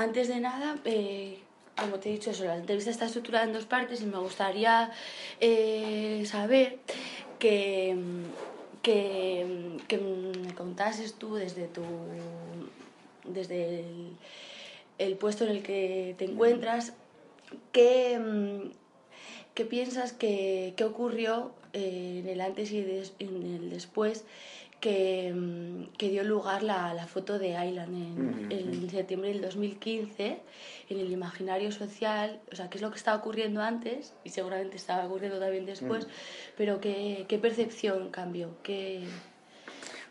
antes 0.00 0.28
de 0.28 0.40
nada, 0.40 0.76
eh, 0.84 1.38
como 1.76 1.98
te 1.98 2.08
he 2.08 2.12
dicho, 2.12 2.30
eso, 2.30 2.44
la 2.44 2.56
entrevista 2.56 2.90
está 2.90 3.06
estructurada 3.06 3.44
en 3.44 3.52
dos 3.52 3.64
partes 3.66 4.00
y 4.02 4.06
me 4.06 4.18
gustaría 4.18 4.90
eh, 5.40 6.22
saber 6.26 6.78
que, 7.38 7.96
que, 8.82 9.76
que 9.88 9.98
me 9.98 10.54
contases 10.54 11.14
tú 11.14 11.34
desde 11.34 11.66
tu 11.68 11.82
desde 13.24 13.80
el, 13.80 14.16
el 14.98 15.16
puesto 15.16 15.44
en 15.44 15.50
el 15.50 15.62
que 15.62 16.14
te 16.18 16.24
encuentras, 16.24 16.94
¿qué, 17.72 18.18
mm, 18.18 18.70
qué 19.54 19.64
piensas 19.64 20.12
que, 20.12 20.74
que 20.76 20.84
ocurrió 20.84 21.52
eh, 21.74 22.20
en 22.22 22.28
el 22.28 22.40
antes 22.40 22.72
y 22.72 22.80
des- 22.82 23.12
en 23.18 23.28
el 23.56 23.70
después 23.70 24.24
que, 24.80 25.32
mm, 25.34 25.96
que 25.98 26.08
dio 26.08 26.24
lugar 26.24 26.62
la, 26.62 26.94
la 26.94 27.06
foto 27.06 27.38
de 27.38 27.56
Aylan 27.56 27.94
en, 27.94 28.46
en 28.50 28.90
septiembre 28.90 29.28
del 29.28 29.42
2015 29.42 30.40
en 30.88 30.98
el 30.98 31.12
imaginario 31.12 31.70
social, 31.70 32.40
o 32.50 32.56
sea, 32.56 32.68
qué 32.70 32.78
es 32.78 32.82
lo 32.82 32.90
que 32.90 32.96
estaba 32.96 33.18
ocurriendo 33.18 33.60
antes 33.62 34.14
y 34.24 34.30
seguramente 34.30 34.76
estaba 34.76 35.04
ocurriendo 35.06 35.38
también 35.38 35.66
después, 35.66 36.06
pero 36.56 36.80
qué, 36.80 37.26
qué 37.28 37.38
percepción 37.38 38.10
cambió, 38.10 38.56
qué, 38.62 39.04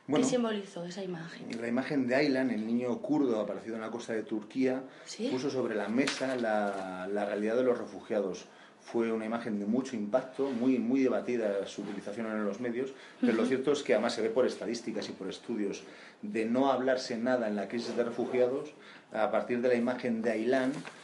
Bueno. 0.08 0.23
qué 0.23 0.30
simbolizó 0.30 0.86
esa 0.86 1.04
imagen. 1.04 1.59
La 1.59 1.67
imagen 1.67 2.08
de 2.08 2.16
Aylan, 2.16 2.52
el 2.52 2.66
niño 2.66 2.98
kurdo 3.02 3.39
aparecido 3.42 3.76
en 3.76 3.81
la 3.81 3.89
costa 3.92 4.14
de 4.14 4.23
Turquía, 4.23 4.83
¿Sí? 5.06 5.30
puso 5.30 5.50
sobre 5.50 5.76
la 5.76 5.89
mesa 5.89 6.36
la, 6.36 7.08
la 7.11 7.26
realidad 7.26 7.56
de 7.56 7.64
los 7.64 7.78
refugiados. 7.78 8.45
Fue 8.82 9.12
una 9.12 9.26
imagen 9.26 9.60
de 9.60 9.66
mucho 9.66 9.96
impacto, 9.96 10.50
muy, 10.50 10.80
muy 10.80 11.02
debatida 11.02 11.66
su 11.68 11.82
utilización 11.82 12.26
en 12.28 12.46
los 12.46 12.60
medios, 12.60 12.92
pero 13.22 13.34
lo 13.34 13.46
cierto 13.46 13.72
es 13.72 13.84
que 13.84 13.94
además 13.94 14.14
se 14.14 14.22
ve 14.22 14.30
por 14.30 14.46
estadísticas 14.46 15.08
y 15.10 15.12
por 15.12 15.30
estudios 15.30 15.84
de 16.22 16.45
no 16.45 16.72
hablarse 16.72 17.17
nada 17.17 17.48
en 17.48 17.56
la 17.56 17.67
crisis 17.67 17.95
de 17.95 18.03
refugiados, 18.03 18.73
a 19.12 19.31
partir 19.31 19.62
de 19.62 19.70
la 19.70 19.73
imagen 19.75 20.22
de 20.22 20.30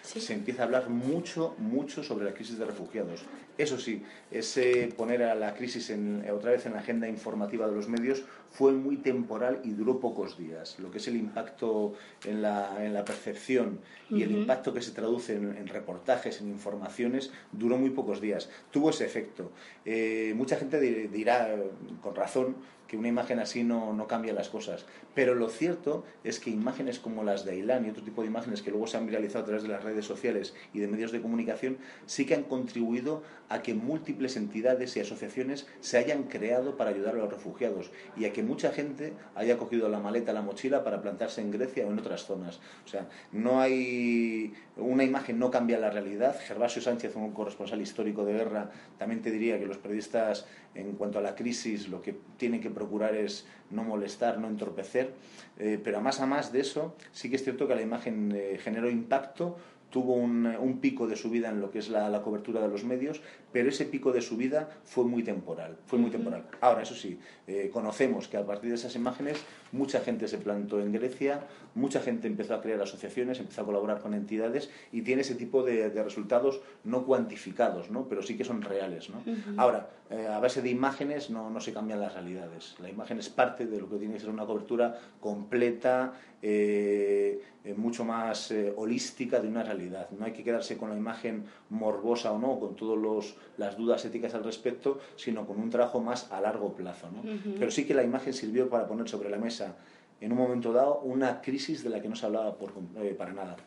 Sí. 0.03 0.22
se 0.22 0.33
empieza 0.33 0.61
a 0.61 0.66
hablar 0.66 0.89
mucho, 0.89 1.55
mucho 1.57 2.03
sobre 2.03 2.25
la 2.25 2.33
crisis 2.33 2.59
de 2.59 2.66
refugiados. 2.66 3.23
Eso 3.57 3.80
sí, 3.80 4.03
ese 4.30 4.94
poner 4.95 5.23
a 5.23 5.33
la 5.33 5.55
crisis 5.55 5.89
en- 5.89 6.23
otra 6.30 6.52
vez 6.52 6.66
en 6.67 6.73
la 6.73 6.80
agenda 6.80 7.07
informativa 7.07 7.66
de 7.67 7.73
los 7.73 7.88
medios 7.88 8.23
fue 8.52 8.73
muy 8.73 8.97
temporal 8.97 9.61
y 9.63 9.72
duró 9.72 9.99
pocos 9.99 10.38
días. 10.38 10.77
Lo 10.80 10.91
que 10.91 10.97
es 10.99 11.07
el 11.07 11.16
impacto 11.16 11.94
en 12.25 12.41
la, 12.44 12.85
en 12.85 12.94
la 12.94 13.03
percepción 13.03 13.79
y 14.09 14.22
el 14.22 14.31
impacto 14.31 14.73
que 14.73 14.81
se 14.81 14.91
traduce 14.91 15.35
en, 15.35 15.57
en 15.57 15.67
reportajes, 15.67 16.41
en 16.41 16.50
informaciones, 16.50 17.31
duró 17.52 17.77
muy 17.77 17.89
pocos 17.89 18.22
días. 18.22 18.50
Tuvo 18.72 18.91
ese 18.91 19.05
efecto. 19.05 19.52
Eh, 19.85 20.33
mucha 20.35 20.57
gente 20.57 20.79
di- 20.79 21.07
dirá, 21.07 21.55
con 22.02 22.13
razón, 22.16 22.57
que 22.88 22.97
una 22.97 23.08
imagen 23.08 23.39
así 23.39 23.64
no, 23.64 23.94
no 23.94 24.08
cambia 24.08 24.33
las 24.33 24.50
cosas. 24.50 24.86
Pero 25.14 25.36
lo 25.36 25.50
cierto 25.50 26.03
es 26.23 26.39
que 26.39 26.50
imágenes 26.50 27.00
como 27.00 27.23
las 27.23 27.45
de 27.45 27.52
Ailán 27.52 27.86
y 27.86 27.89
otro 27.89 28.03
tipo 28.03 28.22
de 28.22 28.28
imágenes 28.28 28.61
que 28.61 28.72
luego 28.72 28.88
se 28.88 28.97
han 28.97 29.08
viralizado 29.08 29.44
a 29.44 29.45
través 29.45 29.64
de 29.64 29.69
las 29.69 29.83
redes 29.83 30.05
sociales 30.05 30.53
y 30.73 30.80
de 30.80 30.88
medios 30.88 31.11
de 31.11 31.22
comunicación 31.22 31.78
sí 32.06 32.25
que 32.25 32.35
han 32.35 32.44
contribuido 32.44 33.23
a 33.50 33.62
que 33.62 33.73
múltiples 33.73 34.38
entidades 34.38 34.96
y 34.97 35.00
asociaciones 35.00 35.68
se 35.79 35.97
hayan 35.97 36.23
creado 36.23 36.78
para 36.78 36.90
ayudar 36.90 37.16
a 37.16 37.19
los 37.19 37.29
refugiados 37.29 37.91
y 38.18 38.25
a 38.25 38.34
que 38.34 38.44
mucha 38.44 38.72
gente 38.72 39.13
haya 39.35 39.57
cogido 39.57 39.90
la 39.90 40.00
maleta, 40.00 40.34
la 40.34 40.41
mochila 40.41 40.84
para 40.84 41.02
plantarse 41.02 41.41
en 41.41 41.52
Grecia 41.52 41.85
o 41.85 41.91
en 41.91 42.00
otras 42.00 42.25
zonas. 42.25 42.59
O 42.85 42.88
sea, 42.88 43.07
no 43.31 43.62
hay 43.62 44.53
una 44.78 45.03
imagen 45.03 45.40
no 45.40 45.52
cambia 45.52 45.79
la 45.79 45.90
realidad. 45.90 46.35
Gervasio 46.40 46.81
Sánchez, 46.81 47.16
un 47.16 47.31
corresponsal 47.31 47.81
histórico 47.81 48.25
de 48.25 48.34
guerra, 48.34 48.72
también 48.97 49.22
te 49.22 49.31
diría 49.31 49.59
que 49.59 49.66
los 49.66 49.78
periodistas 49.78 50.47
en 50.75 50.94
cuanto 50.94 51.19
a 51.19 51.22
la 51.22 51.36
crisis 51.36 51.88
lo 51.88 52.02
que 52.02 52.16
tienen 52.38 52.62
que 52.62 52.69
procurar 52.69 53.16
es 53.16 53.46
no 53.72 53.84
molestar, 53.84 54.38
no 54.40 54.47
entorpecer, 54.47 55.13
Eh, 55.58 55.80
pero 55.81 56.00
a 56.00 56.02
más 56.02 56.19
a 56.19 56.25
más 56.25 56.52
de 56.52 56.59
eso, 56.59 56.96
sí 57.13 57.30
que 57.30 57.38
es 57.38 57.44
cierto 57.44 57.68
que 57.68 57.75
la 57.75 57.81
imagen 57.81 58.34
eh, 58.36 58.59
generó 58.62 58.90
impacto, 58.90 59.56
tuvo 59.90 60.16
un, 60.16 60.80
pico 60.81 61.08
de 61.08 61.16
subida 61.16 61.50
en 61.50 61.62
lo 61.62 61.72
que 61.72 61.80
es 61.80 61.88
la 61.88 62.22
cobertura 62.22 62.59
de 62.59 62.68
los 62.68 62.84
medios, 62.84 63.22
pero 63.55 63.69
ese 63.69 63.85
pico 63.85 64.11
de 64.11 64.21
subida 64.21 64.67
fue 64.83 65.05
muy 65.05 65.23
temporal, 65.23 65.77
fue 65.85 65.97
muy 65.97 66.11
temporal. 66.11 66.43
Ahora, 66.59 66.81
eso 66.81 66.93
sí, 66.93 67.17
eh, 67.47 67.69
conocemos 67.71 68.27
que 68.27 68.35
a 68.35 68.45
partir 68.45 68.67
de 68.67 68.75
esas 68.75 68.97
imágenes 68.97 69.41
mucha 69.71 70.01
gente 70.01 70.27
se 70.27 70.39
plantó 70.39 70.81
en 70.81 70.91
Grecia, 70.91 71.39
mucha 71.73 72.01
gente 72.01 72.27
empezó 72.27 72.55
a 72.55 72.61
crear 72.61 72.81
asociaciones, 72.81 73.39
empezó 73.39 73.61
a 73.61 73.66
colaborar 73.66 74.01
con 74.01 74.13
entidades 74.13 74.69
y 74.91 75.03
tiene 75.03 75.21
ese 75.21 75.35
tipo 75.35 75.63
de, 75.63 75.89
de 75.89 76.03
resultados 76.03 76.59
no 76.83 77.05
cuantificados, 77.05 77.89
¿no? 77.89 78.09
pero 78.09 78.23
sí 78.23 78.35
que 78.35 78.43
son 78.43 78.61
reales. 78.61 79.09
¿no? 79.09 79.23
Ahora, 79.55 79.89
eh, 80.09 80.27
a 80.27 80.39
base 80.39 80.61
de 80.61 80.69
imágenes 80.69 81.29
no, 81.29 81.49
no 81.49 81.61
se 81.61 81.72
cambian 81.72 82.01
las 82.01 82.13
realidades. 82.13 82.75
La 82.81 82.89
imagen 82.89 83.19
es 83.19 83.29
parte 83.29 83.67
de 83.67 83.79
lo 83.79 83.89
que 83.89 83.95
tiene 83.95 84.16
que 84.16 84.19
ser 84.19 84.29
una 84.31 84.45
cobertura 84.45 84.99
completa, 85.22 86.13
eh, 86.41 87.41
eh, 87.63 87.73
mucho 87.73 88.05
más 88.05 88.51
eh, 88.51 88.72
holística 88.77 89.39
de 89.39 89.47
una 89.47 89.63
realidad. 89.63 90.07
No 90.11 90.25
hay 90.25 90.33
que 90.33 90.43
quedarse 90.43 90.77
con 90.77 90.91
la 90.91 90.95
imagen 90.95 91.45
morbosa 91.72 92.31
o 92.31 92.37
no, 92.37 92.59
con 92.59 92.75
todas 92.75 93.35
las 93.57 93.78
dudas 93.78 94.03
éticas 94.06 94.33
al 94.33 94.44
respecto, 94.44 95.00
sino 95.16 95.45
con 95.45 95.59
un 95.59 95.69
trabajo 95.69 96.00
más 96.01 96.31
a 96.31 96.41
largo 96.41 96.73
plazo. 96.73 97.07
¿no? 97.11 97.22
Pero 97.57 97.72
sí 97.72 97.85
que 97.85 97.94
la 97.94 98.03
imagen 98.03 98.33
sirvió 98.33 98.69
para 98.69 98.88
poner 98.88 99.07
sobre 99.07 99.29
la 99.29 99.38
mesa 99.38 99.75
en 100.22 100.31
un 100.31 100.38
momento 100.38 100.72
dado 100.72 101.00
una 101.00 101.41
crisis 101.41 101.84
de 101.84 101.89
la 101.89 102.01
que 102.01 102.09
no 102.09 102.16
se 102.16 102.25
hablaba 102.25 102.55
por, 102.55 102.73
eh, 102.97 103.16
para 103.17 103.34
nada. 103.34 103.57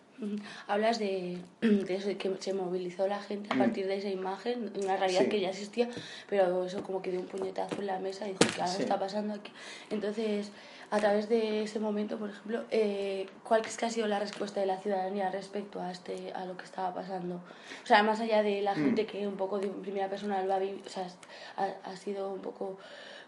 Hablas 0.66 0.98
de, 0.98 1.38
de 1.60 1.94
eso, 1.94 2.08
de 2.08 2.16
que 2.16 2.30
se 2.40 2.52
movilizó 2.52 3.06
la 3.06 3.20
gente 3.20 3.48
a 3.52 3.56
partir 3.58 3.86
de 3.86 3.96
esa 3.98 4.08
imagen, 4.08 4.72
una 4.82 4.96
realidad 4.96 5.20
Mm. 5.22 5.24
Sí. 5.24 5.30
que 5.30 5.40
ya 5.40 5.50
existía, 5.50 5.88
pero 6.28 6.64
eso 6.64 6.82
como 6.82 7.00
que 7.02 7.10
dio 7.10 7.20
un 7.20 7.26
puñetazo 7.26 7.80
en 7.80 7.86
la 7.86 7.98
mesa 7.98 8.26
y 8.28 8.32
dijo 8.32 8.66
Sí. 8.66 8.82
está 8.82 8.98
pasando 8.98 9.34
aquí. 9.34 9.52
Entonces, 9.90 10.50
a 10.90 10.98
través 10.98 11.28
de 11.28 11.62
ese 11.64 11.78
momento, 11.80 12.18
por 12.18 12.30
ejemplo, 12.30 12.64
eh, 12.70 13.28
¿cuál 13.44 13.60
crees 13.60 13.76
que 13.76 13.86
ha 13.86 13.90
sido 13.90 14.06
la 14.08 14.18
respuesta 14.18 14.58
de 14.60 14.66
la 14.66 14.78
ciudadanía 14.78 15.30
respecto 15.30 15.80
a 15.82 15.92
este 15.92 16.32
a 16.32 16.44
lo 16.46 16.56
que 16.56 16.64
estaba 16.64 16.94
pasando? 16.94 17.36
O 17.84 17.86
sea, 17.86 18.02
más 18.02 18.20
allá 18.20 18.42
de 18.42 18.60
Mm. 18.60 18.64
la 18.64 18.74
gente 18.74 19.06
que 19.06 19.26
un 19.28 19.36
poco 19.36 19.58
de 19.58 19.68
primera 19.68 20.08
persona 20.08 20.42
lo 20.42 20.54
ha 20.54 20.58
vivido, 20.58 20.82
o 20.86 20.88
sea, 20.88 21.06
ha, 21.56 21.68
ha 21.90 21.96
sido 21.96 22.32
un 22.32 22.40
poco 22.40 22.78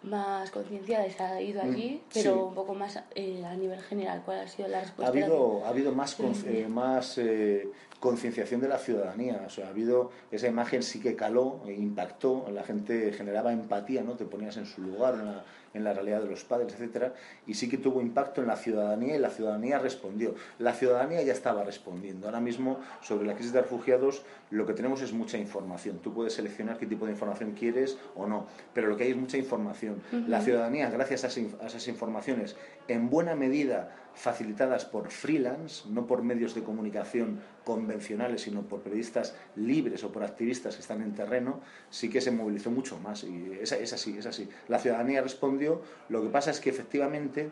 más 0.02 0.50
concienciada 0.50 1.08
se 1.10 1.22
ha 1.22 1.40
ido 1.40 1.60
allí, 1.62 2.02
pero 2.12 2.32
Mm, 2.34 2.38
sí. 2.38 2.42
un 2.48 2.54
poco 2.54 2.74
más 2.74 2.98
eh, 3.14 3.44
a 3.44 3.54
nivel 3.54 3.80
general, 3.82 4.22
¿cuál 4.24 4.40
ha 4.40 4.48
sido 4.48 4.68
la 4.68 4.80
respuesta? 4.80 5.10
habido, 5.10 5.64
ha 5.64 5.68
habido 5.68 5.92
más, 5.92 6.14
con- 6.14 6.34
eh, 6.46 6.66
más 6.68 7.18
eh, 7.18 7.70
concienciación 8.00 8.60
de 8.60 8.68
la 8.68 8.78
ciudadanía. 8.78 9.42
O 9.46 9.50
sea, 9.50 9.66
ha 9.66 9.70
habido 9.70 10.10
esa 10.32 10.48
imagen 10.48 10.82
sí 10.82 11.00
que 11.00 11.14
caló, 11.14 11.60
e 11.66 11.74
impactó, 11.74 12.46
la 12.50 12.64
gente 12.64 13.12
generaba 13.12 13.52
empatía, 13.52 14.02
¿no? 14.02 14.14
Te 14.14 14.24
ponías 14.24 14.56
en 14.56 14.66
su 14.66 14.82
lugar, 14.82 15.14
en 15.14 15.26
la, 15.26 15.44
en 15.74 15.84
la 15.84 15.92
realidad 15.92 16.22
de 16.22 16.28
los 16.28 16.44
padres, 16.44 16.72
etcétera, 16.72 17.14
y 17.46 17.54
sí 17.54 17.68
que 17.68 17.76
tuvo 17.76 18.00
impacto 18.00 18.40
en 18.40 18.48
la 18.48 18.56
ciudadanía 18.56 19.16
y 19.16 19.18
la 19.18 19.30
ciudadanía 19.30 19.78
respondió. 19.78 20.34
La 20.58 20.72
ciudadanía 20.72 21.22
ya 21.22 21.32
estaba 21.32 21.62
respondiendo. 21.62 22.26
Ahora 22.26 22.40
mismo, 22.40 22.80
sobre 23.02 23.26
la 23.26 23.34
crisis 23.34 23.52
de 23.52 23.60
refugiados, 23.60 24.22
lo 24.50 24.66
que 24.66 24.72
tenemos 24.72 25.02
es 25.02 25.12
mucha 25.12 25.38
información. 25.38 25.98
Tú 25.98 26.12
puedes 26.12 26.32
seleccionar 26.32 26.78
qué 26.78 26.86
tipo 26.86 27.04
de 27.04 27.12
información 27.12 27.52
quieres 27.52 27.98
o 28.16 28.26
no, 28.26 28.46
pero 28.74 28.88
lo 28.88 28.96
que 28.96 29.04
hay 29.04 29.10
es 29.10 29.16
mucha 29.16 29.36
información. 29.36 30.02
La 30.26 30.40
ciudadanía, 30.40 30.90
gracias 30.90 31.24
a 31.24 31.66
esas 31.66 31.88
informaciones, 31.88 32.56
en 32.88 33.10
buena 33.10 33.34
medida 33.34 33.94
facilitadas 34.14 34.84
por 34.84 35.10
freelance, 35.10 35.84
no 35.88 36.06
por 36.06 36.22
medios 36.22 36.54
de 36.54 36.62
comunicación 36.62 37.40
convencionales, 37.64 38.42
sino 38.42 38.62
por 38.62 38.80
periodistas 38.80 39.34
libres 39.56 40.04
o 40.04 40.12
por 40.12 40.24
activistas 40.24 40.74
que 40.74 40.82
están 40.82 41.02
en 41.02 41.14
terreno, 41.14 41.60
sí 41.90 42.10
que 42.10 42.20
se 42.20 42.30
movilizó 42.30 42.70
mucho 42.70 42.98
más. 42.98 43.24
Y 43.24 43.52
es, 43.60 43.72
es 43.72 43.92
así, 43.92 44.16
es 44.18 44.26
así. 44.26 44.48
La 44.68 44.78
ciudadanía 44.78 45.22
respondió, 45.22 45.82
lo 46.08 46.22
que 46.22 46.28
pasa 46.28 46.50
es 46.50 46.60
que 46.60 46.70
efectivamente 46.70 47.50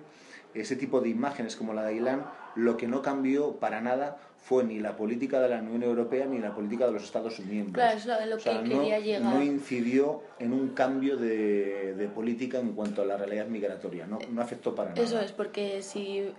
ese 0.55 0.77
tipo 0.77 1.01
de 1.01 1.09
imágenes 1.11 1.57
como 1.57 1.75
la 1.75 1.83
de 1.83 1.89
Ailán, 1.91 2.27
lo 2.57 2.77
que 2.77 2.89
no 2.89 3.03
cambió 3.03 3.57
para 3.57 3.81
nada 3.81 4.17
fue 4.39 4.65
ni 4.65 4.79
la 4.79 4.97
política 4.97 5.41
de 5.41 5.49
la 5.51 5.59
Unión 5.61 5.83
Europea 5.83 6.25
ni 6.27 6.39
la 6.39 6.55
política 6.55 6.87
de 6.87 6.93
los 6.93 7.05
Estados 7.05 7.39
miembros. 7.41 7.75
Claro, 7.75 7.99
es 7.99 8.07
lo- 8.07 8.27
lo 8.27 8.37
O 8.37 8.39
sea, 8.41 8.63
que 8.63 8.69
no- 8.69 8.81
quería 8.81 8.99
llegar. 8.99 9.35
no 9.35 9.43
incidió 9.43 10.23
en 10.39 10.53
un 10.53 10.69
cambio 10.71 11.17
de, 11.17 11.95
de 11.95 12.09
política 12.09 12.59
en 12.59 12.73
cuanto 12.73 13.03
a 13.03 13.05
la 13.05 13.17
realidad 13.17 13.47
migratoria, 13.47 14.07
no, 14.07 14.19
no 14.31 14.41
afectó 14.41 14.75
para 14.75 14.91
nada. 14.91 15.03
Eso 15.03 15.21
es, 15.21 15.33
porque 15.33 15.83
si 15.83 16.33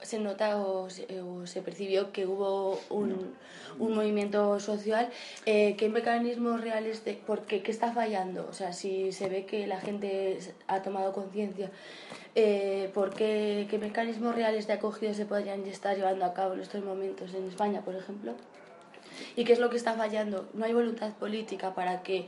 se 0.00 0.18
nota 0.18 0.58
o 0.58 0.90
se, 0.90 1.20
o 1.20 1.46
se 1.46 1.62
percibió 1.62 2.12
que 2.12 2.26
hubo 2.26 2.78
un, 2.90 3.34
un 3.78 3.94
movimiento 3.94 4.60
social, 4.60 5.10
eh, 5.46 5.74
¿qué 5.76 5.88
mecanismos 5.88 6.60
reales 6.60 7.04
de 7.04 7.14
por 7.14 7.42
qué, 7.42 7.62
qué 7.62 7.70
está 7.70 7.92
fallando? 7.92 8.46
O 8.48 8.52
sea, 8.52 8.72
si 8.72 9.12
se 9.12 9.28
ve 9.28 9.46
que 9.46 9.66
la 9.66 9.80
gente 9.80 10.38
ha 10.66 10.82
tomado 10.82 11.12
conciencia, 11.12 11.70
eh, 12.34 12.90
por 12.94 13.14
qué, 13.14 13.66
qué 13.70 13.78
mecanismos 13.78 14.34
reales 14.34 14.66
de 14.66 14.74
acogida 14.74 15.14
se 15.14 15.26
podrían 15.26 15.64
estar 15.66 15.96
llevando 15.96 16.24
a 16.24 16.34
cabo 16.34 16.54
en 16.54 16.60
estos 16.60 16.84
momentos 16.84 17.34
en 17.34 17.48
España, 17.48 17.82
por 17.82 17.94
ejemplo. 17.94 18.34
¿Y 19.36 19.44
qué 19.44 19.52
es 19.52 19.58
lo 19.58 19.68
que 19.68 19.76
está 19.76 19.92
fallando? 19.92 20.48
No 20.54 20.64
hay 20.64 20.72
voluntad 20.72 21.12
política 21.14 21.74
para 21.74 22.02
que 22.02 22.26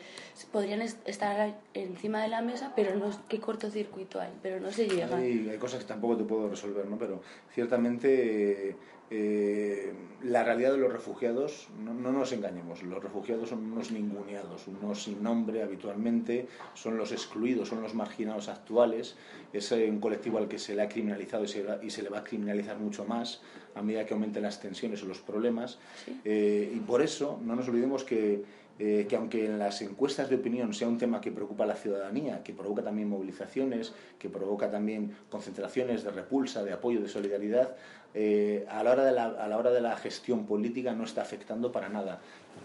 podrían 0.53 0.83
estar 0.83 1.59
encima 1.73 2.23
de 2.23 2.29
la 2.29 2.43
mesa, 2.43 2.73
pero 2.77 2.95
no 2.97 3.11
qué 3.29 3.41
cortocircuito 3.41 4.21
hay, 4.21 4.31
pero 4.43 4.61
no 4.61 4.71
se 4.71 4.87
llega. 4.87 5.17
Hay, 5.17 5.49
hay 5.49 5.59
cosas 5.59 5.81
que 5.81 5.87
tampoco 5.87 6.19
te 6.19 6.25
puedo 6.25 6.51
resolver, 6.51 6.87
¿no? 6.87 6.99
Pero 6.99 7.23
ciertamente 7.55 8.77
eh, 9.11 9.93
la 10.23 10.45
realidad 10.45 10.73
de 10.73 10.79
los 10.79 10.93
refugiados, 10.93 11.69
no, 11.83 11.95
no, 11.95 12.13
nos 12.13 12.33
engañemos, 12.33 12.83
los 12.83 13.03
refugiados 13.03 13.49
son 13.49 13.73
unos 13.73 13.91
ninguneados, 13.91 14.67
unos 14.69 15.05
sin 15.05 15.23
nombre 15.23 15.63
habitualmente, 15.63 16.49
son 16.75 16.99
los 16.99 17.13
excluidos, 17.13 17.69
son 17.69 17.81
los 17.83 17.95
marginados 17.95 18.49
actuales, 18.49 19.17
es 19.53 19.71
un 19.73 20.01
colectivo 20.01 20.39
al 20.39 20.49
que 20.49 20.59
se 20.59 20.75
le 20.75 20.83
ha 20.83 20.89
criminalizado 20.89 21.45
y 21.45 21.49
se, 21.49 21.65
y 21.83 21.91
se 21.91 22.03
le 22.03 22.11
va 22.11 22.19
a 22.19 22.25
criminalizar 22.25 22.79
mucho 22.79 23.05
más 23.05 23.41
a 23.75 23.83
medida 23.83 24.05
que 24.05 24.15
aumenten 24.15 24.43
las 24.43 24.61
tensiones 24.61 25.03
o 25.03 25.07
los 25.07 25.21
problemas. 25.21 25.79
Eh, 26.25 26.71
y 26.75 26.81
por 26.81 27.01
eso 27.01 27.41
no 27.45 27.55
nos 27.55 27.69
olvidemos 27.69 28.05
que 28.05 28.45
eh, 28.81 29.07
que 29.09 29.17
aunque 29.17 29.45
en 29.45 29.59
las 29.59 29.83
encuestas 29.83 30.31
de 30.31 30.37
opinión 30.37 30.73
sea 30.73 30.87
un 30.87 30.99
tema 30.99 31.21
que 31.21 31.33
preocupa 31.33 31.65
a 31.65 31.67
la 31.67 31.75
ciudadanía, 31.75 32.45
que 32.45 32.53
provoca 32.53 32.81
también 32.81 33.09
movilizaciones, 33.09 33.93
que 34.21 34.31
provoca 34.31 34.71
también 34.71 35.17
concentraciones 35.29 36.05
de 36.05 36.13
repulsa, 36.13 36.63
de 36.63 36.73
apoyo, 36.73 37.01
de 37.01 37.09
solidaridad, 37.09 37.75
eh, 38.15 38.67
a, 38.71 38.83
la 38.83 38.93
hora 38.93 39.05
de 39.05 39.13
la, 39.13 39.25
a 39.27 39.49
la 39.49 39.59
hora 39.59 39.71
de 39.71 39.81
la 39.81 39.97
gestión 39.97 40.47
política 40.47 40.93
no 40.93 41.05
está 41.05 41.23
afectando 41.23 41.73
para 41.73 41.89
nada. 41.89 42.21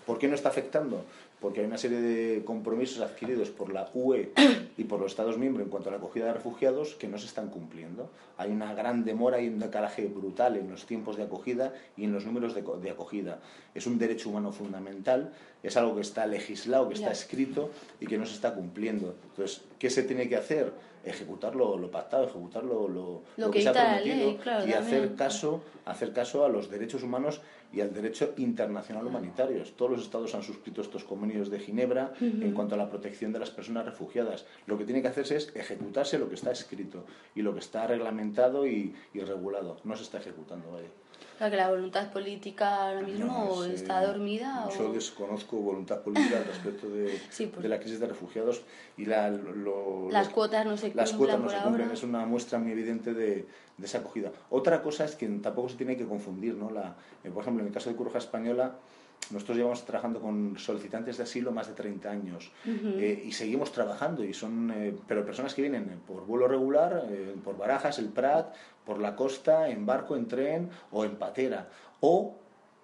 ¿Por 0.05 0.17
qué 0.17 0.27
no 0.27 0.35
está 0.35 0.49
afectando? 0.49 1.05
Porque 1.39 1.61
hay 1.61 1.65
una 1.65 1.77
serie 1.77 1.99
de 1.99 2.43
compromisos 2.43 3.01
adquiridos 3.01 3.49
por 3.49 3.71
la 3.71 3.89
UE 3.93 4.31
y 4.77 4.83
por 4.85 4.99
los 4.99 5.11
Estados 5.11 5.37
miembros 5.37 5.65
en 5.65 5.69
cuanto 5.69 5.89
a 5.89 5.91
la 5.91 5.97
acogida 5.97 6.25
de 6.25 6.33
refugiados 6.33 6.95
que 6.95 7.07
no 7.07 7.17
se 7.17 7.27
están 7.27 7.49
cumpliendo. 7.49 8.09
Hay 8.37 8.51
una 8.51 8.73
gran 8.73 9.05
demora 9.05 9.41
y 9.41 9.47
un 9.47 9.59
decalaje 9.59 10.05
brutal 10.05 10.57
en 10.57 10.69
los 10.69 10.85
tiempos 10.85 11.17
de 11.17 11.23
acogida 11.23 11.73
y 11.97 12.05
en 12.05 12.13
los 12.13 12.25
números 12.25 12.55
de, 12.55 12.63
de 12.81 12.89
acogida. 12.89 13.39
Es 13.75 13.87
un 13.87 13.97
derecho 13.97 14.29
humano 14.29 14.51
fundamental, 14.51 15.33
es 15.61 15.77
algo 15.77 15.95
que 15.95 16.01
está 16.01 16.25
legislado, 16.25 16.87
que 16.87 16.95
está 16.95 17.11
escrito 17.11 17.69
y 17.99 18.07
que 18.07 18.17
no 18.17 18.25
se 18.25 18.33
está 18.35 18.53
cumpliendo. 18.55 19.15
Entonces, 19.29 19.61
¿qué 19.79 19.89
se 19.89 20.03
tiene 20.03 20.27
que 20.27 20.37
hacer? 20.37 20.73
Ejecutar 21.03 21.55
lo, 21.55 21.89
pactado, 21.91 22.25
ejecutar 22.25 22.63
lo, 22.63 22.87
lo, 22.87 23.51
que, 23.51 23.61
se 23.61 23.69
ha 23.69 23.73
prometido 23.73 24.37
y 24.65 24.73
hacer 24.73 25.15
caso, 25.15 25.61
hacer 25.85 26.13
caso 26.13 26.45
a 26.45 26.49
los 26.49 26.69
derechos 26.69 27.03
humanos 27.03 27.41
y 27.73 27.81
al 27.81 27.93
derecho 27.93 28.33
internacional 28.37 29.05
humanitario. 29.07 29.63
Todos 29.75 29.91
los 29.91 30.01
estados 30.03 30.35
han 30.35 30.43
suscrito 30.43 30.81
estos 30.81 31.03
convenios 31.03 31.49
de 31.49 31.59
Ginebra 31.59 32.13
en 32.21 32.53
cuanto 32.53 32.75
a 32.75 32.77
la 32.77 32.89
protección 32.89 33.33
de 33.33 33.39
las 33.39 33.49
personas 33.49 33.85
refugiadas. 33.85 34.45
Lo 34.67 34.77
que 34.77 34.85
tiene 34.85 35.01
que 35.01 35.07
hacerse 35.07 35.37
es 35.37 35.51
ejecutarse 35.55 36.19
lo 36.19 36.29
que 36.29 36.35
está 36.35 36.51
escrito 36.51 37.03
y 37.35 37.41
lo 37.41 37.53
que 37.53 37.59
está 37.59 37.87
reglamentado 37.87 38.67
y, 38.67 38.93
regulado. 39.13 39.77
No 39.83 39.95
se 39.97 40.03
está 40.03 40.19
ejecutando. 40.19 40.71
Vaya. 40.71 40.87
O 41.43 41.49
que 41.49 41.57
la 41.57 41.69
voluntad 41.69 42.09
política 42.11 42.87
ahora 42.87 43.01
mismo 43.01 43.65
está 43.65 44.05
dormida. 44.05 44.69
Yo 44.77 44.93
desconozco 44.93 45.57
voluntad 45.57 45.99
política 46.01 46.41
respecto 46.47 46.87
de, 46.87 47.19
de, 47.61 47.67
la 47.67 47.79
crisis 47.79 47.99
de 47.99 48.07
refugiados 48.07 48.61
y 48.95 49.05
la, 49.05 49.29
las 50.09 50.29
cuotas 50.29 50.65
no 50.65 50.77
se 50.77 50.93
las 50.93 51.11
cuotas 51.11 51.39
no 51.39 51.49
se 51.49 51.57
cumplen. 51.57 51.91
Es 51.91 52.03
una 52.03 52.25
muestra 52.25 52.59
muy 52.59 52.71
evidente 52.71 53.13
de, 53.13 53.45
de, 53.77 53.85
esa 53.85 53.97
acogida. 53.97 54.31
Otra 54.49 54.81
cosa 54.81 55.03
es 55.03 55.15
que 55.15 55.27
tampoco 55.27 55.67
se 55.67 55.75
tiene 55.75 55.97
que 55.97 56.05
confundir. 56.05 56.55
¿no? 56.55 56.71
La, 56.71 56.95
por 57.33 57.41
ejemplo, 57.41 57.61
en 57.61 57.67
el 57.67 57.73
caso 57.73 57.89
de 57.89 57.97
Curja 57.97 58.19
Española, 58.19 58.75
nosotros 59.31 59.57
llevamos 59.57 59.85
trabajando 59.85 60.19
con 60.19 60.57
solicitantes 60.57 61.17
de 61.17 61.23
asilo 61.23 61.51
más 61.51 61.67
de 61.67 61.73
30 61.73 62.09
años 62.09 62.51
eh, 62.65 63.23
y 63.25 63.31
seguimos 63.31 63.71
trabajando, 63.71 64.23
y 64.23 64.33
son, 64.33 64.71
eh, 64.71 64.95
pero 65.07 65.25
personas 65.25 65.53
que 65.53 65.61
vienen 65.61 66.01
por 66.05 66.25
vuelo 66.25 66.47
regular, 66.47 67.05
eh, 67.09 67.35
por 67.43 67.57
Barajas, 67.57 67.99
el 67.99 68.09
Prat, 68.09 68.53
por 68.85 68.99
la 68.99 69.15
costa, 69.15 69.69
en 69.69 69.85
barco, 69.85 70.15
en 70.15 70.27
tren 70.27 70.69
o 70.91 71.05
en 71.05 71.15
patera. 71.15 71.69
O, 72.01 72.35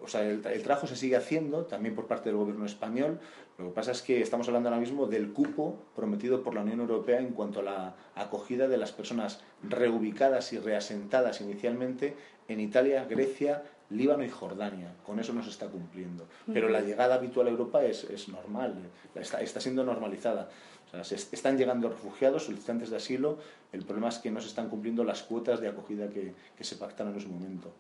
o 0.02 0.08
sea, 0.08 0.22
el, 0.22 0.46
el, 0.46 0.64
trabajo 0.64 0.88
se 0.88 0.96
sigue 0.96 1.18
haciendo 1.18 1.66
también 1.66 1.96
por 1.96 2.08
parte 2.08 2.30
del 2.30 2.38
gobierno 2.38 2.66
español. 2.66 3.20
Lo 3.58 3.66
que 3.66 3.72
pasa 3.72 3.92
es 3.92 4.02
que 4.02 4.22
estamos 4.22 4.48
hablando 4.48 4.70
ahora 4.70 4.80
mismo 4.80 5.08
del 5.08 5.34
cupo 5.34 5.78
prometido 5.96 6.44
por 6.44 6.56
la 6.56 6.62
Unión 6.62 6.80
Europea 6.80 7.20
en 7.20 7.34
cuanto 7.34 7.60
a 7.60 7.64
la 7.64 7.96
acogida 8.16 8.70
de 8.70 8.78
las 8.78 8.94
personas 8.94 9.42
reubicadas 9.64 10.54
y 10.54 10.60
reasentadas 10.60 11.42
inicialmente 11.42 12.16
en 12.48 12.62
Italia, 12.62 13.06
Grecia, 13.06 13.64
Líbano 13.90 14.24
y 14.24 14.30
Jordania. 14.30 14.94
Con 15.06 15.20
eso 15.20 15.34
no 15.34 15.44
se 15.44 15.50
está 15.50 15.68
cumpliendo. 15.68 16.28
Pero 16.54 16.70
la 16.70 16.82
llegada 16.82 17.16
habitual 17.16 17.48
a 17.48 17.50
Europa 17.50 17.84
es, 17.84 18.04
es 18.06 18.30
normal, 18.30 18.76
está, 19.16 19.42
está, 19.42 19.60
siendo 19.60 19.84
normalizada. 19.84 20.50
O 20.88 21.04
sea, 21.04 21.04
se 21.04 21.36
están 21.36 21.58
llegando 21.58 21.90
refugiados, 21.90 22.46
solicitantes 22.46 22.90
de 22.90 22.98
asilo. 22.98 23.38
El 23.72 23.86
problema 23.86 24.10
es 24.10 24.18
que 24.18 24.32
no 24.32 24.42
se 24.42 24.48
están 24.48 24.70
cumpliendo 24.70 25.04
las 25.04 25.24
cuotas 25.24 25.60
de 25.60 25.68
acogida 25.68 26.10
que, 26.10 26.34
que 26.58 26.64
se 26.64 26.76
pactaron 26.76 27.14
en 27.14 27.20
ese 27.20 27.28
momento. 27.28 27.72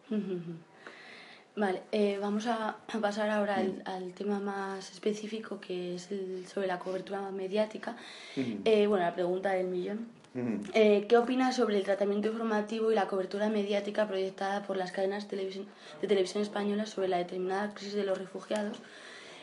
Vale, 1.56 1.82
eh, 1.92 2.18
vamos 2.22 2.48
a 2.48 2.78
pasar 3.02 3.30
ahora 3.30 3.56
al, 3.56 3.82
al, 3.86 4.14
tema 4.14 4.40
más 4.40 4.92
específico 4.92 5.60
que 5.60 5.96
es 5.96 6.12
el, 6.12 6.46
sobre 6.48 6.68
la 6.68 6.80
cobertura 6.80 7.32
mediática. 7.32 7.98
eh, 8.36 8.88
bueno, 8.88 9.04
la 9.04 9.14
pregunta 9.14 9.52
del 9.52 9.68
millón. 9.68 10.08
Eh, 10.36 11.06
¿Qué 11.10 11.18
opinas 11.18 11.56
sobre 11.56 11.78
el 11.78 11.84
tratamiento 11.84 12.28
informativo 12.28 12.92
y 12.92 12.96
la 12.96 13.08
cobertura 13.08 13.50
mediática 13.50 14.08
proyectada 14.08 14.62
por 14.64 14.78
las 14.78 14.92
cadenas 14.92 15.24
de 15.24 15.30
televisión, 15.30 15.66
de 16.02 16.08
televisión 16.08 16.44
españolas 16.44 16.90
sobre 16.90 17.08
la 17.08 17.18
determinada 17.18 17.74
crisis 17.74 17.96
de 17.96 18.04
los 18.04 18.18
refugiados? 18.18 18.80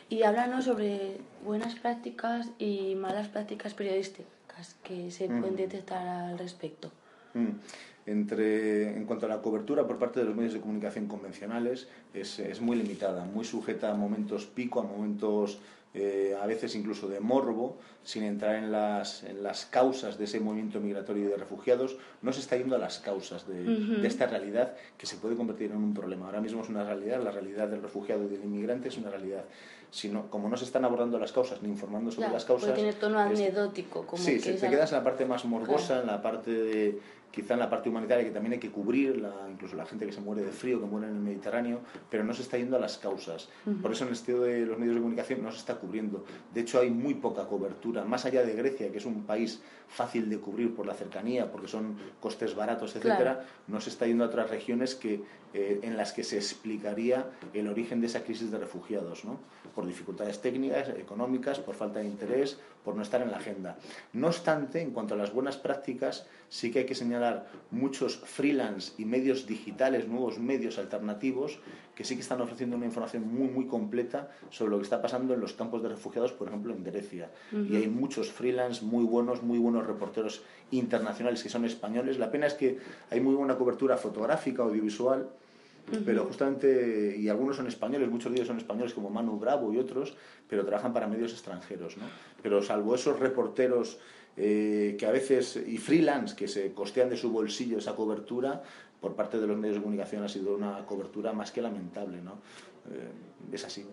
Y 0.09 0.23
háblanos 0.23 0.65
sobre 0.65 1.17
buenas 1.43 1.75
prácticas 1.75 2.49
y 2.57 2.95
malas 2.95 3.27
prácticas 3.27 3.73
periodísticas 3.73 4.77
que 4.83 5.11
se 5.11 5.27
pueden 5.27 5.57
detectar 5.57 6.07
al 6.07 6.37
respecto. 6.37 6.89
Entre, 8.05 8.95
en 8.95 9.05
cuanto 9.05 9.25
a 9.25 9.29
la 9.29 9.41
cobertura 9.41 9.85
por 9.85 9.99
parte 9.99 10.21
de 10.21 10.25
los 10.25 10.35
medios 10.35 10.53
de 10.53 10.61
comunicación 10.61 11.07
convencionales, 11.07 11.89
es, 12.13 12.39
es 12.39 12.61
muy 12.61 12.77
limitada, 12.77 13.25
muy 13.25 13.43
sujeta 13.43 13.91
a 13.91 13.95
momentos 13.95 14.45
pico, 14.45 14.79
a 14.79 14.83
momentos 14.83 15.59
eh, 15.93 16.37
a 16.39 16.45
veces 16.45 16.75
incluso 16.75 17.07
de 17.07 17.19
morbo, 17.19 17.77
sin 18.03 18.23
entrar 18.23 18.55
en 18.55 18.71
las, 18.71 19.23
en 19.23 19.43
las 19.43 19.65
causas 19.65 20.17
de 20.17 20.25
ese 20.25 20.39
movimiento 20.39 20.79
migratorio 20.79 21.25
y 21.25 21.27
de 21.27 21.37
refugiados, 21.37 21.97
no 22.21 22.31
se 22.31 22.39
está 22.39 22.55
yendo 22.55 22.75
a 22.75 22.79
las 22.79 22.99
causas 22.99 23.47
de, 23.47 23.63
de, 23.63 24.07
esta 24.07 24.27
realidad 24.27 24.75
que 24.97 25.05
se 25.05 25.17
puede 25.17 25.35
convertir 25.35 25.71
en 25.71 25.77
un 25.77 25.93
problema. 25.93 26.27
Ahora 26.27 26.41
mismo 26.41 26.61
es 26.61 26.69
una 26.69 26.83
realidad, 26.83 27.21
la 27.23 27.31
realidad 27.31 27.67
del 27.67 27.81
refugiado 27.81 28.23
y 28.25 28.27
del 28.27 28.43
inmigrante 28.43 28.89
es 28.89 28.97
una 28.97 29.09
realidad. 29.09 29.43
Sino, 29.89 30.29
como 30.29 30.49
no 30.49 30.57
se 30.57 30.65
están 30.65 30.83
abordando 30.83 31.17
las 31.17 31.31
causas 31.31 31.61
ni 31.61 31.69
informando 31.69 32.11
sobre 32.11 32.29
las 32.29 32.43
causas. 32.43 32.75
Tener 32.75 32.95
tono 32.95 33.19
anecdótico. 33.19 34.05
Como 34.05 34.21
sí, 34.21 34.39
que 34.39 34.53
te 34.53 34.69
quedas 34.69 34.91
en 34.91 34.97
la 34.97 35.03
parte 35.03 35.25
más 35.25 35.45
morbosa, 35.45 36.01
en 36.01 36.07
la 36.07 36.21
parte 36.21 36.51
de 36.51 36.99
quizá 37.37 37.53
en 37.53 37.59
la 37.59 37.69
parte 37.69 37.87
humanitaria 37.87 38.25
que 38.25 38.31
también 38.31 38.53
hay 38.53 38.59
que 38.59 38.71
cubrir, 38.71 39.17
la, 39.17 39.31
incluso 39.47 39.75
la 39.75 39.85
gente 39.85 40.07
que 40.07 40.11
se 40.11 40.21
muere 40.21 40.41
de 40.41 40.51
frío, 40.51 40.79
que 40.79 40.87
muere 40.87 41.07
en 41.07 41.13
el 41.13 41.19
Mediterráneo, 41.19 41.81
pero 42.09 42.23
no 42.23 42.33
se 42.33 42.41
está 42.41 42.57
yendo 42.57 42.77
a 42.77 42.79
las 42.79 42.97
causas. 42.97 43.47
Por 43.79 43.91
eso 43.91 44.05
en 44.05 44.07
el 44.07 44.15
estilo 44.15 44.41
de 44.41 44.65
los 44.65 44.79
medios 44.79 44.95
de 44.95 45.01
comunicación 45.01 45.43
no 45.43 45.51
se 45.51 45.59
está 45.59 45.75
cubriendo. 45.75 46.25
De 46.51 46.61
hecho, 46.61 46.79
hay 46.79 46.89
muy 46.89 47.13
poca 47.13 47.45
cobertura, 47.45 48.03
más 48.05 48.25
allá 48.25 48.41
de 48.43 48.53
Grecia, 48.53 48.91
que 48.91 48.97
es 48.97 49.05
un 49.05 49.23
país 49.23 49.61
fácil 49.87 50.31
de 50.31 50.39
cubrir 50.39 50.73
por 50.73 50.87
la 50.87 50.95
cercanía, 50.95 51.51
porque 51.51 51.67
son 51.67 51.95
costes 52.19 52.55
baratos, 52.55 52.95
etcétera, 52.95 53.45
no 53.67 53.79
se 53.79 53.91
está 53.91 54.07
yendo 54.07 54.23
a 54.23 54.27
otras 54.27 54.49
regiones 54.49 54.95
que, 54.95 55.21
eh, 55.53 55.79
en 55.83 55.97
las 55.97 56.13
que 56.13 56.23
se 56.23 56.37
explicaría 56.37 57.25
el 57.53 57.67
origen 57.67 58.01
de 58.01 58.07
esa 58.07 58.23
crisis 58.23 58.51
de 58.51 58.57
refugiados, 58.57 59.25
¿no? 59.25 59.39
por 59.73 59.85
dificultades 59.85 60.41
técnicas, 60.41 60.89
económicas, 60.89 61.59
por 61.59 61.75
falta 61.75 61.99
de 61.99 62.05
interés, 62.05 62.57
por 62.83 62.95
no 62.95 63.01
estar 63.01 63.21
en 63.21 63.31
la 63.31 63.37
agenda. 63.37 63.77
No 64.13 64.27
obstante, 64.27 64.81
en 64.81 64.91
cuanto 64.91 65.13
a 65.13 65.17
las 65.17 65.33
buenas 65.33 65.57
prácticas, 65.57 66.25
sí 66.49 66.71
que 66.71 66.79
hay 66.79 66.85
que 66.85 66.95
señalar 66.95 67.47
muchos 67.71 68.17
freelance 68.17 68.93
y 68.97 69.05
medios 69.05 69.45
digitales, 69.45 70.07
nuevos 70.07 70.39
medios 70.39 70.79
alternativos, 70.79 71.59
que 71.97 72.03
sí 72.03 72.13
que 72.13 72.21
están 72.21 72.39
ofreciendo 72.41 72.75
una 72.75 72.85
información 72.85 73.27
muy, 73.27 73.47
muy 73.47 73.65
completa 73.65 74.29
sobre 74.51 74.69
lo 74.69 74.77
que 74.77 74.83
está 74.83 75.01
pasando 75.01 75.33
en 75.33 75.39
los 75.39 75.53
campos 75.53 75.81
de 75.81 75.89
refugiados, 75.89 76.31
por 76.31 76.47
ejemplo, 76.47 76.71
en 76.71 76.83
Grecia. 76.83 77.31
Y 77.51 77.75
hay 77.75 77.87
muchos 77.87 78.31
freelance 78.31 78.85
muy 78.85 79.03
buenos, 79.03 79.41
muy 79.41 79.57
buenos 79.57 79.87
reporteros 79.87 80.43
internacionales 80.69 81.41
que 81.41 81.49
son 81.49 81.65
españoles. 81.65 82.19
La 82.19 82.29
pena 82.29 82.45
es 82.45 82.53
que 82.53 82.77
hay 83.09 83.19
muy 83.19 83.33
buena 83.33 83.57
cobertura 83.57 83.97
fotográfica, 83.97 84.61
audiovisual, 84.61 85.27
pero 86.05 86.25
justamente, 86.25 87.15
y 87.17 87.29
algunos 87.29 87.55
son 87.55 87.65
españoles, 87.65 88.11
muchos 88.11 88.31
de 88.31 88.37
ellos 88.37 88.47
son 88.47 88.57
españoles 88.57 88.93
como 88.93 89.09
Manu 89.09 89.39
Bravo 89.39 89.73
y 89.73 89.79
otros, 89.79 90.15
pero 90.47 90.63
trabajan 90.65 90.93
para 90.93 91.07
medios 91.07 91.31
extranjeros, 91.31 91.97
¿no? 91.97 92.03
Pero 92.43 92.61
salvo 92.61 92.93
esos 92.93 93.19
reporteros 93.19 93.97
eh, 94.39 94.95
que 94.99 95.07
a 95.07 95.11
veces, 95.11 95.59
y 95.65 95.79
freelance, 95.79 96.35
que 96.35 96.47
se 96.47 96.71
costean 96.73 97.09
de 97.09 97.17
su 97.17 97.31
bolsillo 97.31 97.79
esa 97.79 97.95
cobertura, 97.95 98.61
por 99.01 99.15
parte 99.15 99.39
de 99.39 99.47
los 99.47 99.57
medios 99.57 99.77
de 99.77 99.81
comunicación 99.81 100.23
ha 100.23 100.29
sido 100.29 100.55
una 100.55 100.85
cobertura 100.85 101.33
más 101.33 101.51
que 101.51 101.61
lamentable, 101.61 102.21
¿no? 102.21 102.33
Eh, 102.91 103.11
es 103.51 103.65
así, 103.65 103.85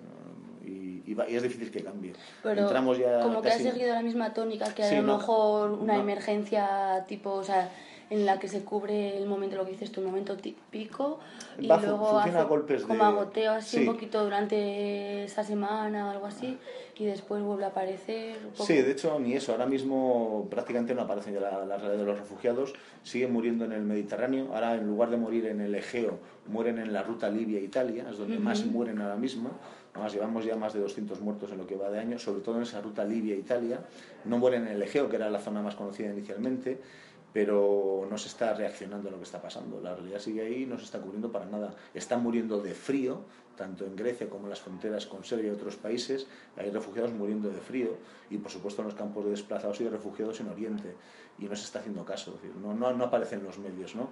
y, 0.64 1.02
y, 1.06 1.16
es 1.28 1.42
difícil 1.42 1.70
que 1.70 1.82
cambie. 1.82 2.14
Pero 2.42 2.62
Entramos 2.62 2.99
ya 2.99 3.20
como 3.20 3.42
que 3.42 3.50
ha 3.50 3.58
seguido 3.58 3.92
la 3.92 4.02
misma 4.02 4.32
tónica, 4.32 4.73
que 4.75 4.84
a 4.84 5.02
lo 5.02 5.16
mejor 5.16 5.73
una 5.73 5.96
emergencia 5.96 7.04
tipo, 7.06 7.32
o 7.32 7.44
sea, 7.44 7.70
en 8.11 8.26
la 8.26 8.38
que 8.38 8.49
se 8.49 8.62
cubre 8.64 9.16
el 9.16 9.26
momento, 9.26 9.56
lo 9.56 9.64
que 9.64 9.73
dices 9.73 9.90
tu 9.92 10.00
momento 10.02 10.37
pico, 10.70 11.18
y 11.58 11.66
Va, 11.66 11.78
luego 11.80 12.18
hace 12.18 12.42
golpes 12.44 12.82
como 12.82 12.94
de- 13.02 13.04
agoteo 13.04 13.52
así 13.52 13.78
sí. 13.78 13.87
un 13.87 13.94
poquito 13.94 14.23
durante 14.23 15.25
esa 15.25 15.42
semana 15.44 16.08
o 16.08 16.11
algo 16.11 16.26
así, 16.26 16.58
y 16.96 17.04
después 17.06 17.42
vuelve 17.42 17.64
a 17.64 17.68
aparecer. 17.68 18.37
un 18.44 18.50
poco. 18.52 18.64
Sí, 18.64 18.75
de 18.75 18.90
hecho, 18.92 19.18
ni 19.18 19.34
eso. 19.34 19.52
Ahora 19.52 19.66
mismo 19.66 20.46
prácticamente 20.50 20.94
no 20.94 21.02
aparecen 21.02 21.34
ya 21.34 21.40
la, 21.40 21.64
la 21.64 21.76
realidad 21.76 21.99
de 21.99 22.04
los 22.04 22.18
refugiados. 22.18 22.73
Siguen 23.02 23.32
muriendo 23.32 23.64
en 23.64 23.73
el 23.73 23.82
Mediterráneo. 23.82 24.49
Ahora, 24.54 24.75
en 24.75 24.87
lugar 24.87 25.11
de 25.11 25.16
morir 25.16 25.46
en 25.46 25.61
el 25.61 25.75
Egeo, 25.75 26.18
mueren 26.46 26.78
en 26.78 26.92
la 26.92 27.02
ruta 27.02 27.28
Libia-Italia, 27.30 28.06
es 28.11 28.18
donde 28.18 28.38
más 28.38 28.64
mueren 28.66 29.00
ahora 29.00 29.16
mismo. 29.16 29.50
Además, 29.92 30.12
llevamos 30.12 30.44
ya 30.44 30.56
más 30.56 30.73
de 30.73 30.80
200 30.80 31.20
muertos 31.20 31.50
en 31.52 31.58
lo 31.58 31.66
que 31.66 31.76
va 31.76 31.88
de 31.90 32.00
año, 32.00 32.18
sobre 32.18 32.40
todo 32.42 32.56
en 32.56 32.62
esa 32.62 32.80
ruta 32.80 33.04
Libia-Italia. 33.04 33.80
No 34.25 34.38
mueren 34.38 34.62
en 34.66 34.73
el 34.75 34.82
Egeo, 34.82 35.08
que 35.08 35.16
era 35.16 35.30
la 35.30 35.38
zona 35.40 35.62
más 35.62 35.75
conocida 35.76 36.11
inicialmente, 36.12 36.78
pero 37.34 38.06
no 38.08 38.16
se 38.16 38.28
está 38.28 38.54
reaccionando 38.54 39.08
a 39.08 39.10
lo 39.10 39.18
que 39.18 39.24
está 39.24 39.42
pasando. 39.42 39.80
La 39.80 39.96
realidad 39.96 40.20
sigue 40.20 40.42
ahí 40.42 40.62
y 40.62 40.66
no 40.66 40.78
se 40.78 40.84
está 40.84 41.00
cubriendo 41.00 41.32
para 41.32 41.46
nada. 41.46 41.74
Están 41.92 42.22
muriendo 42.22 42.60
de 42.62 42.74
frío, 42.74 43.22
tanto 43.56 43.84
en 43.84 43.96
Grecia 43.96 44.30
como 44.30 44.44
en 44.44 44.50
las 44.50 44.60
fronteras 44.60 45.06
con 45.06 45.24
Serbia 45.24 45.48
y 45.48 45.50
otros 45.50 45.74
países. 45.74 46.28
Hay 46.56 46.70
refugiados 46.70 47.12
muriendo 47.12 47.50
de 47.50 47.58
frío 47.58 47.96
y, 48.30 48.38
por 48.38 48.52
supuesto, 48.52 48.82
en 48.82 48.86
los 48.86 48.94
campos 48.94 49.24
de 49.24 49.32
desplazados 49.32 49.80
y 49.80 49.84
de 49.84 49.90
refugiados 49.90 50.38
en 50.38 50.48
Oriente. 50.48 50.94
Y 51.40 51.46
no 51.46 51.56
se 51.56 51.64
está 51.64 51.80
haciendo 51.80 52.04
caso, 52.04 52.36
es 52.36 52.40
decir, 52.40 52.56
no, 52.62 52.72
no, 52.72 52.92
no 52.92 53.04
aparecen 53.04 53.42
los 53.42 53.58
medios. 53.58 53.96
¿no? 53.96 54.10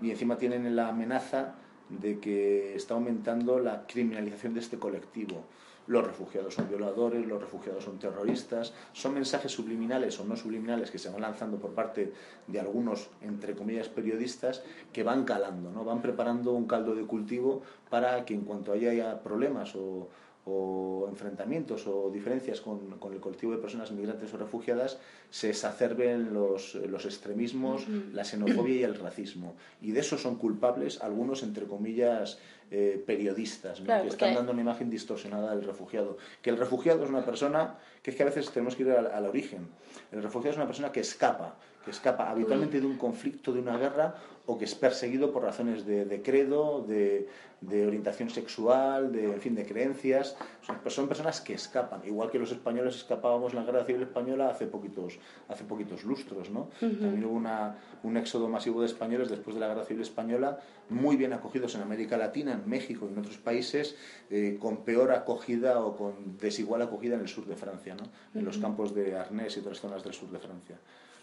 Y 0.00 0.10
encima 0.10 0.38
tienen 0.38 0.74
la 0.74 0.88
amenaza 0.88 1.56
de 1.90 2.20
que 2.20 2.74
está 2.74 2.94
aumentando 2.94 3.58
la 3.58 3.86
criminalización 3.86 4.54
de 4.54 4.60
este 4.60 4.78
colectivo. 4.78 5.44
Los 5.86 6.06
refugiados 6.06 6.54
son 6.54 6.68
violadores, 6.68 7.26
los 7.26 7.40
refugiados 7.40 7.84
son 7.84 7.98
terroristas, 7.98 8.72
son 8.92 9.14
mensajes 9.14 9.50
subliminales 9.50 10.18
o 10.20 10.24
no 10.24 10.36
subliminales 10.36 10.90
que 10.90 10.98
se 10.98 11.10
van 11.10 11.20
lanzando 11.20 11.58
por 11.58 11.72
parte 11.72 12.12
de 12.46 12.60
algunos, 12.60 13.10
entre 13.20 13.54
comillas, 13.54 13.88
periodistas 13.88 14.62
que 14.92 15.02
van 15.02 15.24
calando, 15.24 15.70
¿no? 15.70 15.84
van 15.84 16.00
preparando 16.00 16.52
un 16.52 16.66
caldo 16.66 16.94
de 16.94 17.04
cultivo 17.04 17.62
para 17.90 18.24
que 18.24 18.34
en 18.34 18.42
cuanto 18.42 18.72
haya, 18.72 19.22
problemas 19.22 19.74
o, 19.74 20.08
o 20.44 21.06
enfrentamientos 21.08 21.86
o 21.86 22.10
diferencias 22.10 22.60
con, 22.60 22.98
con 22.98 23.12
el 23.12 23.20
colectivo 23.20 23.52
de 23.52 23.58
personas 23.58 23.92
migrantes 23.92 24.34
o 24.34 24.38
refugiadas, 24.38 24.98
se 25.30 25.50
exacerben 25.50 26.34
los, 26.34 26.74
los 26.74 27.04
extremismos, 27.04 27.86
la 28.12 28.24
xenofobia 28.24 28.76
y 28.76 28.82
el 28.82 28.96
racismo. 28.96 29.54
Y 29.80 29.92
de 29.92 30.00
eso 30.00 30.18
son 30.18 30.36
culpables 30.36 31.00
algunos, 31.00 31.44
entre 31.44 31.66
comillas, 31.66 32.38
eh, 32.72 33.02
periodistas, 33.06 33.80
¿no? 33.80 33.86
Claro, 33.86 34.02
que 34.04 34.08
están 34.08 34.34
dando 34.34 34.52
una 34.52 34.62
imagen 34.62 34.90
distorsionada 34.90 35.54
del 35.54 35.64
refugiado. 35.64 36.16
Que 36.40 36.50
el 36.50 36.56
refugiado 36.56 37.04
es 37.04 37.10
una 37.10 37.24
persona 37.24 37.78
que 38.02 38.10
es 38.10 38.16
que 38.16 38.22
a 38.24 38.26
veces 38.26 38.50
tenemos 38.50 38.74
que 38.74 38.82
ir 38.82 38.90
al, 38.90 39.06
al 39.06 39.26
origen. 39.26 39.68
El 40.10 40.22
refugiado 40.22 40.52
es 40.52 40.56
una 40.56 40.66
persona 40.66 40.90
que 40.90 41.00
escapa, 41.00 41.56
que 41.84 41.90
escapa 41.90 42.30
habitualmente 42.30 42.80
de 42.80 42.86
un 42.86 42.96
conflicto, 42.96 43.52
de 43.52 43.60
una 43.60 43.76
guerra, 43.76 44.14
o 44.46 44.58
que 44.58 44.64
es 44.64 44.74
perseguido 44.74 45.32
por 45.32 45.42
razones 45.42 45.86
de, 45.86 46.04
de 46.04 46.22
credo, 46.22 46.84
de, 46.86 47.28
de 47.60 47.86
orientación 47.86 48.28
sexual, 48.28 49.12
de, 49.12 49.32
en 49.32 49.40
fin, 49.40 49.54
de 49.54 49.64
creencias. 49.64 50.36
Son, 50.62 50.78
pues 50.82 50.94
son 50.94 51.06
personas 51.06 51.40
que 51.40 51.54
escapan, 51.54 52.02
igual 52.04 52.30
que 52.30 52.38
los 52.38 52.50
españoles 52.50 52.96
escapábamos 52.96 53.52
en 53.52 53.60
la 53.60 53.64
Guerra 53.64 53.84
Civil 53.84 54.02
Española 54.02 54.48
hace 54.48 54.66
poquitos, 54.66 55.18
hace 55.48 55.64
poquitos 55.64 56.02
lustros. 56.02 56.50
¿no? 56.50 56.70
También 56.80 57.24
hubo 57.24 57.34
una, 57.34 57.76
un 58.02 58.16
éxodo 58.16 58.48
masivo 58.48 58.80
de 58.80 58.86
españoles 58.86 59.28
después 59.28 59.54
de 59.54 59.60
la 59.60 59.68
Guerra 59.68 59.84
Civil 59.84 60.02
Española, 60.02 60.58
muy 60.88 61.16
bien 61.16 61.32
acogidos 61.32 61.76
en 61.76 61.82
América 61.82 62.16
Latina, 62.16 62.52
en 62.52 62.68
México 62.68 63.06
y 63.08 63.12
en 63.12 63.20
otros 63.20 63.38
países, 63.38 63.96
eh, 64.28 64.58
con 64.60 64.78
peor 64.78 65.12
acogida 65.12 65.80
o 65.80 65.96
con 65.96 66.36
desigual 66.38 66.82
acogida 66.82 67.14
en 67.14 67.20
el 67.20 67.28
sur 67.28 67.46
de 67.46 67.54
Francia, 67.54 67.94
¿no? 67.94 68.08
en 68.38 68.44
los 68.44 68.58
campos 68.58 68.92
de 68.92 69.16
Arnés 69.16 69.56
y 69.56 69.60
otras 69.60 69.80
zonas 69.80 70.02
del 70.02 70.14
sur 70.14 70.30
de 70.30 70.40
Francia. 70.40 70.76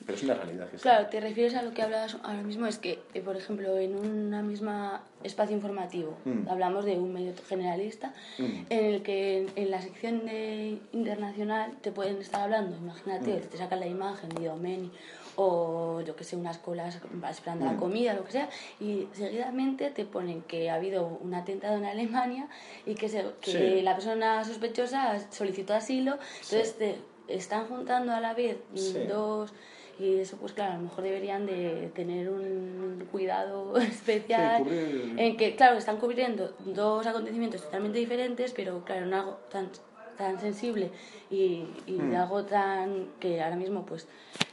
Pero 0.05 0.17
es 0.17 0.23
una 0.23 0.33
realidad 0.35 0.69
que. 0.69 0.77
Claro, 0.77 1.07
te 1.07 1.19
refieres 1.19 1.55
a 1.55 1.61
lo 1.61 1.71
que 1.73 1.81
hablabas 1.81 2.15
ahora 2.23 2.41
mismo, 2.41 2.65
es 2.67 2.77
que, 2.79 2.99
eh, 3.13 3.21
por 3.21 3.35
ejemplo, 3.35 3.77
en 3.77 3.95
una 3.95 4.41
misma 4.41 5.01
espacio 5.23 5.55
informativo, 5.55 6.17
Mm. 6.25 6.47
hablamos 6.49 6.85
de 6.85 6.97
un 6.97 7.11
medio 7.13 7.33
generalista, 7.47 8.13
Mm. 8.37 8.43
en 8.69 8.85
el 8.85 9.01
que 9.03 9.47
en, 9.55 9.69
la 9.71 9.81
sección 9.81 10.25
de 10.25 10.77
internacional 10.93 11.73
te 11.81 11.91
pueden 11.91 12.17
estar 12.17 12.41
hablando, 12.41 12.77
Mm. 12.77 12.83
imagínate, 12.83 13.31
te 13.41 13.57
sacan 13.57 13.79
la 13.81 13.87
imagen 13.87 14.29
de 14.29 14.43
Idomeni 14.43 14.91
o 15.35 16.01
yo 16.01 16.15
que 16.17 16.23
sé, 16.25 16.35
unas 16.35 16.57
colas 16.57 16.99
esperando 17.29 17.65
la 17.65 17.73
Mm. 17.73 17.77
comida, 17.79 18.13
lo 18.13 18.23
que 18.25 18.31
sea, 18.31 18.49
y 18.79 19.07
seguidamente 19.13 19.89
te 19.89 20.03
ponen 20.05 20.41
que 20.41 20.69
ha 20.69 20.75
habido 20.75 21.05
un 21.07 21.33
atentado 21.33 21.77
en 21.77 21.85
Alemania 21.85 22.47
y 22.85 22.95
que, 22.95 23.07
se, 23.09 23.25
que 23.41 23.51
Sí. 23.51 23.81
la 23.81 23.95
persona 23.95 24.43
sospechosa 24.43 25.17
solicitó 25.31 25.73
asilo, 25.75 26.17
entonces 26.41 26.77
te 26.77 26.95
están 27.29 27.67
juntando 27.67 28.11
a 28.13 28.19
la 28.19 28.33
vez 28.33 28.57
Sí. 28.75 29.05
dos 29.07 29.53
y 29.99 30.19
eso 30.19 30.37
pues 30.37 30.53
claro, 30.53 30.73
a 30.73 30.75
lo 30.77 30.83
mejor 30.83 31.03
deberían 31.03 31.45
de 31.45 31.91
tener 31.93 32.29
un 32.29 33.05
cuidado 33.11 33.75
especial 33.77 34.63
Sí, 34.63 35.13
en 35.17 35.37
que 35.37 35.55
claro, 35.55 35.77
están 35.77 35.97
cubriendo 35.97 36.53
dos 36.59 37.05
acontecimientos 37.05 37.61
totalmente 37.63 37.99
diferentes, 37.99 38.53
pero 38.53 38.83
claro, 38.85 39.05
en 39.05 39.13
algo 39.13 39.37
tan 39.49 39.69
tan 40.17 40.37
sensible 40.39 40.91
y, 41.31 41.65
y 41.87 41.93
Mm. 41.93 42.09
de 42.09 42.17
algo 42.17 42.43
tan 42.43 43.07
que 43.21 43.41
ahora 43.41 43.55
mismo 43.55 43.85
pues 43.85 44.05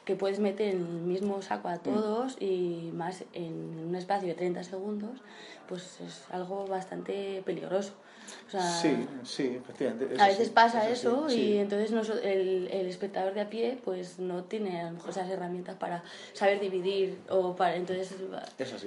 que 0.05 0.15
puedes 0.15 0.39
meter 0.39 0.69
en 0.77 0.81
el 0.83 1.03
mismo 1.03 1.43
saco 1.43 1.67
a 1.69 1.79
todos 1.79 2.37
y 2.41 2.91
más 2.95 3.25
en 3.33 3.87
un 3.89 3.95
espacio 3.97 4.29
de 4.29 4.35
30 4.35 4.63
segundos 4.63 5.19
pues 5.69 6.01
es 6.01 6.25
algo 6.31 6.67
bastante 6.69 7.43
peligroso 7.45 7.95
o 8.47 8.51
sea, 8.51 8.61
Sí, 8.63 9.07
sí, 9.25 9.43
efectivamente. 9.63 10.21
a 10.21 10.27
veces 10.29 10.49
pasa 10.51 10.89
eso 10.89 11.29
sí. 11.29 11.41
y 11.41 11.57
entonces 11.59 11.93
noso- 11.93 12.19
el, 12.23 12.69
el 12.71 12.87
espectador 12.87 13.35
de 13.35 13.41
a 13.43 13.51
pie 13.51 13.79
pues 13.85 14.19
no 14.19 14.45
tiene 14.45 14.81
a 14.81 14.87
lo 14.87 14.93
mejor 14.93 15.11
esas 15.11 15.29
herramientas 15.31 15.77
para 15.77 16.03
saber 16.33 16.61
dividir 16.61 17.19
o 17.29 17.55
para 17.57 17.77
entonces 17.77 18.15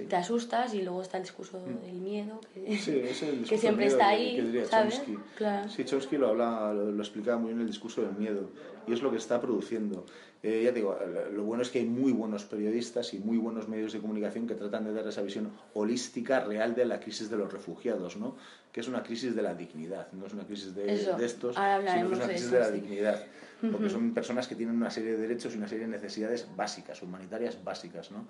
te 0.10 0.16
asustas 0.16 0.74
y 0.74 0.82
luego 0.82 1.02
está 1.02 1.18
el 1.18 1.24
discurso 1.24 1.60
del 1.60 1.94
miedo 1.96 2.40
que, 2.54 2.78
Sí, 2.78 3.00
es 3.04 3.22
el 3.24 3.30
que 3.32 3.38
discurso 3.38 3.58
siempre 3.62 3.86
miedo 3.86 3.98
está 3.98 4.10
ahí 4.10 4.36
que 4.36 4.42
diría 4.44 4.66
¿sabes? 4.66 4.96
Chomsky. 4.96 5.18
Claro. 5.36 5.70
Sí, 5.70 5.86
Chomsky 5.86 6.18
lo, 6.18 6.28
habla, 6.30 6.74
lo, 6.74 6.92
lo 6.92 7.02
explicaba 7.04 7.38
muy 7.38 7.50
bien 7.50 7.62
el 7.62 7.68
discurso 7.68 8.02
del 8.02 8.14
miedo 8.14 8.50
y 8.88 8.94
es 8.94 9.02
lo 9.02 9.12
que 9.12 9.18
está 9.18 9.40
produciendo. 9.40 10.06
Eh, 10.42 10.62
ya 10.64 10.70
te 10.70 10.76
digo, 10.80 10.98
lo- 11.34 11.44
bueno 11.44 11.64
es 11.64 11.70
que 11.70 11.80
hay 11.80 11.86
muy 11.86 12.14
buenos 12.14 12.46
periodistas 12.46 13.14
y 13.14 13.20
muy 13.20 13.38
buenos 13.38 13.68
medios 13.68 13.92
de 13.92 14.00
comunicación 14.00 14.48
que 14.48 14.56
tratan 14.56 14.86
de 14.86 14.94
dar 14.94 15.06
esa 15.06 15.22
visión 15.22 15.52
holística, 15.74 16.40
real 16.40 16.76
de 16.76 16.86
la 16.86 17.02
crisis 17.02 17.30
de 17.30 17.36
los 17.36 17.52
refugiados, 17.52 18.16
¿no? 18.16 18.38
que 18.72 18.80
es 18.80 18.88
una 18.88 19.04
crisis 19.04 19.36
de 19.36 19.42
la 19.42 19.54
dignidad, 19.54 20.10
no 20.14 20.26
es 20.28 20.34
una 20.34 20.46
crisis 20.46 20.74
de, 20.76 20.88
de 21.18 21.26
estos, 21.26 21.58
sino 21.92 22.08
que 22.08 22.14
es 22.14 22.20
una 22.20 22.28
crisis 22.28 22.46
eso, 22.46 22.54
de 22.56 22.60
la 22.62 22.68
sí. 22.68 22.74
dignidad, 22.74 23.24
porque 23.70 23.90
son 23.90 24.14
personas 24.14 24.48
que 24.48 24.56
tienen 24.56 24.76
una 24.78 24.90
serie 24.90 25.12
de 25.12 25.18
derechos 25.18 25.54
y 25.56 25.58
una 25.58 25.68
serie 25.68 25.86
de 25.86 25.92
necesidades 25.92 26.48
básicas, 26.56 27.02
humanitarias 27.02 27.62
básicas. 27.62 28.10
¿no? 28.12 28.26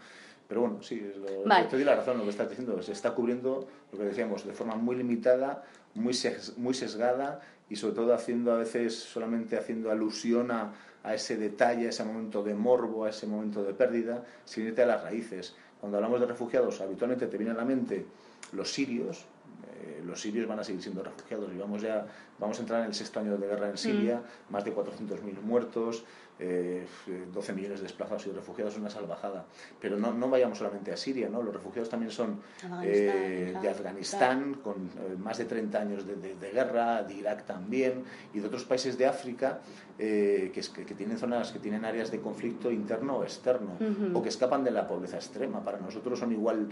Pero 0.48 0.62
bueno, 0.62 0.82
sí, 0.82 1.06
es 1.08 1.16
lo, 1.18 1.44
Vale. 1.44 1.68
te 1.68 1.76
doy 1.76 1.86
la 1.86 1.96
razón 1.96 2.18
lo 2.18 2.24
que 2.24 2.32
estás 2.32 2.50
diciendo, 2.50 2.82
se 2.82 2.94
está 2.94 3.12
cubriendo 3.14 3.68
lo 3.92 3.98
que 4.00 4.06
decíamos 4.06 4.44
de 4.48 4.54
forma 4.54 4.74
muy 4.76 4.96
limitada, 4.96 5.64
muy, 5.94 6.14
ses- 6.14 6.58
muy 6.58 6.74
sesgada 6.74 7.42
y 7.70 7.76
sobre 7.76 7.94
todo 7.94 8.16
haciendo 8.16 8.52
a 8.54 8.58
veces 8.58 8.96
solamente 8.96 9.58
haciendo 9.58 9.92
alusión 9.92 10.50
a, 10.50 10.74
a 11.04 11.14
ese 11.14 11.38
detalle, 11.38 11.88
a 11.88 11.90
ese 11.90 12.04
momento 12.04 12.44
de 12.44 12.54
morbo, 12.54 13.06
a 13.06 13.10
ese 13.10 13.28
momento 13.28 13.64
de 13.64 13.74
pérdida, 13.74 14.24
sin 14.46 14.68
irte 14.68 14.84
a 14.84 14.86
las 14.86 15.04
raíces. 15.04 15.56
Cuando 15.80 15.98
hablamos 15.98 16.20
de 16.20 16.26
refugiados, 16.26 16.82
habitualmente 16.82 17.28
te 17.28 17.38
viene 17.38 17.52
a 17.52 17.56
la 17.56 17.66
mente 17.66 18.06
los 18.52 18.72
sirios, 18.72 19.26
eh, 19.72 20.02
los 20.06 20.20
sirios 20.20 20.48
van 20.48 20.60
a 20.60 20.64
seguir 20.64 20.82
siendo 20.82 21.04
refugiados. 21.04 21.52
Y 21.54 21.58
vamos 21.58 21.82
ya 21.82 22.06
vamos 22.38 22.58
a 22.58 22.62
entrar 22.62 22.82
en 22.82 22.88
el 22.88 22.94
sexto 22.94 23.20
año 23.20 23.38
de 23.38 23.48
guerra 23.48 23.70
en 23.70 23.78
Siria, 23.78 24.22
más 24.50 24.64
de 24.66 24.74
400.000 24.76 25.42
muertos, 25.42 26.04
eh, 26.40 26.86
12 27.34 27.54
millones 27.54 27.80
de 27.80 27.84
desplazados 27.84 28.26
y 28.28 28.32
refugiados, 28.32 28.78
una 28.78 28.90
salvajada. 28.90 29.46
Pero 29.80 29.98
no, 29.98 30.14
no 30.14 30.30
vayamos 30.30 30.58
solamente 30.58 30.92
a 30.92 30.98
Siria, 30.98 31.28
¿no? 31.30 31.42
los 31.44 31.54
refugiados 31.54 31.90
también 31.90 32.12
son 32.12 32.40
eh, 32.84 33.54
de 33.62 33.70
Afganistán, 33.70 34.56
con 34.64 34.76
eh, 34.88 35.16
más 35.18 35.38
de 35.38 35.46
30 35.46 35.80
años 35.80 36.08
de, 36.08 36.16
de- 36.16 36.36
de 36.36 36.52
guerra, 36.52 37.04
de 37.04 37.14
Irak 37.14 37.46
también, 37.46 38.04
y 38.34 38.40
de 38.40 38.48
otros 38.48 38.64
países 38.64 38.98
de 38.98 39.06
África 39.06 39.60
eh, 39.98 40.52
que, 40.54 40.62
es- 40.62 40.70
que- 40.70 40.86
que 40.86 40.96
tienen 40.96 41.18
zonas, 41.18 41.52
que 41.52 41.60
tienen 41.60 41.84
áreas 41.84 42.10
de 42.12 42.20
conflicto 42.22 42.72
interno 42.72 43.18
o 43.18 43.24
externo, 43.24 43.72
o 44.14 44.22
que 44.24 44.30
escapan 44.30 44.64
de 44.64 44.72
la 44.72 44.88
pobreza 44.88 45.18
extrema. 45.18 45.64
Para 45.64 45.78
nosotros 45.80 46.18
son 46.20 46.32
igual, 46.32 46.70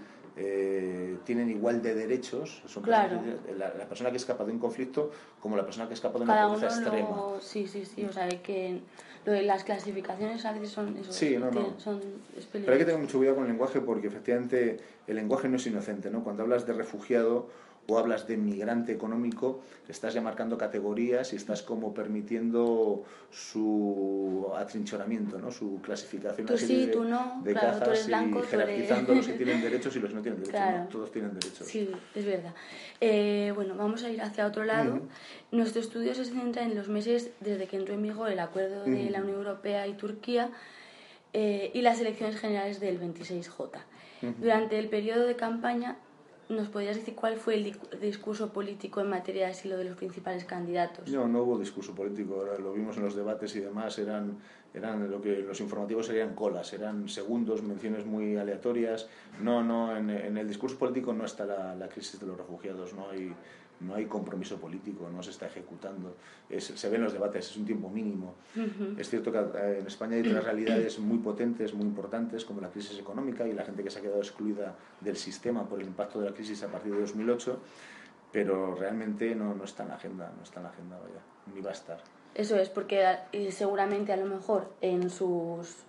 tienen 1.25 1.49
igual 1.49 1.81
de 1.81 1.93
derechos, 1.95 2.61
son 2.65 2.83
Claro. 2.83 3.19
la, 3.57 3.73
la 3.73 3.85
persona 3.87 4.11
que 4.11 4.17
escapa 4.17 4.43
de 4.45 4.51
un 4.51 4.59
conflicto 4.59 5.11
como 5.41 5.57
la 5.57 5.65
persona 5.65 5.87
que 5.87 5.93
escapa 5.93 6.17
de 6.19 6.23
una 6.25 6.33
cada 6.35 6.47
pobreza 6.53 6.79
extrema. 6.81 7.09
lo... 7.09 7.41
sí 7.41 7.67
sí 7.67 7.83
sí 7.85 8.05
o 8.05 8.13
sea 8.13 8.27
que 8.41 8.79
lo 9.27 9.33
de 9.33 9.41
las 9.41 9.65
clasificaciones 9.65 10.45
a 10.45 10.53
veces 10.53 10.69
son 10.69 10.95
eso, 10.95 11.11
Sí, 11.11 11.35
no, 11.37 11.51
son 11.79 11.99
es 12.37 12.45
Pero 12.45 12.71
hay 12.71 12.77
que 12.77 12.85
tener 12.85 13.01
mucho 13.01 13.17
cuidado 13.17 13.35
con 13.35 13.45
el 13.45 13.51
lenguaje 13.51 13.81
porque 13.81 14.07
efectivamente 14.07 14.77
el 15.05 15.17
lenguaje 15.17 15.49
no 15.49 15.57
es 15.57 15.67
inocente, 15.67 16.09
¿no? 16.09 16.23
Cuando 16.23 16.43
hablas 16.43 16.65
de 16.65 16.71
refugiado 16.71 17.49
o 17.89 17.97
hablas 17.97 18.27
de 18.27 18.35
migrante 18.35 18.91
económico, 18.91 19.61
estás 19.87 20.13
ya 20.13 20.21
marcando 20.21 20.57
categorías 20.57 21.31
y 21.31 21.37
estás 21.37 21.61
como 21.63 21.93
permitiendo 21.93 23.03
su 23.31 24.51
atrinchoramiento, 24.57 25.39
¿no? 25.39 25.51
Su 25.51 25.79
clasificación 25.81 26.47
Tú 26.47 26.57
sí, 26.57 26.87
de, 26.87 26.91
tú 26.91 27.03
no, 27.05 27.41
de 27.43 27.53
claro, 27.53 27.73
tú 27.73 27.79
cazas 27.79 27.87
eres 27.93 28.07
blanco, 28.07 28.39
y 28.39 28.47
jerarquizando 28.47 29.11
eres- 29.13 29.27
los 29.27 29.27
que 29.37 29.43
tienen 29.43 29.61
derechos 29.61 29.95
y 29.95 29.99
los 29.99 30.09
que 30.09 30.15
no 30.15 30.21
tienen 30.21 30.39
derechos. 30.41 30.59
Claro. 30.61 30.77
¿no? 30.83 30.89
Todos 30.89 31.11
tienen 31.11 31.33
derechos. 31.33 31.65
Sí, 31.67 31.89
es 32.13 32.25
verdad. 32.25 32.53
Eh, 32.99 33.51
bueno, 33.55 33.75
vamos 33.77 34.03
a 34.03 34.09
ir 34.09 34.21
hacia 34.21 34.45
otro 34.47 34.65
lado. 34.65 34.99
Nuestro 35.51 35.79
estudio 35.81 36.13
se 36.13 36.25
centra 36.25 36.63
en 36.63 36.75
los 36.75 36.89
meses 36.89 37.31
desde 37.39 37.67
que 37.67 37.77
entró 37.77 37.93
en 37.93 38.03
vigor 38.03 38.29
el 38.31 38.39
acuerdo 38.39 38.83
de 38.83 39.09
la 39.09 39.21
Unión 39.21 39.37
Europea 39.37 39.87
y 39.87 39.93
Turquía 39.93 40.49
eh, 41.31 41.71
y 41.73 41.81
las 41.81 41.99
elecciones 42.01 42.37
generales 42.37 42.79
del 42.81 42.99
26J. 42.99 43.69
Durante 44.41 44.77
el 44.79 44.89
periodo 44.89 45.25
de 45.27 45.35
campaña, 45.35 45.95
¿nos 46.49 46.67
podrías 46.69 46.95
decir 46.95 47.15
cuál 47.15 47.37
fue 47.37 47.55
el 47.55 47.75
discurso 48.01 48.51
político 48.53 49.01
en 49.01 49.09
materia 49.09 49.45
de 49.45 49.51
asilo 49.51 49.77
de 49.77 49.85
los 49.85 49.97
principales 49.97 50.45
candidatos? 50.45 51.09
No, 51.09 51.27
no 51.27 51.43
hubo 51.43 51.59
discurso 51.59 51.93
político, 51.93 52.45
lo 52.59 52.73
vimos 52.73 52.97
en 52.97 53.03
los 53.03 53.15
debates 53.15 53.55
y 53.55 53.59
demás, 53.59 53.97
eran, 53.99 54.37
eran 54.73 55.09
lo 55.11 55.21
que 55.21 55.39
los 55.39 55.59
informativos 55.59 56.07
serían 56.07 56.35
colas, 56.35 56.71
eran 56.73 57.09
segundos, 57.09 57.63
menciones 57.63 58.05
muy 58.05 58.37
aleatorias. 58.37 59.07
No, 59.41 59.63
no, 59.63 59.95
en, 59.95 60.09
el 60.09 60.47
discurso 60.47 60.77
político 60.77 61.13
no 61.13 61.25
está 61.25 61.45
la, 61.45 61.75
la 61.75 61.89
crisis 61.89 62.19
de 62.19 62.27
los 62.27 62.37
refugiados, 62.37 62.93
no 62.93 63.09
hay 63.09 63.33
no 63.79 63.95
hay 63.95 64.05
compromiso 64.05 64.57
político, 64.57 65.09
no 65.09 65.21
se 65.21 65.31
está 65.31 65.47
ejecutando. 65.47 66.15
se 66.57 66.89
ven 66.89 67.03
los 67.03 67.13
debates, 67.13 67.49
es 67.49 67.57
un 67.57 67.65
tiempo 67.65 67.89
mínimo. 67.89 68.35
Es 68.97 69.09
cierto 69.09 69.31
que 69.31 69.37
eh, 69.37 69.79
en 69.79 69.87
España 69.87 70.15
hay 70.15 70.21
otras 70.21 70.43
realidades 70.43 70.99
muy 70.99 71.19
potentes, 71.19 71.73
muy 71.73 71.85
importantes, 71.85 72.45
como 72.45 72.61
la 72.61 72.69
crisis 72.69 72.99
económica 72.99 73.47
y 73.47 73.53
la 73.53 73.63
gente 73.63 73.83
que 73.83 73.89
se 73.89 73.99
ha 73.99 74.01
quedado 74.01 74.19
excluida 74.19 74.75
del 75.01 75.17
sistema 75.17 75.67
por 75.67 75.79
el 75.79 75.87
impacto 75.87 76.19
de 76.19 76.29
la 76.29 76.35
crisis 76.35 76.63
a 76.63 76.67
partir 76.67 76.93
de 76.93 77.01
2008, 77.01 77.59
pero 78.31 78.75
realmente 78.75 79.35
no, 79.35 79.53
no 79.53 79.63
está 79.63 79.83
en 79.83 79.89
la 79.89 79.95
agenda, 79.95 80.31
no 80.35 80.43
está 80.43 80.59
en 80.59 80.63
la 80.63 80.69
agenda, 80.69 80.97
vaya, 80.97 81.21
ni 81.53 81.61
va 81.61 81.69
a 81.69 81.73
estar. 81.73 82.01
Eso 82.33 82.55
es, 82.55 82.69
porque 82.69 83.17
seguramente 83.51 84.13
a 84.13 84.17
lo 84.17 84.25
mejor 84.25 84.73
en 84.81 85.09
sus 85.09 85.87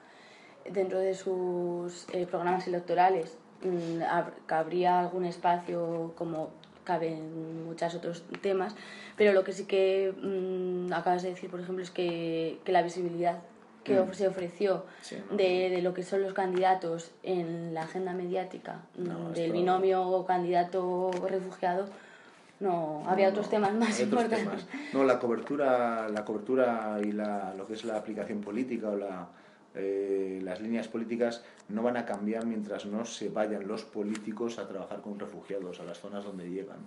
dentro 0.73 0.99
de 0.99 1.15
sus 1.15 2.07
eh, 2.13 2.27
programas 2.27 2.67
electorales 2.67 3.37
mm, 3.63 4.03
habría 4.49 5.01
algún 5.01 5.25
espacio 5.25 6.13
como 6.17 6.51
caben 6.89 7.67
muchos 7.67 7.95
otros 7.95 8.25
temas, 8.41 8.75
pero 9.15 9.35
lo 9.35 9.45
que 9.45 9.53
sí 9.53 9.67
que 9.67 10.15
mm, 10.23 10.91
acabas 10.95 11.23
de 11.23 11.29
decir, 11.29 11.51
por 11.51 11.61
ejemplo, 11.61 11.85
es 11.85 11.91
que, 11.91 12.59
que 12.65 12.73
la 12.73 12.81
visibilidad 12.81 13.41
que 13.85 14.01
mm. 14.01 14.15
se 14.15 14.27
ofreció 14.27 14.87
de, 15.31 15.69
de, 15.69 15.83
lo 15.83 15.93
que 15.93 16.03
son 16.03 16.23
los 16.23 16.33
candidatos 16.33 17.11
en 17.23 17.75
la 17.75 17.83
agenda 17.83 18.15
mediática 18.15 18.81
mm, 18.97 19.35
del 19.35 19.53
binomio 19.53 20.25
candidato-refugiado, 20.27 21.91
no, 22.61 23.03
había 23.07 23.29
otros 23.29 23.51
temas 23.51 23.75
más 23.75 24.01
importantes. 24.01 24.67
No, 24.95 25.05
la 25.05 25.19
cobertura, 25.19 26.09
la 26.09 26.25
cobertura 26.25 26.99
y 27.05 27.13
la, 27.13 27.53
lo 27.55 27.67
que 27.67 27.75
es 27.75 27.85
la 27.85 27.99
aplicación 27.99 28.41
política 28.41 28.89
o 28.89 28.97
la, 28.97 29.29
eh, 29.79 30.41
las 30.43 30.61
líneas 30.61 30.89
políticas 30.89 31.45
no 31.69 31.83
van 31.83 31.97
a 31.97 32.05
cambiar 32.05 32.45
mientras 32.47 32.87
no 32.87 33.05
se 33.05 33.29
vayan 33.29 33.67
los 33.69 33.85
políticos 33.85 34.59
a 34.59 34.67
trabajar 34.67 35.01
con 35.01 35.19
refugiados 35.19 35.81
a 35.81 35.85
las 35.85 35.99
zonas 35.99 36.25
donde 36.25 36.51
llegan. 36.51 36.79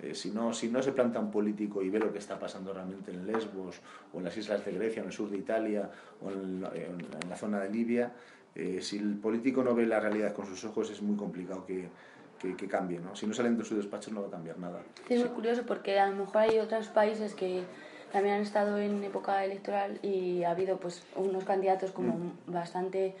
Eh, 0.00 0.14
si, 0.14 0.30
no, 0.30 0.52
si 0.52 0.68
no 0.68 0.80
se 0.80 0.92
planta 0.92 1.18
un 1.18 1.30
político 1.30 1.82
y 1.82 1.90
ve 1.90 1.98
lo 1.98 2.12
que 2.12 2.18
está 2.18 2.38
pasando 2.38 2.72
realmente 2.72 3.10
en 3.10 3.26
Lesbos 3.26 3.80
o 4.12 4.18
en 4.18 4.24
las 4.24 4.36
islas 4.36 4.64
de 4.64 4.72
Grecia, 4.72 5.00
en 5.00 5.08
el 5.08 5.12
sur 5.12 5.28
de 5.28 5.38
Italia 5.38 5.90
o 6.22 6.30
en 6.30 6.62
la, 6.62 7.36
zona 7.36 7.60
de 7.60 7.70
Libia, 7.70 8.12
eh, 8.54 8.78
si 8.80 8.98
el 8.98 9.16
político 9.16 9.62
no 9.62 9.74
ve 9.74 9.86
la 9.86 10.00
realidad 10.00 10.32
con 10.32 10.46
sus 10.46 10.64
ojos 10.64 10.90
es 10.90 11.02
muy 11.02 11.16
complicado 11.16 11.66
que, 11.66 11.88
que, 12.38 12.68
cambie. 12.68 13.00
¿no? 13.00 13.16
Si 13.16 13.26
no 13.26 13.34
salen 13.34 13.58
de 13.58 13.64
su 13.64 13.76
despacho 13.76 14.12
no 14.12 14.22
va 14.22 14.28
a 14.28 14.30
cambiar 14.30 14.58
nada. 14.58 14.80
es 15.08 15.20
muy 15.20 15.30
curioso 15.30 15.64
porque 15.66 15.98
a 15.98 16.08
lo 16.08 16.16
mejor 16.16 16.38
hay 16.38 16.58
otros 16.60 16.86
países 16.88 17.34
que 17.34 17.64
también 18.12 18.36
han 18.36 18.42
estado 18.42 18.78
en 18.78 19.02
época 19.04 19.44
electoral 19.44 19.98
y 20.02 20.42
ha 20.44 20.50
habido 20.50 20.78
pues 20.78 21.02
unos 21.16 21.44
candidatos 21.44 21.90
como 21.90 22.14
mm. 22.14 22.52
bastante 22.52 23.14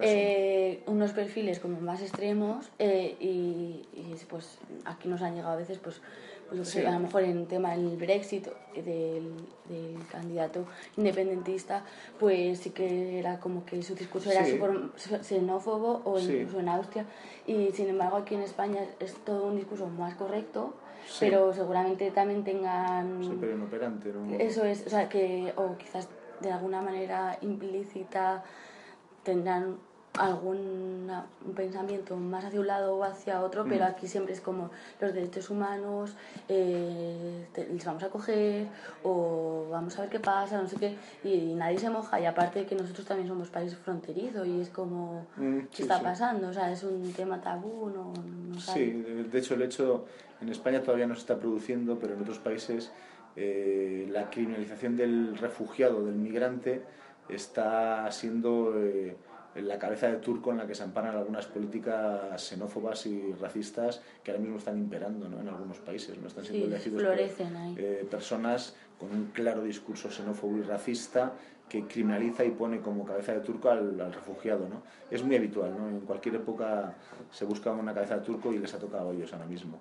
eh, 0.00 0.82
unos 0.86 1.12
perfiles 1.12 1.58
como 1.58 1.80
más 1.80 2.00
extremos 2.02 2.70
eh, 2.78 3.16
y, 3.20 3.84
pues 4.28 4.58
aquí 4.84 5.08
nos 5.08 5.22
han 5.22 5.34
llegado 5.34 5.52
a 5.52 5.56
veces 5.56 5.78
pues, 5.78 6.00
a 6.50 6.90
lo 6.90 7.00
mejor 7.00 7.22
en 7.22 7.46
tema 7.46 7.72
del 7.72 7.96
Brexit 7.96 8.48
del, 8.74 9.34
del, 9.68 10.06
candidato 10.10 10.66
independentista 10.96 11.84
pues 12.18 12.60
sí 12.60 12.70
que 12.70 13.18
era 13.18 13.38
como 13.38 13.64
que 13.64 13.82
su 13.82 13.94
discurso 13.94 14.30
era 14.30 14.46
súper 14.46 14.90
xenófobo 15.22 16.02
o 16.04 16.18
incluso 16.18 16.60
en 16.60 16.68
Austria. 16.68 17.04
Y 17.46 17.70
sin 17.72 17.88
embargo 17.88 18.16
aquí 18.16 18.34
en 18.34 18.42
España 18.42 18.80
es 19.00 19.14
todo 19.24 19.46
un 19.46 19.56
discurso 19.56 19.86
más 19.88 20.14
correcto 20.14 20.74
pero 21.20 21.52
seguramente 21.52 22.10
también 22.10 22.44
tengan... 22.44 23.22
inoperante, 23.22 24.12
¿no? 24.12 24.34
Eso 24.38 24.64
es, 24.64 24.86
o 24.86 24.90
sea, 24.90 25.08
que, 25.08 25.52
o 25.56 25.76
quizás 25.76 26.08
de 26.40 26.52
alguna 26.52 26.82
manera 26.82 27.38
implícita 27.40 28.44
tendrán 29.22 29.78
algún 30.18 31.10
pensamiento 31.54 32.16
más 32.16 32.44
hacia 32.44 32.60
un 32.60 32.66
lado 32.66 32.96
o 32.96 33.04
hacia 33.04 33.42
otro, 33.42 33.64
pero 33.68 33.84
mm. 33.84 33.88
aquí 33.88 34.06
siempre 34.06 34.34
es 34.34 34.40
como 34.40 34.70
los 35.00 35.14
derechos 35.14 35.50
humanos, 35.50 36.14
eh, 36.48 37.46
les 37.56 37.84
vamos 37.84 38.02
a 38.02 38.08
coger 38.08 38.66
o 39.02 39.68
vamos 39.70 39.98
a 39.98 40.02
ver 40.02 40.10
qué 40.10 40.20
pasa, 40.20 40.60
no 40.60 40.68
sé 40.68 40.76
qué, 40.76 40.96
y, 41.24 41.54
nadie 41.54 41.78
se 41.78 41.90
moja. 41.90 42.20
Y 42.20 42.26
aparte 42.26 42.66
que 42.66 42.74
nosotros 42.74 43.06
también 43.06 43.28
somos 43.28 43.48
país 43.48 43.76
fronterizo 43.76 44.44
y 44.44 44.60
es 44.60 44.68
como, 44.68 45.26
mm, 45.36 45.58
¿qué 45.74 45.82
está 45.82 46.00
pasando? 46.00 46.48
O 46.48 46.52
sea, 46.52 46.70
es 46.72 46.82
un 46.82 47.12
tema 47.12 47.40
tabú, 47.40 47.90
no, 47.90 48.12
no 48.14 48.60
Sí, 48.60 48.90
de 49.30 49.38
hecho 49.38 49.54
el 49.54 49.62
hecho 49.62 50.04
en 50.40 50.48
España 50.48 50.82
todavía 50.82 51.06
no 51.06 51.14
se 51.14 51.20
está 51.20 51.38
produciendo, 51.38 51.98
pero 51.98 52.14
en 52.14 52.22
otros 52.22 52.38
países 52.38 52.92
eh, 53.36 54.08
la 54.10 54.30
criminalización 54.30 54.96
del 54.96 55.36
refugiado, 55.38 56.04
del 56.04 56.16
migrante, 56.16 56.82
está 57.28 58.10
siendo 58.10 58.74
eh, 58.76 59.16
la 59.62 59.78
cabeza 59.78 60.08
de 60.08 60.16
turco 60.16 60.50
en 60.52 60.58
la 60.58 60.66
que 60.66 60.74
se 60.74 60.82
amparan 60.82 61.16
algunas 61.16 61.46
políticas 61.46 62.40
xenófobas 62.42 63.06
y 63.06 63.32
racistas 63.34 64.00
que 64.22 64.30
ahora 64.30 64.42
mismo 64.42 64.58
están 64.58 64.78
imperando 64.78 65.26
en 65.26 65.48
algunos 65.48 65.78
países. 65.78 66.18
¿no? 66.18 66.28
Están 66.28 66.44
siendo 66.44 66.66
elegidos 66.66 67.02
eh, 67.76 68.06
personas 68.10 68.74
con 68.98 69.10
un 69.10 69.26
claro 69.26 69.62
discurso 69.62 70.10
xenófobo 70.10 70.58
y 70.58 70.62
racista 70.62 71.32
que 71.68 71.86
criminaliza 71.86 72.44
y 72.44 72.50
pone 72.50 72.80
como 72.80 73.04
cabeza 73.04 73.34
de 73.34 73.40
turco 73.40 73.70
al, 73.70 74.00
al 74.00 74.12
refugiado. 74.12 74.68
¿no? 74.68 74.82
Es 75.10 75.22
muy 75.22 75.36
habitual, 75.36 75.76
¿no? 75.78 75.88
en 75.88 76.00
cualquier 76.00 76.36
época 76.36 76.94
se 77.30 77.44
busca 77.44 77.70
una 77.72 77.92
cabeza 77.92 78.16
de 78.16 78.24
turco 78.24 78.52
y 78.52 78.58
les 78.58 78.72
ha 78.74 78.78
tocado 78.78 79.10
a 79.10 79.12
ellos 79.12 79.32
ahora 79.32 79.46
mismo. 79.46 79.78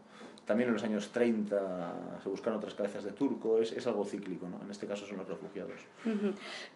También 0.48 0.70
en 0.70 0.76
los 0.76 0.84
años 0.84 1.10
30 1.12 2.20
se 2.24 2.30
buscan 2.30 2.54
otras 2.54 2.74
cabezas 2.74 3.04
de 3.04 3.12
turco, 3.12 3.60
es, 3.60 3.74
es 3.74 3.86
algo 3.86 4.06
cíclico, 4.06 4.48
¿no? 4.48 4.64
En 4.64 4.72
este 4.72 4.88
caso 4.88 5.06
son 5.06 5.18
los 5.18 5.28
refugiados. 5.28 5.82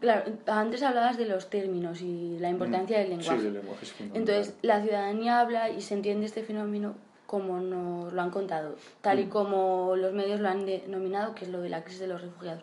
Claro, 0.01 0.33
antes 0.45 0.83
hablabas 0.83 1.17
de 1.17 1.25
los 1.25 1.49
términos 1.49 2.01
y 2.01 2.37
la 2.37 2.49
importancia 2.49 2.99
del 2.99 3.11
lenguaje. 3.11 3.39
Sí, 3.39 3.45
del 3.45 3.53
lenguaje 3.53 3.85
es 3.85 3.95
Entonces, 4.13 4.55
la 4.61 4.81
ciudadanía 4.81 5.39
habla 5.39 5.69
y 5.69 5.79
se 5.79 5.93
entiende 5.93 6.25
este 6.25 6.43
fenómeno 6.43 6.95
como 7.25 7.61
nos 7.61 8.11
lo 8.11 8.21
han 8.21 8.29
contado, 8.29 8.75
tal 8.99 9.21
y 9.21 9.27
mm. 9.27 9.29
como 9.29 9.95
los 9.95 10.11
medios 10.11 10.41
lo 10.41 10.49
han 10.49 10.65
denominado, 10.65 11.33
que 11.33 11.45
es 11.45 11.49
lo 11.49 11.61
de 11.61 11.69
la 11.69 11.85
crisis 11.85 12.01
de 12.01 12.07
los 12.07 12.21
refugiados. 12.21 12.61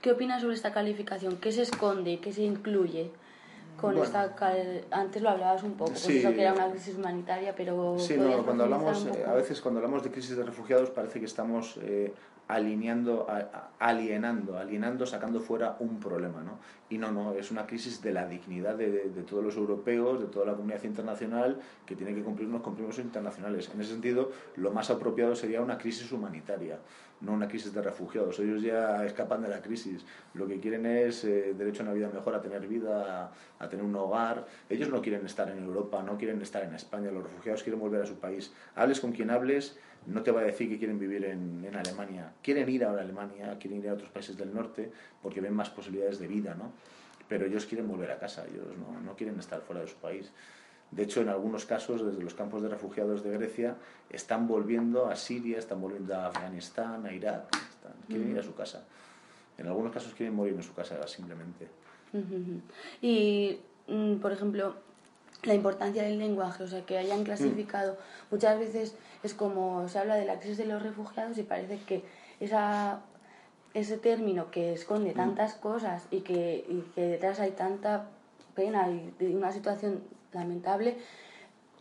¿Qué 0.00 0.10
opinas 0.10 0.40
sobre 0.40 0.54
esta 0.54 0.72
calificación? 0.72 1.36
¿Qué 1.36 1.52
se 1.52 1.60
esconde? 1.60 2.18
¿Qué 2.20 2.32
se 2.32 2.44
incluye? 2.44 3.10
Con 3.80 3.96
esta 3.98 4.34
antes 4.90 5.22
lo 5.22 5.30
hablabas 5.30 5.62
un 5.62 5.74
poco 5.74 5.90
pues 5.90 6.08
eso 6.08 6.32
que 6.32 6.42
era 6.42 6.52
una 6.52 6.70
crisis 6.70 6.96
humanitaria 6.96 7.54
pero 7.54 7.98
sí 7.98 8.16
no, 8.16 8.44
cuando 8.44 8.64
hablamos 8.64 9.06
eh, 9.06 9.24
a 9.26 9.34
veces 9.34 9.60
cuando 9.60 9.78
hablamos 9.78 10.02
de 10.02 10.10
crisis 10.10 10.36
de 10.36 10.42
refugiados 10.42 10.90
parece 10.90 11.18
que 11.20 11.26
estamos 11.26 11.78
eh, 11.82 12.12
alineando 12.48 13.26
alienando 13.78 14.58
alienando 14.58 15.04
sacando 15.04 15.40
fuera 15.40 15.76
un 15.80 15.98
problema 15.98 16.42
no 16.42 16.58
y 16.88 16.98
no 16.98 17.10
no 17.10 17.32
es 17.34 17.50
una 17.50 17.66
crisis 17.66 18.00
de 18.02 18.12
la 18.12 18.26
dignidad 18.26 18.76
de, 18.76 19.08
de, 19.08 19.22
todos 19.22 19.42
los 19.42 19.56
europeos 19.56 20.20
de 20.20 20.26
toda 20.26 20.46
la 20.46 20.52
comunidad 20.52 20.84
internacional 20.84 21.58
que 21.84 21.96
tiene 21.96 22.14
que 22.14 22.22
cumplir 22.22 22.48
unos 22.48 22.62
compromisos 22.62 23.04
internacionales. 23.04 23.68
En 23.74 23.80
ese 23.80 23.90
sentido 23.90 24.30
lo 24.56 24.70
más 24.70 24.90
apropiado 24.90 25.34
sería 25.34 25.60
una 25.60 25.76
crisis 25.76 26.12
humanitaria 26.12 26.78
no 27.20 27.32
una 27.32 27.48
crisis 27.48 27.72
de 27.72 27.82
refugiados. 27.82 28.38
Ellos 28.38 28.62
ya 28.62 29.04
escapan 29.04 29.42
de 29.42 29.48
la 29.48 29.60
crisis. 29.60 30.04
Lo 30.34 30.46
que 30.46 30.60
quieren 30.60 30.86
es 30.86 31.24
eh, 31.24 31.54
derecho 31.56 31.82
a 31.82 31.86
una 31.86 31.94
vida 31.94 32.08
mejor, 32.08 32.34
a 32.34 32.40
tener 32.40 32.66
vida, 32.66 33.32
a, 33.58 33.68
tener 33.68 33.84
un 33.84 33.94
hogar. 33.96 34.46
Ellos 34.68 34.90
no 34.90 35.00
quieren 35.00 35.24
estar 35.24 35.50
en 35.50 35.62
Europa, 35.62 36.02
no 36.02 36.18
quieren 36.18 36.40
estar 36.42 36.62
en 36.62 36.74
España. 36.74 37.10
Los 37.10 37.24
refugiados 37.24 37.62
quieren 37.62 37.80
volver 37.80 38.02
a 38.02 38.06
su 38.06 38.18
país. 38.18 38.52
Hables 38.74 39.00
con 39.00 39.12
quien 39.12 39.30
hables, 39.30 39.78
no 40.06 40.22
te 40.22 40.30
va 40.30 40.40
a 40.40 40.44
decir 40.44 40.68
que 40.68 40.78
quieren 40.78 40.98
vivir 40.98 41.24
en, 41.24 41.66
Alemania. 41.74 42.32
Quieren 42.42 42.68
ir 42.68 42.84
a 42.84 42.90
Alemania, 42.90 43.56
quieren 43.58 43.80
ir 43.80 43.88
a 43.88 43.94
otros 43.94 44.10
países 44.10 44.36
del 44.36 44.54
norte 44.54 44.90
porque 45.22 45.40
ven 45.40 45.54
más 45.54 45.70
posibilidades 45.70 46.18
de 46.18 46.26
vida, 46.26 46.54
¿no? 46.54 46.72
Pero 47.28 47.46
ellos 47.46 47.66
quieren 47.66 47.88
volver 47.88 48.12
a 48.12 48.18
casa, 48.18 48.44
ellos 48.46 48.68
no, 48.78 49.00
no 49.00 49.16
quieren 49.16 49.38
estar 49.40 49.60
fuera 49.62 49.80
de 49.80 49.88
su 49.88 49.96
país. 49.96 50.30
De 50.90 51.02
hecho, 51.02 51.20
en 51.20 51.28
algunos 51.28 51.66
casos, 51.66 52.04
desde 52.04 52.22
los 52.22 52.34
campos 52.34 52.62
de 52.62 52.68
refugiados 52.68 53.22
de 53.22 53.30
Grecia, 53.30 53.76
están 54.10 54.46
volviendo 54.46 55.06
a 55.06 55.16
Siria, 55.16 55.58
están 55.58 55.80
volviendo 55.80 56.14
a 56.14 56.26
Afganistán, 56.26 57.04
a 57.06 57.12
Irak, 57.12 57.44
quieren 58.08 58.30
ir 58.30 58.38
a 58.38 58.42
su 58.42 58.54
casa. 58.54 58.84
En 59.58 59.66
algunos 59.66 59.92
casos 59.92 60.14
quieren 60.14 60.34
morir 60.34 60.54
en 60.54 60.62
su 60.62 60.74
casa 60.74 61.06
simplemente. 61.06 61.68
Y, 63.02 63.58
mm, 63.88 64.16
por 64.16 64.32
ejemplo, 64.32 64.74
la 65.42 65.54
importancia 65.54 66.02
del 66.02 66.18
lenguaje, 66.18 66.62
o 66.62 66.68
sea, 66.68 66.84
que 66.86 66.98
hayan 66.98 67.24
clasificado, 67.24 67.96
muchas 68.30 68.58
veces 68.58 68.94
es 69.22 69.34
como 69.34 69.88
se 69.88 69.98
habla 69.98 70.14
de 70.14 70.24
la 70.24 70.38
crisis 70.38 70.58
de 70.58 70.66
los 70.66 70.82
refugiados 70.82 71.36
y 71.38 71.42
parece 71.42 71.78
que 71.80 72.04
esa, 72.40 73.00
ese 73.74 73.98
término 73.98 74.50
que 74.50 74.72
esconde 74.72 75.12
tantas 75.12 75.54
cosas 75.54 76.06
y 76.10 76.20
que, 76.20 76.64
y 76.68 76.80
que 76.94 77.02
detrás 77.02 77.40
hay 77.40 77.50
tanta 77.50 78.08
pena 78.54 78.88
y 78.90 79.24
una 79.26 79.52
situación 79.52 80.00
lamentable, 80.36 80.96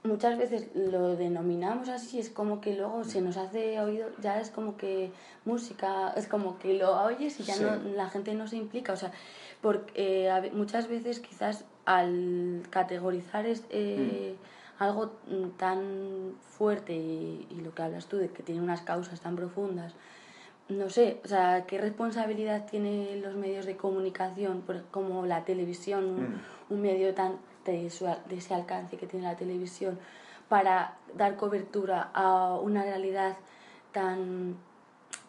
muchas 0.06 0.38
veces 0.38 0.68
lo 0.76 1.15
denominamos 1.15 1.89
así, 1.89 2.20
es 2.20 2.30
como 2.30 2.62
que 2.62 2.76
luego 2.76 3.04
se 3.04 3.22
nos 3.22 3.38
hace 3.38 3.80
oído, 3.80 4.10
ya 4.22 4.39
es 4.39 4.50
como 4.50 4.78
que 4.78 5.12
música, 5.44 6.13
es 6.15 6.28
como 6.28 6.58
que 6.60 6.74
lo 6.74 7.04
oyes 7.04 7.39
y 7.39 7.44
ya 7.44 7.58
no, 7.58 7.76
la 7.96 8.10
gente 8.10 8.34
no 8.34 8.48
se 8.48 8.58
implica, 8.58 8.94
o 8.94 8.98
sea, 8.98 9.12
porque 9.62 10.28
eh, 10.28 10.52
muchas 10.54 10.88
veces 10.88 11.20
quizás 11.20 11.65
al 11.86 12.63
categorizar 12.70 13.46
eh, 13.48 14.36
mm. 14.80 14.84
algo 14.84 15.12
tan 15.58 16.36
fuerte 16.41 16.94
y, 16.94 17.62
lo 17.63 17.74
que 17.74 17.82
hablas 17.82 18.08
tú 18.08 18.18
de 18.18 18.30
que 18.30 18.44
tiene 18.44 18.62
unas 18.62 18.82
causas 18.82 19.22
tan 19.22 19.36
profundas, 19.36 19.94
no 20.68 20.89
sé, 20.89 21.20
o 21.24 21.28
sea, 21.28 21.65
¿qué 21.68 21.80
responsabilidad 21.80 22.65
tienen 22.65 23.22
los 23.22 23.36
medios 23.36 23.68
de 23.68 23.78
comunicación, 23.78 24.63
como 24.89 25.26
la 25.26 25.46
televisión, 25.46 26.41
un, 26.70 26.78
mm. 26.78 26.82
medio 26.82 27.13
tan 27.13 27.38
de, 27.71 27.89
de 28.30 28.38
ese 28.38 28.54
alcance 28.54 28.97
que 28.97 29.08
tiene 29.08 29.25
la 29.25 29.36
televisión, 29.36 29.97
para 30.49 30.97
dar 31.15 31.36
cobertura 31.36 32.12
a 32.13 32.60
una 32.60 32.84
realidad 32.84 33.38
tan, 33.91 34.56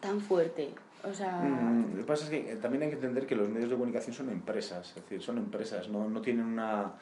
tan 0.01 0.21
fuerte? 0.21 0.75
O 1.09 1.15
sea... 1.15 1.41
Mm, 1.41 1.93
lo 1.93 1.97
que 1.99 2.05
pasa 2.05 2.25
es 2.25 2.31
que 2.31 2.53
eh, 2.53 2.57
también 2.57 2.83
hay 2.83 2.89
que 2.91 2.97
entender 2.97 3.27
que 3.27 3.37
los 3.37 3.49
medios 3.49 3.71
de 3.71 3.77
comunicación 3.77 4.15
son 4.15 4.31
empresas, 4.31 4.89
es 4.91 4.97
decir, 4.97 5.23
son 5.23 5.39
empresas, 5.39 5.89
no, 5.89 6.09
no 6.09 6.21
tienen 6.21 6.47
una... 6.47 6.93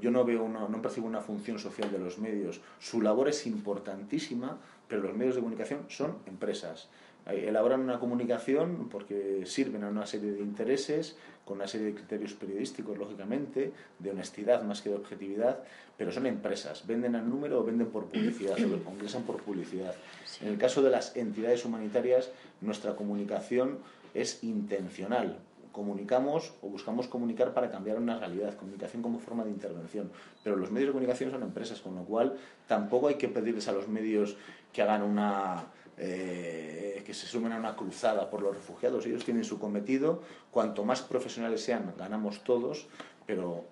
Yo 0.00 0.10
no 0.10 0.24
veo 0.24 0.42
una, 0.42 0.68
no 0.68 0.82
percibo 0.82 1.06
una 1.06 1.20
función 1.20 1.60
social 1.60 1.92
de 1.92 2.00
los 2.00 2.18
medios. 2.18 2.60
Su 2.80 3.00
labor 3.00 3.28
es 3.28 3.46
importantísima, 3.46 4.58
pero 4.88 5.02
los 5.02 5.14
medios 5.14 5.36
de 5.36 5.42
comunicación 5.42 5.84
son 5.88 6.18
empresas. 6.26 6.88
Elaboran 7.26 7.80
una 7.80 7.98
comunicación 7.98 8.88
porque 8.88 9.42
sirven 9.46 9.82
a 9.82 9.88
una 9.88 10.06
serie 10.06 10.30
de 10.30 10.40
intereses, 10.40 11.16
con 11.44 11.56
una 11.56 11.66
serie 11.66 11.88
de 11.88 11.94
criterios 11.94 12.34
periodísticos, 12.34 12.96
lógicamente, 12.96 13.72
de 13.98 14.10
honestidad 14.10 14.62
más 14.62 14.80
que 14.80 14.90
de 14.90 14.96
objetividad, 14.96 15.60
pero 15.96 16.12
son 16.12 16.26
empresas, 16.26 16.86
venden 16.86 17.16
al 17.16 17.28
número 17.28 17.60
o 17.60 17.64
venden 17.64 17.88
por 17.88 18.06
publicidad, 18.06 18.56
o 18.58 18.92
ingresan 18.92 19.22
por 19.22 19.42
publicidad. 19.42 19.94
En 20.40 20.48
el 20.48 20.58
caso 20.58 20.82
de 20.82 20.90
las 20.90 21.16
entidades 21.16 21.64
humanitarias, 21.64 22.30
nuestra 22.60 22.94
comunicación 22.94 23.78
es 24.14 24.44
intencional. 24.44 25.38
Comunicamos 25.72 26.54
o 26.62 26.68
buscamos 26.68 27.06
comunicar 27.06 27.52
para 27.54 27.70
cambiar 27.70 27.98
una 27.98 28.18
realidad, 28.18 28.56
comunicación 28.56 29.02
como 29.02 29.18
forma 29.18 29.44
de 29.44 29.50
intervención. 29.50 30.10
Pero 30.42 30.56
los 30.56 30.70
medios 30.70 30.88
de 30.88 30.92
comunicación 30.92 31.30
son 31.30 31.42
empresas, 31.42 31.80
con 31.80 31.94
lo 31.96 32.04
cual 32.04 32.36
tampoco 32.66 33.08
hay 33.08 33.16
que 33.16 33.28
pedirles 33.28 33.68
a 33.68 33.72
los 33.72 33.86
medios 33.88 34.36
que 34.72 34.82
hagan 34.82 35.02
una 35.02 35.66
eh, 35.98 37.02
que 37.06 37.14
se 37.14 37.26
sumen 37.26 37.52
a 37.52 37.56
una 37.56 37.76
cruzada 37.76 38.28
por 38.28 38.42
los 38.42 38.54
refugiados. 38.54 39.06
Ellos 39.06 39.24
tienen 39.24 39.44
su 39.44 39.58
cometido, 39.58 40.22
cuanto 40.50 40.84
más 40.84 41.02
profesionales 41.02 41.62
sean, 41.62 41.94
ganamos 41.96 42.42
todos, 42.44 42.86
pero, 43.26 43.64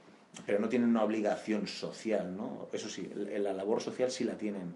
pero 0.46 0.58
no 0.58 0.68
tienen 0.68 0.88
una 0.88 1.02
obligación 1.02 1.66
social. 1.66 2.36
¿no? 2.36 2.68
Eso 2.72 2.88
sí, 2.88 3.10
la 3.14 3.52
labor 3.52 3.80
social 3.82 4.10
sí 4.10 4.24
la 4.24 4.38
tienen. 4.38 4.74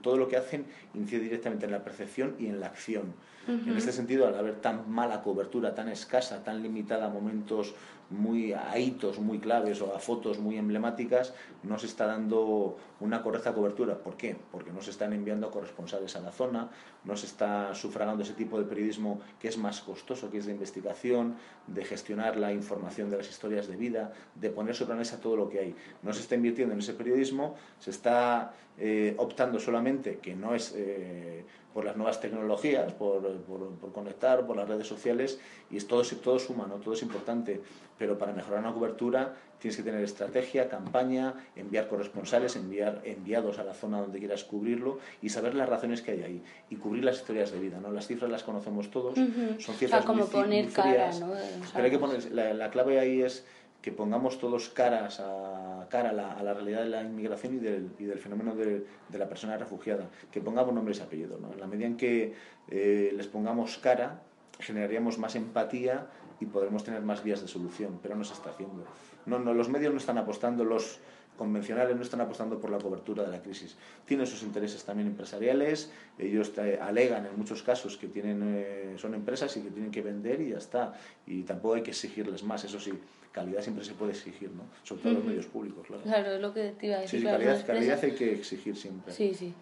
todo 0.00 0.16
lo 0.16 0.28
que 0.28 0.36
hacen 0.36 0.64
incide 0.94 1.20
directamente 1.20 1.66
en 1.66 1.72
la 1.72 1.84
percepción 1.84 2.36
y 2.38 2.46
en 2.46 2.60
la 2.60 2.66
acción. 2.66 3.14
En 3.48 3.76
este 3.76 3.92
sentido, 3.92 4.26
al 4.26 4.34
haber 4.34 4.56
tan 4.56 4.90
mala 4.90 5.22
cobertura, 5.22 5.72
tan 5.72 5.88
escasa, 5.88 6.42
tan 6.42 6.64
limitada 6.64 7.06
a 7.06 7.10
momentos 7.10 7.76
muy 8.10 8.52
a 8.52 8.78
hitos 8.78 9.18
muy 9.18 9.38
claves 9.38 9.80
o 9.82 9.94
a 9.94 9.98
fotos 9.98 10.38
muy 10.38 10.56
emblemáticas, 10.56 11.34
no 11.62 11.78
se 11.78 11.86
está 11.86 12.06
dando 12.06 12.76
una 13.00 13.22
correcta 13.22 13.52
cobertura. 13.52 13.98
¿Por 13.98 14.16
qué? 14.16 14.36
Porque 14.52 14.70
no 14.72 14.80
se 14.80 14.90
están 14.90 15.12
enviando 15.12 15.50
corresponsales 15.50 16.14
a 16.16 16.20
la 16.20 16.32
zona, 16.32 16.70
no 17.04 17.16
se 17.16 17.26
está 17.26 17.74
sufragando 17.74 18.22
ese 18.22 18.34
tipo 18.34 18.58
de 18.58 18.64
periodismo 18.64 19.20
que 19.40 19.48
es 19.48 19.58
más 19.58 19.80
costoso, 19.80 20.30
que 20.30 20.38
es 20.38 20.46
de 20.46 20.52
investigación, 20.52 21.36
de 21.66 21.84
gestionar 21.84 22.36
la 22.36 22.52
información 22.52 23.10
de 23.10 23.18
las 23.18 23.28
historias 23.28 23.66
de 23.68 23.76
vida, 23.76 24.12
de 24.34 24.50
poner 24.50 24.74
sobre 24.74 24.90
la 24.90 24.96
mesa 24.96 25.20
todo 25.20 25.36
lo 25.36 25.48
que 25.48 25.58
hay. 25.58 25.74
No 26.02 26.12
se 26.12 26.20
está 26.20 26.34
invirtiendo 26.34 26.74
en 26.74 26.80
ese 26.80 26.94
periodismo, 26.94 27.56
se 27.80 27.90
está 27.90 28.54
eh, 28.78 29.14
optando 29.18 29.58
solamente, 29.58 30.18
que 30.18 30.34
no 30.34 30.54
es 30.54 30.74
eh, 30.76 31.44
por 31.72 31.84
las 31.84 31.96
nuevas 31.96 32.20
tecnologías, 32.20 32.92
por, 32.94 33.22
por, 33.42 33.92
conectar, 33.92 34.46
por 34.46 34.56
las 34.56 34.68
redes 34.68 34.86
sociales, 34.86 35.38
y 35.70 35.78
todo, 35.80 36.02
todo 36.22 36.38
suma, 36.38 36.66
¿no? 36.66 36.76
todo 36.76 36.94
es 36.94 37.02
importante, 37.02 37.60
pero 37.98 38.18
para 38.18 38.32
mejorar 38.32 38.60
una 38.60 38.72
cobertura 38.72 39.34
tienes 39.58 39.76
que 39.76 39.82
tener 39.82 40.02
estrategia, 40.02 40.68
campaña, 40.68 41.34
enviar 41.56 41.88
corresponsales, 41.88 42.56
enviar 42.56 43.00
enviados 43.04 43.58
a 43.58 43.64
la 43.64 43.74
zona 43.74 44.00
donde 44.00 44.18
quieras 44.18 44.44
cubrirlo 44.44 44.98
y 45.22 45.30
saber 45.30 45.54
las 45.54 45.68
razones 45.68 46.02
que 46.02 46.12
hay 46.12 46.22
ahí 46.22 46.42
y 46.70 46.76
cubrir 46.76 47.04
las 47.04 47.16
historias 47.16 47.52
de 47.52 47.58
vida. 47.58 47.78
¿no? 47.80 47.90
Las 47.90 48.06
cifras 48.06 48.30
las 48.30 48.42
conocemos 48.42 48.90
todos, 48.90 49.14
son 49.58 49.74
cifras 49.76 50.04
como 50.04 50.22
muy, 50.22 50.30
poner 50.30 50.70
cara, 50.70 51.10
¿no? 51.18 51.32
pero 51.72 51.84
hay 51.84 51.90
que 51.90 51.98
poner, 51.98 52.32
la, 52.32 52.52
la 52.54 52.70
clave 52.70 53.00
ahí 53.00 53.22
es 53.22 53.44
que 53.80 53.92
pongamos 53.92 54.38
todos 54.38 54.68
caras 54.70 55.20
a 55.20 55.86
cara 55.88 56.10
a 56.10 56.12
la, 56.12 56.32
a 56.32 56.42
la 56.42 56.54
realidad 56.54 56.82
de 56.82 56.88
la 56.88 57.02
inmigración 57.02 57.54
y 57.54 57.58
del, 57.58 57.90
y 57.98 58.04
del 58.04 58.18
fenómeno 58.18 58.56
de, 58.56 58.84
de, 59.08 59.18
la 59.18 59.28
persona 59.28 59.56
refugiada, 59.56 60.08
que 60.32 60.40
pongamos 60.40 60.74
nombres 60.74 60.98
y 60.98 61.02
apellidos. 61.02 61.40
¿no? 61.40 61.52
En 61.52 61.60
la 61.60 61.66
medida 61.68 61.86
en 61.86 61.96
que 61.96 62.34
eh, 62.68 63.12
les 63.14 63.28
pongamos 63.28 63.78
cara, 63.78 64.22
generaríamos 64.58 65.18
más 65.18 65.36
empatía 65.36 66.08
y 66.40 66.46
podremos 66.46 66.84
tener 66.84 67.02
más 67.02 67.22
vías 67.22 67.40
de 67.40 67.48
solución, 67.48 67.98
pero 68.02 68.14
no 68.14 68.24
se 68.24 68.34
está 68.34 68.50
haciendo. 68.50 68.84
No, 69.26 69.38
no, 69.38 69.54
los 69.54 69.68
medios 69.68 69.92
no 69.92 69.98
están 69.98 70.18
apostando, 70.18 70.64
los 70.64 70.98
convencionales 71.36 71.94
no 71.96 72.02
están 72.02 72.20
apostando 72.20 72.58
por 72.58 72.70
la 72.70 72.78
cobertura 72.78 73.22
de 73.24 73.30
la 73.30 73.42
crisis. 73.42 73.76
Tienen 74.04 74.26
sus 74.26 74.42
intereses 74.42 74.84
también 74.84 75.08
empresariales, 75.08 75.92
ellos 76.18 76.52
alegan 76.80 77.26
en 77.26 77.36
muchos 77.36 77.62
casos 77.62 77.96
que 77.96 78.08
tienen, 78.08 78.40
eh, 78.44 78.94
son 78.96 79.14
empresas 79.14 79.56
y 79.56 79.62
que 79.62 79.70
tienen 79.70 79.90
que 79.90 80.02
vender 80.02 80.40
y 80.40 80.50
ya 80.50 80.58
está. 80.58 80.94
Y 81.26 81.42
tampoco 81.42 81.74
hay 81.74 81.82
que 81.82 81.90
exigirles 81.90 82.42
más, 82.42 82.64
eso 82.64 82.80
sí, 82.80 82.92
calidad 83.32 83.60
siempre 83.60 83.84
se 83.84 83.92
puede 83.92 84.12
exigir, 84.12 84.50
¿no? 84.50 84.62
Sobre 84.82 85.02
todo 85.02 85.12
en 85.12 85.18
los 85.18 85.26
medios 85.26 85.46
públicos, 85.46 85.86
claro. 85.86 86.02
Claro, 86.02 86.32
es 86.32 86.40
lo 86.40 86.54
que 86.54 86.70
te 86.70 86.86
iba 86.86 86.96
a 86.96 87.00
decir. 87.00 87.20
Sí, 87.20 87.26
calidad, 87.26 87.66
calidad 87.66 88.02
hay 88.02 88.12
que 88.12 88.32
exigir 88.32 88.76
siempre. 88.76 89.12
Sí, 89.12 89.34
sí. 89.34 89.54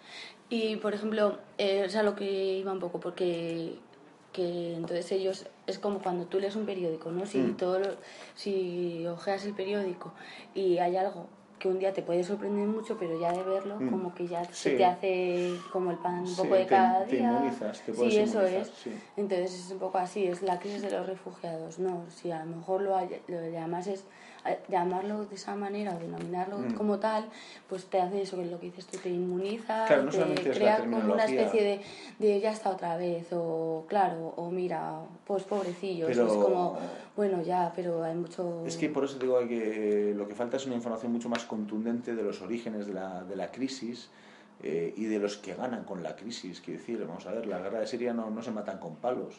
Y, 0.48 0.76
por 0.76 0.94
ejemplo, 0.94 1.38
eh, 1.58 1.82
o 1.84 1.88
sea, 1.88 2.02
lo 2.02 2.14
que 2.14 2.58
iba 2.58 2.72
un 2.72 2.78
poco, 2.78 3.00
porque 3.00 3.74
que 4.34 4.74
entonces 4.74 5.10
ellos 5.12 5.46
es 5.66 5.78
como 5.78 6.00
cuando 6.00 6.26
tú 6.26 6.40
lees 6.40 6.56
un 6.56 6.66
periódico, 6.66 7.10
¿no? 7.10 7.24
Si 7.24 7.38
mm. 7.38 7.56
todo 7.56 7.80
si 8.34 9.06
ojeas 9.06 9.46
el 9.46 9.54
periódico 9.54 10.12
y 10.54 10.78
hay 10.78 10.96
algo 10.96 11.28
que 11.58 11.68
un 11.68 11.78
día 11.78 11.94
te 11.94 12.02
puede 12.02 12.24
sorprender 12.24 12.66
mucho, 12.66 12.98
pero 12.98 13.18
ya 13.18 13.32
de 13.32 13.42
verlo, 13.44 13.80
mm. 13.80 13.90
como 13.90 14.14
que 14.14 14.26
ya 14.26 14.44
se 14.52 14.72
te 14.72 14.84
hace 14.84 15.54
como 15.72 15.92
el 15.92 15.98
pan 15.98 16.24
un 16.26 16.36
poco 16.36 16.56
de 16.56 16.66
cada 16.66 17.04
día. 17.04 17.06
Te 17.06 17.16
inmunizas, 17.16 17.80
te 17.80 17.94
sí, 17.94 18.18
eso 18.18 18.42
es. 18.42 18.70
Entonces 19.16 19.54
es 19.54 19.70
un 19.70 19.78
poco 19.78 19.98
así, 19.98 20.26
es 20.26 20.42
la 20.42 20.58
crisis 20.58 20.82
de 20.82 20.90
los 20.90 21.06
refugiados. 21.06 21.78
No, 21.78 22.04
si 22.10 22.32
a 22.32 22.44
lo 22.44 22.56
mejor 22.56 22.82
lo, 22.82 22.98
lo 23.28 23.50
llamas 23.50 23.86
es 23.86 24.04
llamarlo 24.68 25.24
de 25.26 25.34
esa 25.34 25.54
manera 25.56 25.94
o 25.94 25.98
denominarlo 25.98 26.58
mm. 26.58 26.74
como 26.74 26.98
tal, 26.98 27.24
pues 27.68 27.86
te 27.86 28.00
hace 28.00 28.22
eso, 28.22 28.36
que 28.36 28.44
es 28.44 28.50
lo 28.50 28.60
que 28.60 28.66
dices 28.66 28.86
tú, 28.86 28.98
te 28.98 29.08
inmuniza, 29.08 29.86
te 29.86 30.50
crea 30.50 30.78
como 30.78 30.98
una 31.12 31.24
especie 31.24 31.62
de, 31.62 31.80
de 32.18 32.40
ya 32.40 32.52
está 32.52 32.70
otra 32.70 32.96
vez, 32.96 33.26
o 33.32 33.84
claro, 33.88 34.34
o 34.36 34.50
mira, 34.50 35.00
pues 35.26 35.44
pobrecillos, 35.44 36.10
es 36.10 36.18
como, 36.18 36.78
bueno, 37.16 37.42
ya, 37.42 37.72
pero 37.74 38.02
hay 38.04 38.14
mucho... 38.14 38.64
Es 38.66 38.76
que 38.76 38.88
por 38.88 39.04
eso 39.04 39.18
digo 39.18 39.38
que 39.46 40.12
lo 40.16 40.28
que 40.28 40.34
falta 40.34 40.56
es 40.56 40.66
una 40.66 40.74
información 40.74 41.12
mucho 41.12 41.28
más 41.28 41.44
contundente 41.44 42.14
de 42.14 42.22
los 42.22 42.42
orígenes 42.42 42.86
de 42.86 42.94
la, 42.94 43.24
de 43.24 43.36
la 43.36 43.50
crisis, 43.50 44.10
eh, 44.62 44.94
y 44.96 45.04
de 45.04 45.18
los 45.18 45.36
que 45.36 45.54
ganan 45.54 45.84
con 45.84 46.02
la 46.02 46.16
crisis. 46.16 46.60
Quiero 46.60 46.80
decir, 46.80 47.04
vamos 47.06 47.26
a 47.26 47.32
ver, 47.32 47.46
la 47.46 47.58
guerra 47.58 47.80
de 47.80 47.86
Siria 47.86 48.14
no, 48.14 48.30
no 48.30 48.40
se 48.40 48.50
matan 48.50 48.78
con 48.78 48.96
palos, 48.96 49.34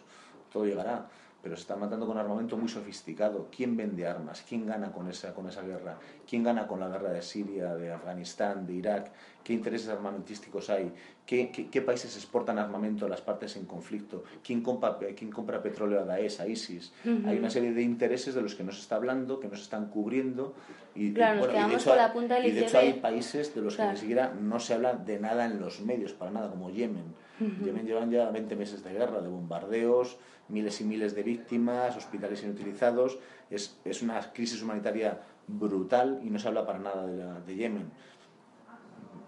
todo 0.51 0.65
llegará 0.65 1.07
pero 1.45 1.55
se 1.55 1.61
está 1.61 1.75
matando 1.75 2.07
con 2.07 2.17
armamento 2.17 2.57
muy 2.57 2.67
sofisticado. 2.67 3.49
¿Quién 3.55 3.77
vende 3.77 4.07
armas? 4.07 4.43
¿Quién 4.49 4.65
gana 4.65 4.91
con 4.91 5.07
esa, 5.07 5.31
con 5.35 5.47
esa 5.47 5.61
guerra? 5.61 5.99
¿Quién 6.27 6.41
gana 6.41 6.65
con 6.65 6.79
la 6.79 6.87
guerra 6.87 7.11
de 7.11 7.21
Siria, 7.21 7.75
de 7.75 7.91
Afganistán, 7.91 8.65
de 8.65 8.73
Irak? 8.73 9.11
¿Qué 9.43 9.53
intereses 9.53 9.89
armamentísticos 9.89 10.71
hay? 10.71 10.91
¿Qué, 11.23 11.51
qué, 11.51 11.81
países 11.83 12.15
exportan 12.15 12.57
armamento 12.57 13.05
a 13.05 13.09
las 13.09 13.21
partes 13.21 13.57
en 13.57 13.65
conflicto? 13.65 14.23
¿Quién 14.43 14.63
compra, 14.63 14.97
quién 15.15 15.29
compra 15.29 15.61
petróleo 15.61 16.01
a 16.01 16.05
Daesh, 16.05 16.41
a 16.41 16.47
ISIS? 16.47 16.91
Hay 17.27 17.37
una 17.37 17.51
serie 17.51 17.73
de 17.73 17.83
intereses 17.83 18.33
de 18.33 18.41
los 18.41 18.55
que 18.55 18.63
no 18.63 18.71
se 18.71 18.81
está 18.81 18.95
hablando, 18.95 19.39
que 19.39 19.47
no 19.47 19.55
se 19.55 19.61
están 19.61 19.89
cubriendo. 19.89 20.55
Y, 20.95 21.13
claro, 21.13 21.41
nos 21.41 21.49
quedamos 21.49 21.83
con 21.83 21.97
la 21.97 22.11
punta 22.11 22.35
del 22.37 22.47
Y 22.47 22.51
de 22.53 22.61
hecho 22.61 22.79
hay 22.79 22.93
países 22.93 23.53
de 23.53 23.61
los 23.61 23.77
que 23.77 23.85
ni 23.85 23.97
siquiera 23.97 24.33
no 24.33 24.59
se 24.59 24.73
habla 24.73 24.95
de 24.95 25.19
nada 25.19 25.45
en 25.45 25.59
los 25.59 25.79
medios, 25.81 26.13
para 26.13 26.31
nada, 26.31 26.49
como 26.49 26.71
Yemen. 26.71 27.13
Yemen 27.39 27.85
llevan 27.85 28.11
ya 28.11 28.29
20 28.29 28.55
meses 28.55 28.83
de 28.83 28.93
guerra, 28.93 29.21
de 29.21 29.27
bombardeos, 29.27 30.17
miles 30.47 30.79
y 30.81 30.83
miles 30.83 31.15
de 31.15 31.23
víctimas, 31.23 31.95
hospitales 31.97 32.43
inutilizados. 32.43 33.19
Es, 33.49 33.79
es 33.83 34.01
una 34.01 34.19
crisis 34.31 34.61
humanitaria 34.61 35.21
brutal 35.47 36.21
y 36.23 36.29
no 36.29 36.39
se 36.39 36.47
habla 36.47 36.65
para 36.65 36.79
nada 36.79 37.05
de, 37.05 37.17
la, 37.17 37.45
Yemen. 37.45 37.91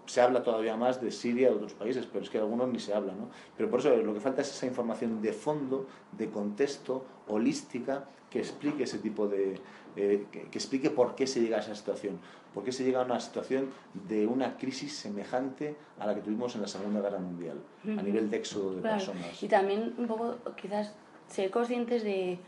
Se 0.06 0.22
habla 0.22 0.42
todavía 0.42 0.76
más 0.76 1.02
de 1.02 1.10
Siria 1.10 1.50
de 1.50 1.56
otros 1.56 1.74
países, 1.74 2.06
pero 2.06 2.24
es 2.24 2.30
que 2.30 2.38
algunos 2.38 2.68
ni 2.68 2.78
se 2.78 2.94
habla. 2.94 3.12
¿no? 3.12 3.28
Pero 3.56 3.68
por 3.68 3.80
eso 3.80 3.94
lo 3.94 4.14
que 4.14 4.20
falta 4.20 4.40
es 4.40 4.50
esa 4.50 4.66
información 4.66 5.20
de 5.20 5.32
fondo, 5.32 5.86
de 6.12 6.30
contexto, 6.30 7.04
holística, 7.26 8.06
que 8.30 8.38
explique 8.40 8.84
ese 8.84 8.98
tipo 8.98 9.28
de. 9.28 9.60
Eh, 9.96 10.26
que, 10.30 10.42
explique 10.52 10.90
por 10.90 11.14
qué 11.14 11.26
se 11.26 11.40
llega 11.40 11.56
a 11.56 11.60
esa 11.60 11.74
situación. 11.74 12.18
Por 12.54 12.64
qué 12.64 12.72
se 12.72 12.84
llega 12.84 13.00
a 13.00 13.04
una 13.04 13.20
situación 13.20 13.70
de 14.08 14.26
una 14.26 14.56
crisis 14.56 14.94
semejante 14.94 15.76
a 15.98 16.06
la 16.06 16.14
que 16.14 16.20
tuvimos 16.20 16.54
en 16.54 16.62
la 16.62 16.68
Segunda 16.68 17.00
Guerra 17.00 17.18
Mundial, 17.18 17.58
a 17.84 18.02
nivel 18.02 18.30
de 18.30 18.36
éxodo 18.38 18.74
de 18.74 18.82
personas. 18.82 19.42
Y 19.42 19.48
también 19.48 19.94
un 19.98 20.06
poco, 20.06 20.36
quizás 20.56 20.94
ser 21.28 21.50
conscientes 21.50 22.02
de, 22.02 22.38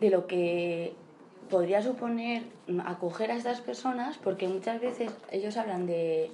de 0.00 0.10
lo 0.10 0.26
que 0.26 0.94
podría 1.50 1.82
suponer 1.82 2.42
acoger 2.86 3.30
a 3.30 3.36
estas 3.36 3.60
personas, 3.60 4.18
porque 4.18 4.48
muchas 4.48 4.80
veces 4.80 5.12
ellos 5.30 5.56
hablan 5.56 5.86
de 5.86 6.30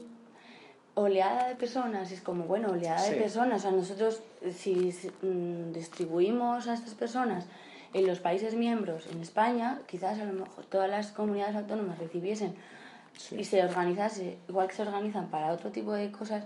oleada 0.95 1.49
de 1.49 1.55
personas, 1.55 2.11
es 2.13 2.21
como, 2.21 2.45
bueno, 2.45 2.71
oleada 2.71 3.03
de 3.09 3.17
personas, 3.17 3.61
o 3.61 3.63
sea, 3.63 3.71
nosotros 3.71 4.23
si 4.53 4.93
mm, 5.23 5.73
distribuimos 5.73 6.69
a 6.69 6.75
estas 6.75 6.95
personas 6.95 7.47
en 7.93 8.07
los 8.07 8.21
países 8.21 8.55
miembros, 8.55 9.07
en 9.11 9.21
España, 9.21 9.81
quizás 9.87 10.19
a 10.19 10.25
lo 10.25 10.33
mejor 10.33 10.65
todas 10.67 10.89
las 10.89 11.13
comunidades 11.13 11.57
autónomas 11.57 11.99
recibiesen 11.99 12.55
y 13.37 13.45
se 13.45 13.65
organizase, 13.65 14.39
igual 14.49 14.69
que 14.69 14.75
se 14.75 14.83
organizan 14.83 15.29
para 15.29 15.53
otro 15.53 15.71
tipo 15.71 15.93
de 15.93 16.11
cosas, 16.11 16.45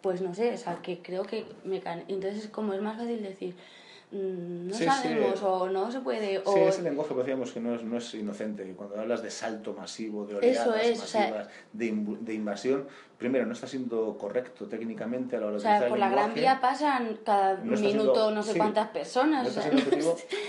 pues 0.00 0.20
no 0.20 0.34
sé, 0.34 0.54
o 0.54 0.56
sea, 0.56 0.76
que 0.76 1.00
creo 1.00 1.24
que 1.24 1.46
me 1.64 1.82
entonces 2.08 2.48
como 2.48 2.72
es 2.72 2.80
más 2.80 2.96
fácil 2.96 3.22
decir, 3.22 3.54
mm, 4.10 4.68
no 4.68 4.74
sabemos 4.74 5.42
o 5.42 5.68
no 5.68 5.90
se 5.90 6.00
puede. 6.00 6.38
O... 6.44 6.52
Sí, 6.52 6.60
ese 6.60 6.82
lenguaje 6.82 7.14
que 7.14 7.20
decíamos 7.20 7.52
que 7.52 7.60
no 7.60 7.74
es, 7.74 7.82
no 7.82 7.98
es 7.98 8.14
inocente. 8.14 8.72
Cuando 8.76 9.00
hablas 9.00 9.22
de 9.22 9.30
salto 9.30 9.72
masivo, 9.72 10.26
de 10.26 10.36
oleadas 10.36 10.98
masivas, 10.98 11.48
de, 11.72 12.16
de, 12.20 12.34
invasión, 12.34 12.86
primero 13.18 13.46
no 13.46 13.52
está 13.52 13.66
siendo 13.66 14.16
correcto 14.18 14.66
técnicamente 14.66 15.36
a 15.36 15.40
la 15.40 15.46
hora 15.46 15.56
o 15.56 15.60
sea, 15.60 15.88
por 15.88 15.98
la 15.98 16.10
Gran 16.10 16.34
Vía 16.34 16.60
pasan 16.60 17.18
cada 17.24 17.56
minuto 17.56 18.30
no 18.30 18.42
sé 18.42 18.56
cuántas 18.56 18.88
personas. 18.88 19.56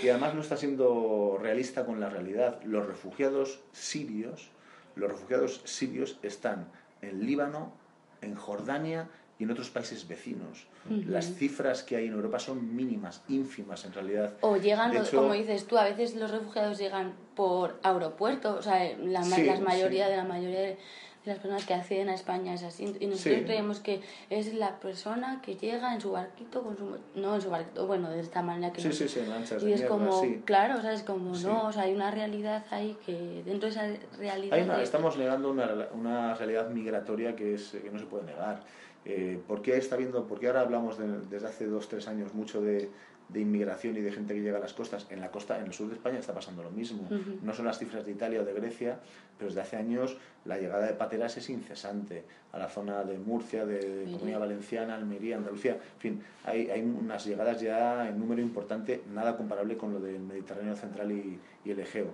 y 0.02 0.08
además 0.08 0.34
no 0.34 0.40
está 0.40 0.56
siendo 0.56 1.38
realista 1.40 1.84
con 1.84 2.00
la 2.00 2.10
realidad. 2.10 2.62
Los 2.64 2.86
refugiados 2.86 3.60
sirios, 3.72 4.50
los 4.94 5.10
refugiados 5.10 5.62
sirios 5.64 6.18
están 6.22 6.68
en 7.02 7.26
Líbano, 7.26 7.72
en 8.20 8.34
Jordania 8.34 9.08
y 9.38 9.44
en 9.44 9.50
otros 9.50 9.70
países 9.70 10.06
vecinos. 10.08 10.66
Las 10.88 11.34
cifras 11.34 11.84
que 11.84 11.96
hay 11.96 12.06
en 12.06 12.12
Europa 12.12 12.38
son 12.38 12.74
mínimas, 12.74 13.22
ínfimas 13.28 13.84
en 13.84 13.92
realidad. 13.92 14.34
O 14.40 14.56
llegan, 14.56 14.92
como 15.14 15.32
dices 15.32 15.66
tú, 15.66 15.78
a 15.78 15.84
veces 15.84 16.16
los 16.16 16.30
refugiados 16.30 16.78
llegan 16.78 17.12
por 17.36 17.78
aeropuerto, 17.82 18.56
o 18.56 18.62
sea, 18.62 18.96
la, 18.98 19.20
mayoría 19.60 20.08
de 20.08 20.16
la 20.16 20.24
mayoría 20.24 20.60
de 20.60 20.78
las 21.24 21.38
personas 21.38 21.64
que 21.66 21.74
acceden 21.74 22.08
a 22.08 22.14
España 22.14 22.54
es 22.54 22.64
así. 22.64 22.96
Y 22.98 23.06
nosotros 23.06 23.42
creemos 23.44 23.80
que 23.80 24.00
es 24.30 24.54
la 24.54 24.80
persona 24.80 25.40
que 25.40 25.54
llega 25.56 25.94
en 25.94 26.00
su 26.00 26.12
barquito, 26.12 26.62
con 26.62 26.76
su, 26.76 26.98
no 27.14 27.36
en 27.36 27.40
su 27.40 27.50
barquito, 27.50 27.86
bueno, 27.86 28.10
de 28.10 28.20
esta 28.20 28.42
manera 28.42 28.72
que... 28.72 28.80
Sí, 28.80 28.92
sí, 28.92 29.08
sí, 29.08 29.20
manchas 29.28 29.62
Y 29.62 29.72
es 29.72 29.82
como, 29.82 30.20
claro, 30.44 30.78
o 30.78 30.82
sea, 30.82 30.92
es 30.92 31.02
como, 31.02 31.36
no, 31.36 31.66
o 31.66 31.72
sea, 31.72 31.82
hay 31.82 31.94
una 31.94 32.10
realidad 32.10 32.64
ahí 32.70 32.96
que 33.04 33.42
dentro 33.44 33.68
de 33.68 33.74
esa 33.74 34.16
realidad... 34.18 34.82
Estamos 34.82 35.16
negando 35.16 35.50
una, 35.50 35.88
una 35.92 36.34
realidad 36.34 36.70
migratoria 36.70 37.36
que, 37.36 37.54
es, 37.54 37.70
que 37.70 37.90
no 37.90 37.98
se 37.98 38.06
puede 38.06 38.24
negar. 38.24 38.64
Eh, 39.08 39.40
¿por, 39.48 39.62
qué 39.62 39.76
está 39.76 39.96
viendo, 39.96 40.26
¿Por 40.26 40.38
qué 40.38 40.48
ahora 40.48 40.60
hablamos 40.60 40.98
desde 41.30 41.46
hace 41.46 41.66
dos, 41.66 41.88
tres 41.88 42.06
años 42.08 42.34
mucho 42.34 42.60
de, 42.60 42.90
de 43.28 43.40
inmigración 43.40 43.96
y 43.96 44.00
de 44.00 44.10
gente 44.10 44.34
que 44.34 44.40
llega 44.40 44.58
a 44.58 44.60
las 44.60 44.72
costas. 44.72 45.06
En 45.10 45.20
la 45.20 45.30
costa, 45.30 45.58
en 45.58 45.66
el 45.66 45.72
sur 45.72 45.88
de 45.88 45.94
España 45.94 46.18
está 46.18 46.32
pasando 46.32 46.62
lo 46.62 46.70
mismo. 46.70 47.08
No 47.42 47.52
son 47.52 47.66
las 47.66 47.78
cifras 47.78 48.04
de 48.04 48.12
Italia 48.12 48.40
o 48.40 48.44
de 48.44 48.54
Grecia, 48.54 48.98
pero 49.36 49.50
desde 49.50 49.60
hace 49.60 49.76
años 49.76 50.16
la 50.44 50.58
llegada 50.58 50.86
de 50.86 50.94
pateras 50.94 51.36
es 51.36 51.50
incesante 51.50 52.24
a 52.52 52.58
la 52.58 52.68
zona 52.68 53.04
de 53.04 53.18
Murcia, 53.18 53.66
de, 53.66 54.04
Comunidad 54.12 54.40
Valenciana, 54.40 54.94
Almería, 54.94 55.36
Andalucía. 55.36 55.72
En 55.72 56.00
fin, 56.00 56.22
hay, 56.44 56.70
hay, 56.70 56.80
unas 56.80 57.26
llegadas 57.26 57.60
ya 57.60 58.08
en 58.08 58.18
número 58.18 58.40
importante, 58.40 59.02
nada 59.12 59.36
comparable 59.36 59.76
con 59.76 59.92
lo 59.92 60.00
del 60.00 60.20
Mediterráneo 60.20 60.74
central 60.74 61.12
y, 61.12 61.38
y 61.64 61.70
el 61.70 61.80
Egeo 61.80 62.08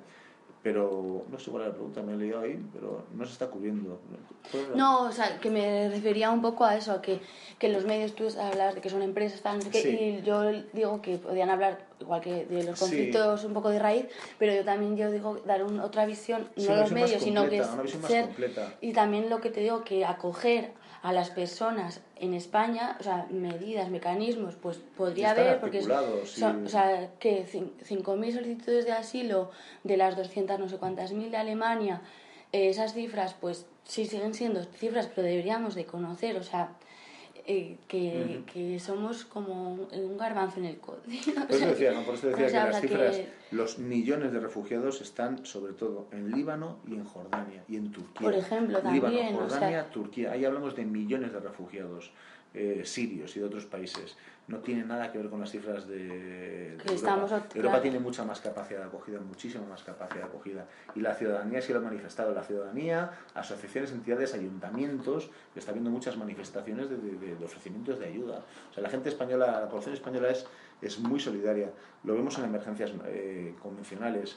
pero 0.64 1.26
no 1.30 1.38
sé 1.38 1.50
cuál 1.50 1.64
era 1.64 1.68
la 1.72 1.74
pregunta, 1.74 2.00
me 2.00 2.14
he 2.14 2.16
leído 2.16 2.40
ahí, 2.40 2.58
pero 2.72 3.04
no 3.14 3.26
se 3.26 3.32
está 3.32 3.48
cubriendo. 3.48 4.00
No, 4.74 5.02
o 5.02 5.12
sea, 5.12 5.38
que 5.38 5.50
me 5.50 5.90
refería 5.90 6.30
un 6.30 6.40
poco 6.40 6.64
a 6.64 6.74
eso, 6.74 6.92
a 6.92 7.02
que, 7.02 7.20
que 7.58 7.68
los 7.68 7.84
medios 7.84 8.14
tú 8.14 8.26
hablas 8.40 8.74
de 8.74 8.80
que 8.80 8.88
son 8.88 9.02
empresas, 9.02 9.42
tal, 9.42 9.60
y 9.74 10.22
yo 10.22 10.42
digo 10.72 11.02
que 11.02 11.18
podían 11.18 11.50
hablar 11.50 11.84
igual 12.00 12.22
que 12.22 12.46
de 12.46 12.64
los 12.64 12.80
conflictos 12.80 13.44
un 13.44 13.52
poco 13.52 13.68
de 13.68 13.78
raíz, 13.78 14.06
pero 14.38 14.54
yo 14.54 14.64
también 14.64 14.96
yo 14.96 15.10
digo 15.10 15.36
dar 15.44 15.62
otra 15.62 16.06
visión, 16.06 16.48
no 16.56 16.76
los 16.76 16.92
medios, 16.92 17.22
sino 17.22 17.46
que 17.46 17.62
ser, 18.06 18.30
y 18.80 18.94
también 18.94 19.28
lo 19.28 19.42
que 19.42 19.50
te 19.50 19.60
digo, 19.60 19.84
que 19.84 20.06
acoger 20.06 20.70
a 21.04 21.12
las 21.12 21.28
personas 21.28 22.00
en 22.16 22.32
España, 22.32 22.96
o 22.98 23.02
sea, 23.02 23.26
medidas, 23.30 23.90
mecanismos, 23.90 24.54
pues 24.56 24.78
podría 24.96 25.32
haber, 25.32 25.60
porque 25.60 25.80
o 25.80 26.68
sea, 26.68 27.10
que 27.18 27.44
5.000 27.46 28.32
solicitudes 28.32 28.86
de 28.86 28.92
asilo 28.92 29.50
de 29.82 29.98
las 29.98 30.16
200 30.16 30.58
no 30.58 30.66
sé 30.66 30.78
cuántas 30.78 31.12
mil 31.12 31.30
de 31.30 31.36
Alemania, 31.36 32.00
eh, 32.52 32.70
esas 32.70 32.94
cifras, 32.94 33.34
pues 33.38 33.66
sí 33.84 34.06
siguen 34.06 34.32
siendo 34.32 34.64
cifras, 34.64 35.06
pero 35.14 35.26
deberíamos 35.26 35.74
de 35.74 35.84
conocer, 35.84 36.38
o 36.38 36.42
sea, 36.42 36.70
eh, 37.46 37.76
que, 37.88 38.42
que, 38.52 38.80
somos 38.80 39.24
como 39.24 39.74
un 39.74 40.16
garbanzo 40.16 40.60
en 40.60 40.66
el 40.66 40.78
código. 40.78 41.02
Por 41.46 41.56
eso 41.56 41.66
decía, 41.66 41.92
¿no? 41.92 42.02
Por 42.02 42.14
eso 42.14 42.28
decía 42.28 42.46
que 42.46 42.52
las 42.52 42.80
cifras, 42.80 43.20
los 43.50 43.78
millones 43.78 44.32
de 44.32 44.40
refugiados 44.40 45.00
están 45.00 45.44
sobre 45.44 45.74
todo 45.74 46.06
en 46.10 46.30
Líbano 46.30 46.78
y 46.86 46.94
en 46.94 47.04
Jordania 47.04 47.62
y 47.68 47.76
en 47.76 47.92
Turquía. 47.92 48.22
Por 48.22 48.34
ejemplo, 48.34 48.80
también. 48.80 49.34
Jordania, 49.34 49.90
Turquía. 49.90 50.32
Ahí 50.32 50.44
hablamos 50.44 50.74
de 50.74 50.84
millones 50.84 51.32
de 51.32 51.40
refugiados 51.40 52.12
eh, 52.54 52.82
sirios 52.84 53.36
y 53.36 53.40
de 53.40 53.46
otros 53.46 53.66
países 53.66 54.16
no 54.46 54.58
tiene 54.58 54.84
nada 54.84 55.10
que 55.10 55.18
ver 55.18 55.30
con 55.30 55.40
las 55.40 55.50
cifras 55.50 55.88
de, 55.88 56.76
Europa. 56.76 57.46
Europa 57.54 57.80
tiene 57.80 57.98
mucha 57.98 58.24
más 58.24 58.40
capacidad 58.40 58.80
de 58.80 58.86
acogida, 58.86 59.18
muchísima 59.20 59.64
más 59.66 59.82
capacidad 59.82 60.20
de 60.20 60.28
acogida. 60.28 60.66
Y 60.94 61.00
la 61.00 61.14
ciudadanía 61.14 61.62
sí 61.62 61.72
lo 61.72 61.78
ha 61.78 61.82
manifestado. 61.82 62.34
La 62.34 62.42
ciudadanía, 62.42 63.10
asociaciones, 63.34 63.92
entidades, 63.92 64.34
ayuntamientos, 64.34 65.30
está 65.56 65.72
viendo 65.72 65.90
muchas 65.90 66.18
manifestaciones 66.18 66.90
de, 66.90 66.96
de, 66.96 67.44
ofrecimientos 67.44 67.98
de 67.98 68.06
ayuda. 68.06 68.44
O 68.70 68.74
sea, 68.74 68.82
la 68.82 68.90
gente 68.90 69.08
española, 69.08 69.60
la 69.60 69.68
población 69.68 69.94
española 69.94 70.28
es, 70.28 70.46
es 70.82 70.98
muy 70.98 71.20
solidaria. 71.20 71.70
Lo 72.02 72.14
vemos 72.14 72.38
en 72.38 72.44
emergencias 72.44 72.92
eh, 73.06 73.54
convencionales. 73.62 74.36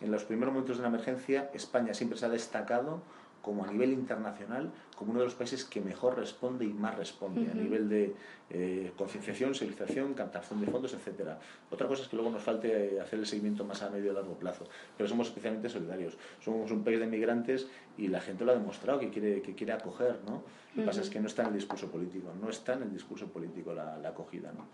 En 0.00 0.10
los 0.10 0.24
primeros 0.24 0.52
momentos 0.52 0.78
de 0.78 0.82
la 0.82 0.88
emergencia, 0.88 1.50
España 1.54 1.94
siempre 1.94 2.18
se 2.18 2.26
ha 2.26 2.28
destacado 2.28 3.00
como 3.46 3.62
a 3.64 3.68
nivel 3.68 3.92
internacional, 3.92 4.72
como 4.96 5.12
uno 5.12 5.20
de 5.20 5.26
los 5.26 5.36
países 5.36 5.64
que 5.64 5.80
mejor 5.80 6.16
responde 6.18 6.64
y 6.64 6.72
más 6.72 6.96
responde 6.96 7.48
a 7.48 7.54
nivel 7.54 7.88
de 7.88 8.12
eh, 8.50 8.90
concienciación, 8.96 9.54
civilización, 9.54 10.14
captación 10.14 10.60
de 10.60 10.66
fondos, 10.66 10.94
etcétera. 10.94 11.38
Otra 11.70 11.86
cosa 11.86 12.02
es 12.02 12.08
que 12.08 12.16
luego 12.16 12.32
nos 12.32 12.42
falte 12.42 12.96
eh, 12.96 13.00
hacer 13.00 13.20
el 13.20 13.26
seguimiento 13.26 13.64
más 13.64 13.84
a 13.84 13.90
medio 13.90 14.10
y 14.10 14.14
largo 14.16 14.34
plazo, 14.34 14.64
pero 14.96 15.08
somos 15.08 15.28
especialmente 15.28 15.68
solidarios. 15.68 16.18
Somos 16.40 16.72
un 16.72 16.82
país 16.82 16.98
de 16.98 17.06
migrantes 17.06 17.68
y 17.96 18.08
la 18.08 18.20
gente 18.20 18.44
lo 18.44 18.50
ha 18.50 18.56
demostrado 18.56 18.98
que 18.98 19.10
quiere, 19.10 19.40
que 19.42 19.54
quiere 19.54 19.74
acoger, 19.74 20.16
¿no? 20.26 20.42
Lo 20.74 20.82
que 20.82 20.86
pasa 20.88 21.00
es 21.02 21.08
que 21.08 21.20
no 21.20 21.28
está 21.28 21.42
en 21.42 21.48
el 21.50 21.54
discurso 21.54 21.88
político, 21.88 22.32
no 22.42 22.50
está 22.50 22.72
en 22.72 22.82
el 22.82 22.92
discurso 22.92 23.28
político 23.28 23.72
la, 23.74 24.08
acogida, 24.08 24.50
¿no? 24.50 24.66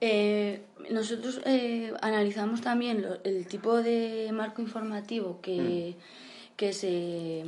Eh, 0.00 0.62
nosotros 0.92 1.40
analizamos 2.00 2.60
también 2.60 3.04
el 3.24 3.48
tipo 3.48 3.82
de 3.82 4.30
marco 4.32 4.62
informativo 4.62 5.40
que, 5.40 5.96
mm 5.98 6.26
que 6.56 6.72
se 6.72 7.44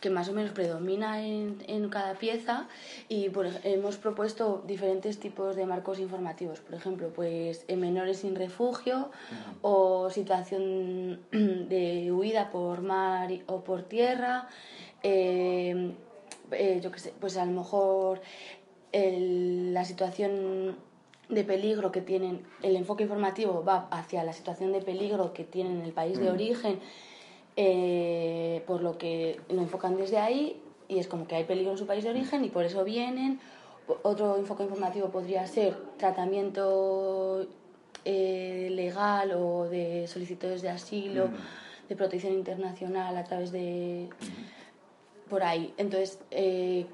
que 0.00 0.10
más 0.10 0.28
o 0.28 0.32
menos 0.32 0.52
predomina 0.52 1.26
en, 1.26 1.62
en 1.66 1.88
cada 1.88 2.14
pieza 2.14 2.68
y 3.08 3.30
hemos 3.64 3.96
propuesto 3.96 4.62
diferentes 4.66 5.18
tipos 5.18 5.56
de 5.56 5.66
marcos 5.66 5.98
informativos, 5.98 6.60
por 6.60 6.74
ejemplo, 6.74 7.08
pues 7.12 7.64
en 7.68 7.80
menores 7.80 8.18
sin 8.18 8.36
refugio 8.36 9.10
o 9.60 10.08
situación 10.10 11.20
de 11.32 12.12
huida 12.12 12.50
por 12.50 12.82
mar 12.82 13.30
o 13.46 13.64
por 13.64 13.82
tierra, 13.82 14.48
eh, 15.02 15.92
eh, 16.52 16.80
yo 16.82 16.92
qué 16.92 16.98
sé, 17.00 17.14
pues 17.18 17.36
a 17.36 17.44
lo 17.44 17.52
mejor 17.52 18.20
la 18.92 19.84
situación 19.84 20.76
de 21.28 21.44
peligro 21.44 21.92
que 21.92 22.00
tienen, 22.00 22.46
el 22.62 22.76
enfoque 22.76 23.02
informativo 23.02 23.62
va 23.62 23.88
hacia 23.90 24.24
la 24.24 24.32
situación 24.32 24.72
de 24.72 24.80
peligro 24.80 25.34
que 25.34 25.44
tienen 25.44 25.80
en 25.80 25.82
el 25.82 25.92
país 25.92 26.18
de 26.18 26.30
origen 26.30 26.80
eh, 27.60 28.62
por 28.68 28.82
lo 28.82 28.98
que 28.98 29.40
lo 29.48 29.60
enfocan 29.62 29.96
desde 29.96 30.18
ahí 30.18 30.62
y 30.86 31.00
es 31.00 31.08
como 31.08 31.26
que 31.26 31.34
hay 31.34 31.42
peligro 31.42 31.72
en 31.72 31.78
su 31.78 31.88
país 31.88 32.04
de 32.04 32.10
origen 32.10 32.44
y 32.44 32.50
por 32.50 32.64
eso 32.64 32.84
vienen. 32.84 33.40
Otro 34.04 34.36
enfoque 34.36 34.62
informativo 34.62 35.08
podría 35.08 35.44
ser 35.48 35.74
tratamiento 35.96 37.48
eh, 38.04 38.68
legal 38.70 39.32
o 39.32 39.68
de 39.68 40.06
solicitudes 40.06 40.62
de 40.62 40.68
asilo, 40.68 41.30
de 41.88 41.96
protección 41.96 42.32
internacional 42.34 43.16
a 43.16 43.24
través 43.24 43.50
de... 43.50 44.08
por 45.28 45.42
ahí. 45.42 45.74
Entonces, 45.78 46.20
eh, 46.30 46.86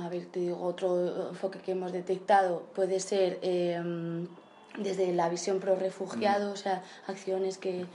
a 0.00 0.08
ver, 0.10 0.26
te 0.26 0.40
digo, 0.40 0.60
otro 0.60 1.30
enfoque 1.30 1.60
que 1.60 1.72
hemos 1.72 1.92
detectado 1.92 2.64
puede 2.74 3.00
ser 3.00 3.40
desde 3.40 5.14
la 5.14 5.30
visión 5.30 5.60
pro 5.60 5.76
refugiados, 5.76 6.52
o 6.52 6.62
sea, 6.62 6.82
acciones 7.06 7.56
que 7.56 7.86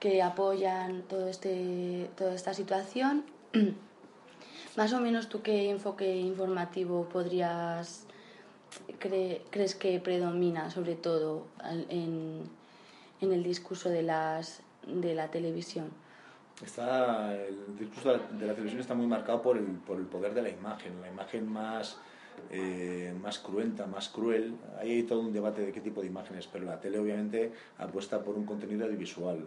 que 0.00 0.22
apoyan 0.22 1.02
todo 1.02 1.28
este, 1.28 2.10
toda 2.16 2.34
esta 2.34 2.54
situación. 2.54 3.24
Más 4.76 4.92
o 4.92 5.00
menos 5.00 5.28
tú 5.28 5.42
qué 5.42 5.70
enfoque 5.70 6.16
informativo 6.16 7.08
podrías 7.08 8.06
crees 8.98 9.74
que 9.74 9.98
predomina 10.00 10.70
sobre 10.70 10.94
todo 10.94 11.46
en, 11.88 12.42
en, 13.20 13.32
el 13.32 13.42
discurso 13.42 13.88
de, 13.88 14.02
las, 14.02 14.62
de 14.86 15.14
la 15.14 15.30
televisión? 15.30 15.90
Está, 16.64 17.34
el 17.34 17.78
discurso 17.78 18.12
de 18.12 18.46
la, 18.46 18.54
televisión 18.54 18.80
está 18.80 18.94
muy 18.94 19.06
marcado 19.06 19.40
por 19.42 19.56
el, 19.56 19.64
por 19.64 19.98
el 19.98 20.06
poder 20.06 20.34
de 20.34 20.42
la 20.42 20.50
imagen, 20.50 21.00
la 21.00 21.08
imagen 21.08 21.50
más, 21.50 21.98
eh, 22.50 23.14
más 23.20 23.38
cruenta, 23.38 23.86
más 23.86 24.10
cruel. 24.10 24.54
Ahí 24.78 24.90
hay 24.90 25.02
todo 25.04 25.20
un 25.20 25.32
debate 25.32 25.62
de 25.62 25.72
qué 25.72 25.80
tipo 25.80 26.02
de 26.02 26.08
imágenes, 26.08 26.46
pero 26.46 26.66
la 26.66 26.78
tele 26.78 26.98
obviamente 26.98 27.52
apuesta 27.78 28.22
por 28.22 28.36
un 28.36 28.44
contenido 28.44 28.84
audiovisual 28.84 29.42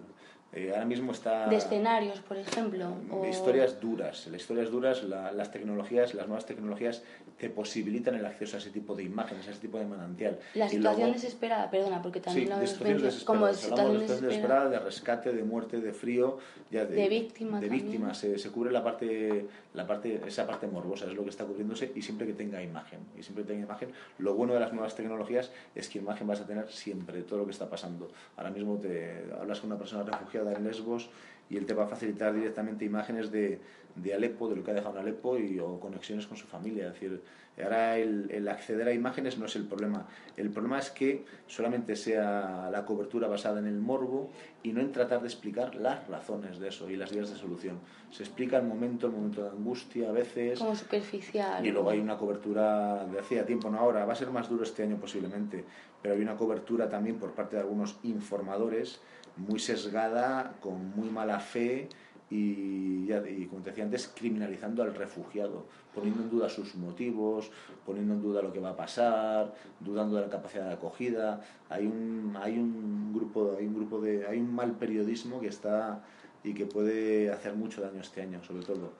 Eh, 0.56 0.72
ahora 0.72 0.86
mismo 0.86 1.12
está... 1.12 1.48
De 1.48 1.56
escenarios, 1.56 2.20
por 2.20 2.38
ejemplo. 2.38 2.94
O... 3.10 3.26
Historias 3.26 3.80
duras. 3.82 4.28
Las 4.28 4.42
historias 4.42 4.70
duras, 4.70 5.04
las 5.04 5.52
tecnologías, 5.52 6.14
las 6.14 6.28
nuevas 6.28 6.46
tecnologías 6.46 7.02
te 7.38 7.50
posibilitan 7.50 8.16
el 8.16 8.26
acceso 8.26 8.58
a 8.58 8.60
ese 8.60 8.70
tipo 8.70 8.96
de 8.96 9.04
imágenes, 9.04 9.48
a 9.48 9.52
ese 9.52 9.60
tipo 9.60 9.80
de 9.80 9.86
manantial. 9.86 10.40
La 10.54 10.70
situación 10.70 11.12
desesperada, 11.12 11.70
perdona, 11.70 12.02
porque 12.02 12.20
también 12.20 12.48
sí, 12.48 12.54
lo 12.54 12.60
de 12.60 12.68
situaciones 12.68 13.24
como 13.24 13.48
de 13.48 13.56
situación 13.56 14.00
desesperada, 14.00 14.70
de 14.70 14.80
rescate, 14.80 15.34
de 15.34 15.44
muerte, 15.44 15.82
de 15.82 15.92
frío, 15.92 16.38
ya 16.70 16.86
de, 16.86 16.96
de 16.96 17.10
víctimas. 17.10 17.62
De 17.62 17.70
víctimas. 17.70 18.18
Se, 18.18 18.38
se, 18.38 18.50
cubre 18.52 18.72
la 18.72 18.84
parte, 18.84 19.48
la 19.74 19.88
parte, 19.88 20.22
esa 20.26 20.46
parte 20.46 20.68
morbosa, 20.68 21.06
es 21.06 21.14
lo 21.14 21.24
que 21.24 21.32
está 21.32 21.46
cubriéndose, 21.46 21.92
y 21.96 22.02
siempre 22.02 22.28
que 22.28 22.34
tenga 22.34 22.62
imagen. 22.62 23.00
Y 23.18 23.24
siempre 23.24 23.44
que 23.44 23.54
tenga 23.54 23.66
imagen. 23.66 23.90
Lo 24.20 24.36
bueno 24.36 24.54
de 24.54 24.60
las 24.60 24.72
nuevas 24.72 24.96
tecnologías 24.96 25.52
es 25.74 25.90
que 25.90 26.00
imagen 26.00 26.28
vas 26.28 26.42
a 26.42 26.46
tener 26.46 26.72
siempre, 26.72 27.24
todo 27.24 27.40
lo 27.40 27.46
que 27.46 27.52
está 27.52 27.70
pasando. 27.70 28.12
Ahora 28.38 28.52
mismo 28.52 28.78
te 28.78 29.26
hablas 29.40 29.60
con 29.60 29.72
una 29.72 29.80
persona 29.80 30.04
refugiada 30.04 30.43
en 30.52 30.64
Lesbos 30.64 31.10
y 31.50 31.58
él 31.58 31.66
te 31.66 31.74
va 31.74 31.84
a 31.84 31.88
facilitar 31.88 32.34
directamente 32.34 32.86
imágenes 32.86 33.32
de, 33.32 33.60
de 33.96 34.14
Alepo, 34.14 34.50
de 34.50 34.56
lo 34.56 34.64
que 34.64 34.72
ha 34.72 34.74
dejado 34.74 34.96
en 34.96 35.02
Alepo 35.02 35.38
y, 35.38 35.60
o 35.60 35.80
conexiones 35.80 36.26
con 36.26 36.38
su 36.38 36.48
familia. 36.48 36.88
Es 36.88 36.94
decir, 36.94 37.22
ahora 37.62 37.98
el, 37.98 38.32
el, 38.32 38.48
acceder 38.48 38.88
a 38.88 38.94
imágenes 38.94 39.38
no 39.38 39.46
es 39.46 39.56
el 39.56 39.66
problema. 39.66 40.08
El 40.36 40.50
problema 40.50 40.80
es 40.80 40.90
que 40.90 41.26
solamente 41.46 41.96
sea 41.96 42.70
la 42.72 42.86
cobertura 42.86 43.28
basada 43.28 43.60
en 43.60 43.68
el 43.68 43.80
morbo 43.80 44.32
y 44.64 44.72
no 44.72 44.82
en 44.82 44.92
tratar 44.92 45.22
de 45.22 45.28
explicar 45.28 45.76
las 45.76 46.08
razones 46.08 46.60
de 46.60 46.70
eso 46.70 46.90
y 46.90 46.96
las 46.96 47.12
vías 47.12 47.30
de 47.30 47.36
solución. 47.36 47.80
Se 48.10 48.24
explica 48.24 48.58
el 48.58 48.66
momento, 48.66 49.08
el 49.08 49.14
momento 49.14 49.44
de 49.44 49.50
angustia 49.50 50.10
a 50.10 50.12
veces. 50.12 50.60
Como 50.60 50.76
superficial. 50.76 51.66
Y 51.66 51.72
luego 51.72 51.90
hay 51.90 52.00
una 52.00 52.18
cobertura 52.18 53.06
de 53.06 53.20
hacía 53.20 53.46
tiempo, 53.46 53.70
no 53.70 53.80
ahora. 53.80 54.06
Va 54.06 54.14
a 54.14 54.16
ser 54.16 54.32
más 54.32 54.50
duro 54.50 54.64
este 54.64 54.84
año 54.84 54.98
posiblemente, 54.98 55.64
pero 56.02 56.16
hay 56.16 56.22
una 56.22 56.36
cobertura 56.36 56.90
también 56.90 57.18
por 57.18 57.34
parte 57.34 57.58
de 57.58 57.62
algunos 57.62 57.98
informadores 58.04 59.02
muy 59.38 59.60
sesgada, 59.60 60.56
con 60.62 60.96
muy 60.96 61.10
mala 61.10 61.40
fe 61.40 61.90
y, 62.30 63.12
y, 63.12 63.48
como 63.50 63.62
te 63.62 63.70
decía 63.70 63.84
antes, 63.84 64.12
criminalizando 64.16 64.82
al 64.82 64.96
refugiado, 64.96 65.66
poniendo 65.94 66.24
en 66.24 66.30
duda 66.30 66.50
sus 66.50 66.76
motivos, 66.76 67.52
poniendo 67.86 68.14
en 68.16 68.22
duda 68.22 68.42
lo 68.42 68.52
que 68.52 68.60
va 68.60 68.72
a 68.72 68.76
pasar, 68.76 69.54
dudando 69.80 70.16
de 70.16 70.24
la 70.24 70.30
capacidad 70.30 70.68
de 70.68 70.74
acogida. 70.74 71.42
Hay 71.70 71.86
un, 71.86 72.36
hay 72.42 72.58
un 72.58 73.14
grupo, 73.14 73.56
hay 73.58 73.68
un 73.68 73.76
grupo 73.76 74.02
de, 74.02 74.26
hay 74.26 74.40
un 74.40 74.54
mal 74.54 74.72
periodismo 74.78 75.40
que 75.40 75.48
está 75.48 76.04
y 76.44 76.54
que 76.54 76.66
puede 76.66 77.32
hacer 77.32 77.54
mucho 77.54 77.82
daño 77.82 78.02
este 78.02 78.22
año, 78.22 78.44
sobre 78.44 78.66
todo. 78.66 78.94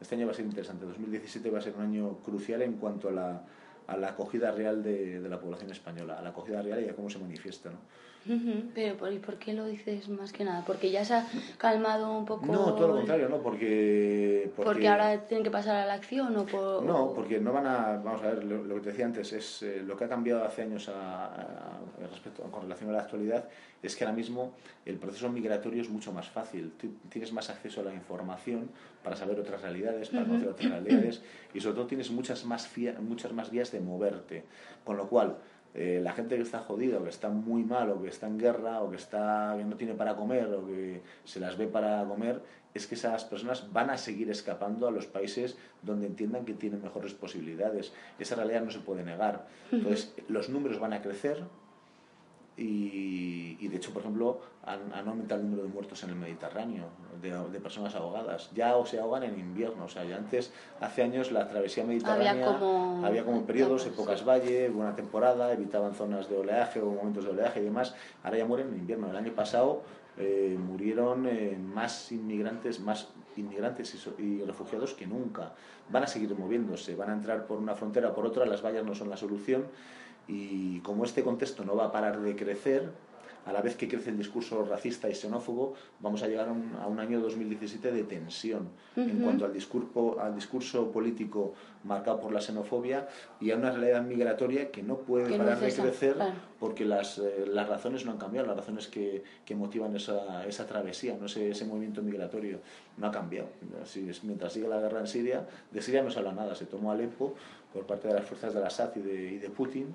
Este 0.00 0.16
año 0.16 0.26
va 0.26 0.32
a 0.32 0.34
ser 0.34 0.44
interesante. 0.44 0.84
2017 0.84 1.50
va 1.50 1.58
a 1.58 1.62
ser 1.62 1.74
un 1.76 1.82
año 1.82 2.18
crucial 2.24 2.62
en 2.62 2.72
cuanto 2.74 3.08
a 3.08 3.12
la, 3.12 3.44
a 3.86 3.96
la 3.96 4.08
acogida 4.08 4.50
real 4.50 4.82
de, 4.82 5.20
de 5.20 5.28
la 5.28 5.40
población 5.40 5.70
española, 5.70 6.18
a 6.18 6.22
la 6.22 6.30
acogida 6.30 6.60
real 6.60 6.84
y 6.84 6.88
a 6.88 6.96
cómo 6.96 7.08
se 7.08 7.20
manifiesta. 7.20 7.70
¿no? 7.70 7.78
Pero 8.74 8.96
¿por, 8.96 9.20
¿por 9.20 9.36
qué 9.36 9.52
lo 9.52 9.66
dices 9.66 10.08
más 10.08 10.32
que 10.32 10.44
nada? 10.44 10.64
¿Porque 10.64 10.90
ya 10.90 11.04
se 11.04 11.14
ha 11.14 11.26
calmado 11.58 12.16
un 12.16 12.24
poco? 12.24 12.46
No, 12.46 12.74
todo 12.74 12.88
lo 12.88 12.96
contrario, 12.96 13.28
no, 13.28 13.38
porque... 13.42 14.50
¿Porque, 14.54 14.70
¿Porque 14.70 14.88
ahora 14.88 15.26
tienen 15.26 15.44
que 15.44 15.50
pasar 15.50 15.76
a 15.76 15.86
la 15.86 15.94
acción 15.94 16.36
o 16.36 16.46
por...? 16.46 16.82
No, 16.84 17.12
porque 17.14 17.40
no 17.40 17.52
van 17.52 17.66
a... 17.66 18.00
Vamos 18.02 18.22
a 18.22 18.32
ver, 18.32 18.44
lo, 18.44 18.74
que 18.76 18.80
te 18.80 18.90
decía 18.90 19.06
antes, 19.06 19.32
es 19.32 19.62
eh, 19.62 19.82
lo 19.84 19.96
que 19.96 20.04
ha 20.04 20.08
cambiado 20.08 20.44
hace 20.44 20.62
años 20.62 20.88
a, 20.88 21.26
a, 21.26 21.80
respecto, 22.10 22.42
con 22.44 22.62
relación 22.62 22.90
a 22.90 22.92
la 22.92 23.00
actualidad 23.00 23.48
es 23.82 23.96
que 23.96 24.04
ahora 24.04 24.16
mismo 24.16 24.54
el 24.86 24.96
proceso 24.96 25.28
migratorio 25.28 25.82
es 25.82 25.90
mucho 25.90 26.12
más 26.12 26.28
fácil. 26.28 26.72
Tú 26.78 26.94
tienes 27.08 27.32
más 27.32 27.50
acceso 27.50 27.80
a 27.80 27.84
la 27.84 27.92
información 27.92 28.70
para 29.02 29.16
saber 29.16 29.40
otras 29.40 29.60
realidades, 29.60 30.10
para 30.10 30.24
conocer 30.24 30.48
otras 30.48 30.70
realidades 30.70 31.22
y 31.52 31.60
sobre 31.60 31.74
todo 31.76 31.86
tienes 31.86 32.10
muchas 32.10 32.44
más, 32.44 32.70
muchas 33.00 33.32
más 33.32 33.50
vías 33.50 33.72
de 33.72 33.80
moverte. 33.80 34.44
Con 34.84 34.96
lo 34.96 35.08
cual 35.08 35.36
eh, 35.74 36.00
la 36.02 36.12
gente 36.12 36.36
que 36.36 36.42
está 36.42 36.58
jodida 36.58 36.98
o 36.98 37.02
que 37.02 37.08
está 37.08 37.30
muy 37.30 37.64
mal 37.64 37.90
o 37.90 38.02
que 38.02 38.08
está 38.08 38.26
en 38.26 38.38
guerra 38.38 38.82
o 38.82 38.90
que, 38.90 38.96
está, 38.96 39.54
que 39.56 39.64
no 39.64 39.76
tiene 39.76 39.94
para 39.94 40.16
comer 40.16 40.46
o 40.52 40.66
que 40.66 41.02
se 41.24 41.40
las 41.40 41.56
ve 41.56 41.66
para 41.66 42.04
comer, 42.04 42.42
es 42.74 42.86
que 42.86 42.94
esas 42.94 43.24
personas 43.24 43.72
van 43.72 43.90
a 43.90 43.96
seguir 43.96 44.30
escapando 44.30 44.86
a 44.88 44.90
los 44.90 45.06
países 45.06 45.56
donde 45.82 46.06
entiendan 46.06 46.44
que 46.44 46.54
tienen 46.54 46.82
mejores 46.82 47.14
posibilidades. 47.14 47.92
Esa 48.18 48.34
realidad 48.34 48.62
no 48.62 48.70
se 48.70 48.80
puede 48.80 49.04
negar. 49.04 49.46
Entonces, 49.70 50.14
los 50.28 50.48
números 50.48 50.78
van 50.78 50.92
a 50.92 51.02
crecer, 51.02 51.44
y, 52.56 53.56
y, 53.60 53.68
de 53.68 53.76
hecho, 53.76 53.92
por 53.92 54.02
ejemplo, 54.02 54.40
han, 54.64 54.92
han, 54.92 55.08
aumentado 55.08 55.40
el 55.40 55.46
número 55.46 55.66
de 55.66 55.72
muertos 55.72 56.02
en 56.04 56.10
el 56.10 56.16
Mediterráneo, 56.16 56.84
de, 57.22 57.30
de, 57.30 57.60
personas 57.60 57.94
ahogadas. 57.94 58.50
Ya 58.54 58.76
o 58.76 58.84
se 58.84 59.00
ahogan 59.00 59.22
en 59.22 59.38
invierno. 59.38 59.86
O 59.86 59.88
sea, 59.88 60.04
ya 60.04 60.16
antes, 60.16 60.52
hace 60.78 61.02
años, 61.02 61.32
la 61.32 61.48
travesía 61.48 61.84
mediterránea 61.84 62.32
había 62.32 62.44
como, 62.44 63.06
había 63.06 63.24
como 63.24 63.46
periodos, 63.46 63.86
épocas 63.86 64.26
valle, 64.26 64.68
buena 64.68 64.94
temporada, 64.94 65.52
evitaban 65.52 65.94
zonas 65.94 66.28
de 66.28 66.36
oleaje 66.36 66.80
o 66.80 66.90
momentos 66.90 67.24
de 67.24 67.30
oleaje 67.30 67.60
y 67.60 67.64
demás. 67.64 67.94
Ahora 68.22 68.36
ya 68.36 68.44
mueren 68.44 68.68
en 68.68 68.80
invierno. 68.80 69.08
El 69.08 69.16
año 69.16 69.32
pasado 69.32 69.82
eh, 70.18 70.58
murieron 70.60 71.26
eh, 71.26 71.56
más 71.58 72.12
inmigrantes, 72.12 72.80
más 72.80 73.08
inmigrantes 73.36 73.94
y, 74.18 74.22
y, 74.22 74.44
refugiados 74.44 74.92
que 74.92 75.06
nunca. 75.06 75.52
Van 75.88 76.02
a 76.02 76.06
seguir 76.06 76.36
moviéndose, 76.36 76.96
van 76.96 77.08
a 77.08 77.12
entrar 77.14 77.46
por 77.46 77.56
una 77.58 77.74
frontera 77.74 78.10
o 78.10 78.14
por 78.14 78.26
otra, 78.26 78.44
las 78.44 78.62
vallas 78.62 78.84
no 78.84 78.94
son 78.94 79.08
la 79.08 79.16
solución 79.16 79.64
y 80.28 80.80
como 80.80 81.04
este 81.04 81.22
contexto 81.22 81.64
no 81.64 81.76
va 81.76 81.86
a 81.86 81.92
parar 81.92 82.20
de 82.20 82.36
crecer, 82.36 82.90
a 83.44 83.52
la 83.52 83.60
vez 83.60 83.76
que 83.76 83.88
crece 83.88 84.10
el 84.10 84.18
discurso 84.18 84.64
racista 84.64 85.08
y 85.08 85.14
xenófobo, 85.14 85.74
vamos 86.00 86.22
a 86.22 86.28
llegar 86.28 86.48
a 86.48 86.52
un, 86.52 86.76
a 86.80 86.86
un 86.86 87.00
año 87.00 87.20
2017 87.20 87.90
de 87.90 88.04
tensión 88.04 88.68
uh 88.96 89.00
-huh. 89.00 89.10
en 89.10 89.18
cuanto 89.18 89.44
al 89.44 89.52
discurso, 89.52 90.20
al 90.20 90.34
discurso 90.34 90.92
político 90.92 91.54
marcado 91.84 92.20
por 92.20 92.32
la 92.32 92.40
xenofobia 92.40 93.08
y 93.40 93.50
a 93.50 93.56
una 93.56 93.72
realidad 93.72 94.02
migratoria 94.02 94.70
que 94.70 94.82
no 94.82 94.98
puede 94.98 95.26
que 95.26 95.38
parar 95.38 95.58
no 95.58 95.66
de 95.66 95.72
crecer 95.72 96.14
claro. 96.14 96.34
porque 96.60 96.84
las, 96.84 97.18
eh, 97.18 97.44
las 97.48 97.68
razones 97.68 98.04
no 98.04 98.12
han 98.12 98.18
cambiado, 98.18 98.46
las 98.46 98.56
razones 98.56 98.86
que, 98.86 99.24
que 99.44 99.54
motivan 99.56 99.96
esa, 99.96 100.46
esa 100.46 100.66
travesía, 100.66 101.16
¿no? 101.18 101.26
ese, 101.26 101.50
ese 101.50 101.64
movimiento 101.64 102.00
migratorio 102.02 102.60
no 102.96 103.08
ha 103.08 103.10
cambiado. 103.10 103.48
Así 103.82 104.08
es, 104.08 104.22
mientras 104.22 104.52
sigue 104.52 104.68
la 104.68 104.78
guerra 104.78 105.00
en 105.00 105.08
Siria, 105.08 105.48
de 105.72 105.82
Siria 105.82 106.02
no 106.02 106.10
se 106.10 106.18
habla 106.20 106.32
nada, 106.32 106.54
se 106.54 106.66
tomó 106.66 106.92
Alepo 106.92 107.34
por 107.72 107.86
parte 107.86 108.08
de 108.08 108.14
las 108.14 108.24
fuerzas 108.24 108.54
de 108.54 108.64
Assad 108.64 108.94
y 108.96 109.00
de, 109.00 109.32
y 109.32 109.38
de 109.38 109.50
Putin 109.50 109.94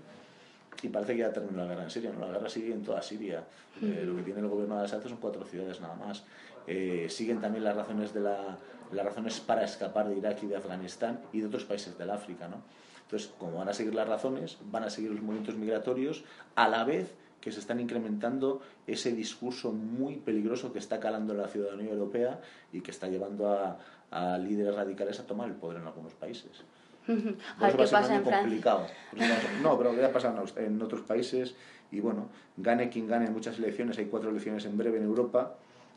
y 0.84 0.90
parece 0.90 1.14
que 1.14 1.20
ya 1.20 1.34
terminó 1.34 1.64
la 1.64 1.70
guerra 1.70 1.84
en 1.84 1.90
Siria. 1.90 2.12
¿no? 2.12 2.20
La 2.26 2.34
guerra 2.34 2.50
sigue 2.50 2.74
en 2.74 2.84
toda 2.84 3.02
Siria. 3.02 3.44
Eh, 3.82 4.04
lo 4.06 4.16
que 4.16 4.24
tiene 4.24 4.40
el 4.40 4.48
gobierno 4.48 4.78
de 4.78 4.86
Assad 4.86 5.04
son 5.04 5.18
cuatro 5.18 5.44
ciudades 5.46 5.82
nada 5.82 5.96
más. 5.96 6.24
Eh, 6.68 7.08
siguen 7.10 7.40
también 7.40 7.64
las 7.64 7.76
razones, 7.76 8.14
de 8.14 8.22
la, 8.22 8.58
las 8.92 9.06
razones 9.06 9.40
para 9.40 9.64
escapar 9.64 10.08
de 10.10 10.18
Irak 10.18 10.44
y 10.44 10.48
de 10.48 10.58
Afganistán 10.58 11.22
y 11.34 11.40
de 11.40 11.48
otros 11.48 11.66
países 11.66 11.98
del 11.98 12.10
África. 12.10 12.48
¿no? 12.48 12.58
Entonces, 13.04 13.32
como 13.38 13.58
van 13.58 13.70
a 13.70 13.74
seguir 13.74 13.96
las 13.96 14.08
razones, 14.08 14.58
van 14.66 14.84
a 14.84 14.90
seguir 14.90 15.12
los 15.12 15.22
movimientos 15.22 15.56
migratorios 15.56 16.24
a 16.56 16.68
la 16.68 16.84
vez 16.84 17.14
que 17.42 17.52
se 17.52 17.60
están 17.60 17.80
incrementando 17.80 18.62
ese 18.88 19.14
discurso 19.14 19.72
muy 19.72 20.18
peligroso 20.18 20.74
que 20.74 20.80
está 20.80 21.00
calando 21.00 21.34
la 21.34 21.48
ciudadanía 21.48 21.92
europea 21.92 22.42
y 22.74 22.82
que 22.82 22.92
está 22.92 23.08
llevando 23.08 23.50
a, 23.50 23.80
a 24.12 24.38
líderes 24.38 24.76
radicales 24.76 25.20
a 25.20 25.28
tomar 25.28 25.48
el 25.48 25.56
poder 25.56 25.78
en 25.78 25.88
algunos 25.88 26.14
países. 26.14 26.52
A 27.60 27.68
ver 27.68 27.78
qué 27.78 27.88
pasa 27.88 28.16
en 28.16 28.24
complicado. 28.24 28.88
No, 29.64 29.78
pero 29.78 29.94
ya 29.96 30.12
pasa 30.12 30.34
en 30.58 30.82
otros 30.82 31.02
países 31.02 31.56
y 31.92 32.00
bueno, 32.00 32.28
gane 32.58 32.90
quien 32.90 33.08
gane 33.08 33.26
en 33.28 33.34
muchas 33.34 33.58
elecciones, 33.60 33.98
hay 33.98 34.06
cuatro 34.06 34.30
elecciones 34.30 34.66
en 34.66 34.78
breve 34.78 34.98
en 34.98 35.04
Europa, 35.06 35.56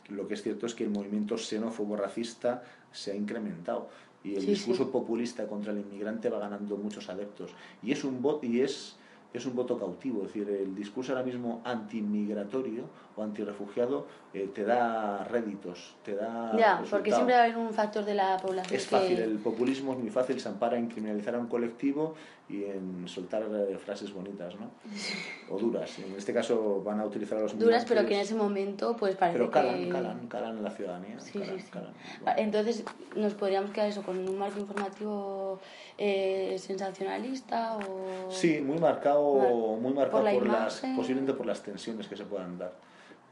lo 0.08 0.26
que 0.28 0.34
es 0.34 0.42
cierto 0.42 0.66
es 0.66 0.74
que 0.74 0.84
el 0.84 0.90
movimiento 0.90 1.36
xenófobo 1.36 1.96
racista 1.96 2.62
se 2.92 3.12
ha 3.12 3.14
incrementado 3.16 3.88
y 4.22 4.34
el 4.34 4.42
Sí, 4.42 4.46
discurso 4.48 4.84
sí. 4.84 4.90
populista 4.92 5.46
contra 5.46 5.72
el 5.72 5.78
inmigrante 5.80 6.28
va 6.28 6.38
ganando 6.38 6.76
muchos 6.76 7.08
adeptos 7.08 7.50
y 7.82 7.92
es 7.92 8.04
un 8.04 8.20
voto 8.22 8.46
y 8.46 8.60
es 8.60 8.96
es 9.32 9.46
un 9.46 9.54
voto 9.54 9.78
cautivo, 9.78 10.22
es 10.22 10.32
decir, 10.32 10.48
el 10.50 10.74
discurso 10.74 11.12
ahora 11.12 11.24
mismo 11.24 11.60
anti-migratorio 11.64 12.82
o 13.20 13.22
anti-refugiado 13.22 14.06
eh, 14.32 14.48
te 14.54 14.64
da 14.64 15.24
réditos, 15.24 15.94
te 16.04 16.14
da 16.14 16.56
Ya, 16.56 16.82
porque 16.90 17.10
siempre 17.12 17.34
va 17.34 17.40
a 17.42 17.44
haber 17.44 17.56
un 17.58 17.72
factor 17.72 18.04
de 18.04 18.14
la 18.14 18.36
población 18.38 18.74
Es 18.76 18.86
que... 18.86 18.96
fácil, 18.96 19.18
el 19.18 19.38
populismo 19.38 19.92
es 19.92 19.98
muy 19.98 20.10
fácil, 20.10 20.40
se 20.40 20.48
ampara 20.48 20.78
en 20.78 20.88
criminalizar 20.88 21.34
a 21.34 21.38
un 21.38 21.48
colectivo 21.48 22.14
y 22.48 22.64
en 22.64 23.06
soltar 23.06 23.42
eh, 23.52 23.78
frases 23.78 24.12
bonitas, 24.12 24.54
¿no? 24.56 24.70
O 25.50 25.58
duras. 25.58 25.98
En 25.98 26.14
este 26.16 26.32
caso 26.32 26.80
van 26.84 27.00
a 27.00 27.04
utilizar 27.04 27.38
a 27.38 27.42
los 27.42 27.58
Duras, 27.58 27.84
pero 27.88 28.06
que 28.06 28.14
en 28.14 28.20
ese 28.20 28.36
momento 28.36 28.96
pues 28.96 29.16
parece 29.16 29.36
pero 29.38 29.50
calan, 29.50 29.82
que... 29.84 29.88
calan, 29.88 30.28
calan 30.28 30.56
en 30.58 30.62
la 30.62 30.70
ciudadanía. 30.70 31.18
Sí, 31.20 31.38
calan, 31.40 31.58
sí, 31.58 31.64
sí. 31.64 31.70
calan. 31.72 31.92
Va, 32.26 32.34
Entonces, 32.34 32.84
¿nos 33.16 33.34
podríamos 33.34 33.72
quedar 33.72 33.88
eso 33.88 34.02
con 34.02 34.16
un 34.16 34.38
marco 34.38 34.60
informativo 34.60 35.58
eh, 35.98 36.56
sensacionalista 36.58 37.78
o...? 37.78 38.30
Sí, 38.30 38.60
muy 38.60 38.78
marcado, 38.78 39.34
Mar- 39.34 39.80
muy 39.80 39.92
marcado 39.92 40.22
por 40.22 40.32
por, 40.34 40.46
la 40.46 40.52
las, 40.64 40.80
posiblemente 40.94 41.32
por 41.34 41.46
las 41.46 41.60
tensiones 41.62 42.06
que 42.06 42.16
se 42.16 42.24
puedan 42.24 42.56
dar. 42.58 42.72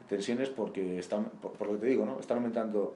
Tensiones 0.09 0.49
porque 0.49 0.99
están, 0.99 1.25
por, 1.25 1.53
por 1.53 1.67
lo 1.67 1.73
que 1.75 1.79
te 1.79 1.87
digo, 1.87 2.05
¿no? 2.05 2.19
Están 2.19 2.37
aumentando 2.37 2.95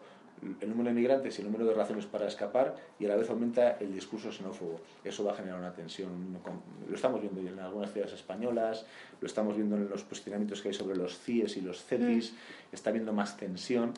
el 0.61 0.69
número 0.69 0.89
de 0.89 0.95
migrantes 0.95 1.37
y 1.37 1.41
el 1.41 1.47
número 1.47 1.65
de 1.65 1.73
razones 1.73 2.05
para 2.05 2.27
escapar 2.27 2.75
y 2.99 3.05
a 3.05 3.09
la 3.09 3.15
vez 3.15 3.29
aumenta 3.29 3.77
el 3.79 3.93
discurso 3.93 4.31
xenófobo. 4.31 4.81
Eso 5.03 5.23
va 5.23 5.31
a 5.31 5.35
generar 5.35 5.59
una 5.59 5.73
tensión. 5.73 6.09
Lo 6.87 6.95
estamos 6.95 7.21
viendo 7.21 7.39
en 7.39 7.59
algunas 7.59 7.91
ciudades 7.91 8.13
españolas, 8.13 8.85
lo 9.21 9.27
estamos 9.27 9.55
viendo 9.55 9.75
en 9.75 9.89
los 9.89 10.03
posicionamientos 10.03 10.61
que 10.61 10.69
hay 10.69 10.73
sobre 10.73 10.97
los 10.97 11.17
CIES 11.19 11.57
y 11.57 11.61
los 11.61 11.83
CETIS, 11.85 12.33
está 12.71 12.89
habiendo 12.89 13.13
más 13.13 13.37
tensión 13.37 13.93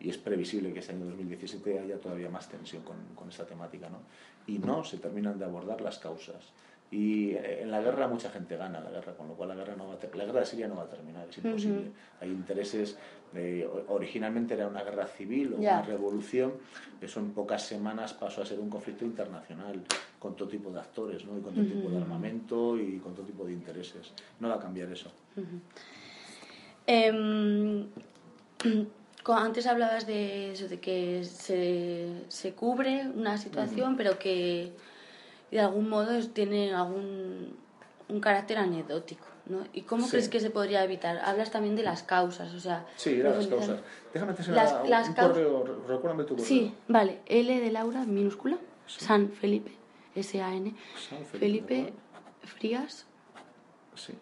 y 0.00 0.10
es 0.10 0.18
previsible 0.18 0.72
que 0.72 0.80
este 0.80 0.92
año 0.92 1.04
2017 1.06 1.78
haya 1.78 1.98
todavía 1.98 2.30
más 2.30 2.48
tensión 2.48 2.82
con, 2.82 2.96
con 3.14 3.28
esta 3.28 3.44
temática. 3.44 3.88
¿no? 3.88 3.98
Y 4.46 4.58
no 4.58 4.84
se 4.84 4.98
terminan 4.98 5.38
de 5.38 5.44
abordar 5.44 5.80
las 5.80 5.98
causas. 5.98 6.52
Y 6.92 7.34
en 7.34 7.70
la 7.70 7.80
guerra 7.80 8.06
mucha 8.06 8.28
gente 8.28 8.54
gana 8.54 8.78
la 8.78 8.90
guerra, 8.90 9.14
con 9.14 9.26
lo 9.26 9.32
cual 9.32 9.48
la 9.48 9.54
guerra, 9.54 9.74
no 9.76 9.88
va 9.88 9.94
a 9.94 10.16
la 10.16 10.24
guerra 10.26 10.40
de 10.40 10.46
Siria 10.46 10.68
no 10.68 10.76
va 10.76 10.82
a 10.82 10.88
terminar, 10.88 11.26
es 11.26 11.38
imposible. 11.38 11.90
Hay 12.20 12.28
intereses, 12.28 12.98
eh, 13.34 13.66
originalmente 13.88 14.52
era 14.52 14.68
una 14.68 14.82
guerra 14.82 15.06
civil 15.06 15.54
o 15.54 15.56
una 15.56 15.80
revolución, 15.80 16.52
eso 17.00 17.18
en 17.20 17.30
pocas 17.30 17.62
semanas 17.62 18.12
pasó 18.12 18.42
a 18.42 18.46
ser 18.46 18.60
un 18.60 18.68
conflicto 18.68 19.06
internacional 19.06 19.82
con 20.18 20.36
todo 20.36 20.48
tipo 20.48 20.70
de 20.70 20.80
actores, 20.80 21.24
¿no? 21.24 21.38
y 21.38 21.40
con 21.40 21.54
todo 21.54 21.64
tipo 21.64 21.88
de 21.88 21.96
armamento 21.96 22.78
y 22.78 22.98
con 22.98 23.14
todo 23.14 23.24
tipo 23.24 23.46
de 23.46 23.54
intereses. 23.54 24.12
No 24.38 24.50
va 24.50 24.56
a 24.56 24.60
cambiar 24.60 24.92
eso. 24.92 25.10
Em, 26.86 27.86
antes 29.28 29.66
hablabas 29.66 30.06
de 30.06 30.52
eso, 30.52 30.68
de 30.68 30.78
que 30.78 31.24
se, 31.24 32.24
se 32.28 32.52
cubre 32.52 33.08
una 33.08 33.38
situación, 33.38 33.96
pero 33.96 34.18
que 34.18 34.74
de 35.52 35.60
algún 35.60 35.88
modo 35.88 36.18
tiene 36.28 36.74
algún 36.74 37.56
un 38.08 38.20
carácter 38.20 38.58
anecdótico. 38.58 39.26
¿no? 39.46 39.64
¿Y 39.72 39.82
cómo 39.82 40.08
crees 40.08 40.28
que 40.28 40.40
se 40.40 40.50
podría 40.50 40.84
evitar? 40.84 41.18
Hablas 41.18 41.50
también 41.50 41.74
de 41.74 41.82
las 41.82 42.02
causas, 42.02 42.54
o 42.54 42.60
sea... 42.60 42.86
Sí, 42.96 43.16
las 43.16 43.46
causas. 43.46 43.80
Déjame 44.12 44.32
hacer 44.32 44.48
las, 44.54 44.72
una, 44.72 44.84
las 44.84 45.08
un 45.08 45.14
correo, 45.14 45.64
recuérdame 45.88 46.24
tu 46.24 46.34
correo. 46.34 46.46
Sí, 46.46 46.74
vale, 46.88 47.20
L 47.26 47.60
de 47.60 47.72
Laura, 47.72 48.04
minúscula, 48.04 48.56
San 48.86 49.30
Felipe, 49.30 49.72
S-A-N, 50.14 50.74
Felipe, 51.32 51.92
Frías, 52.42 53.06
sí. 53.94 54.14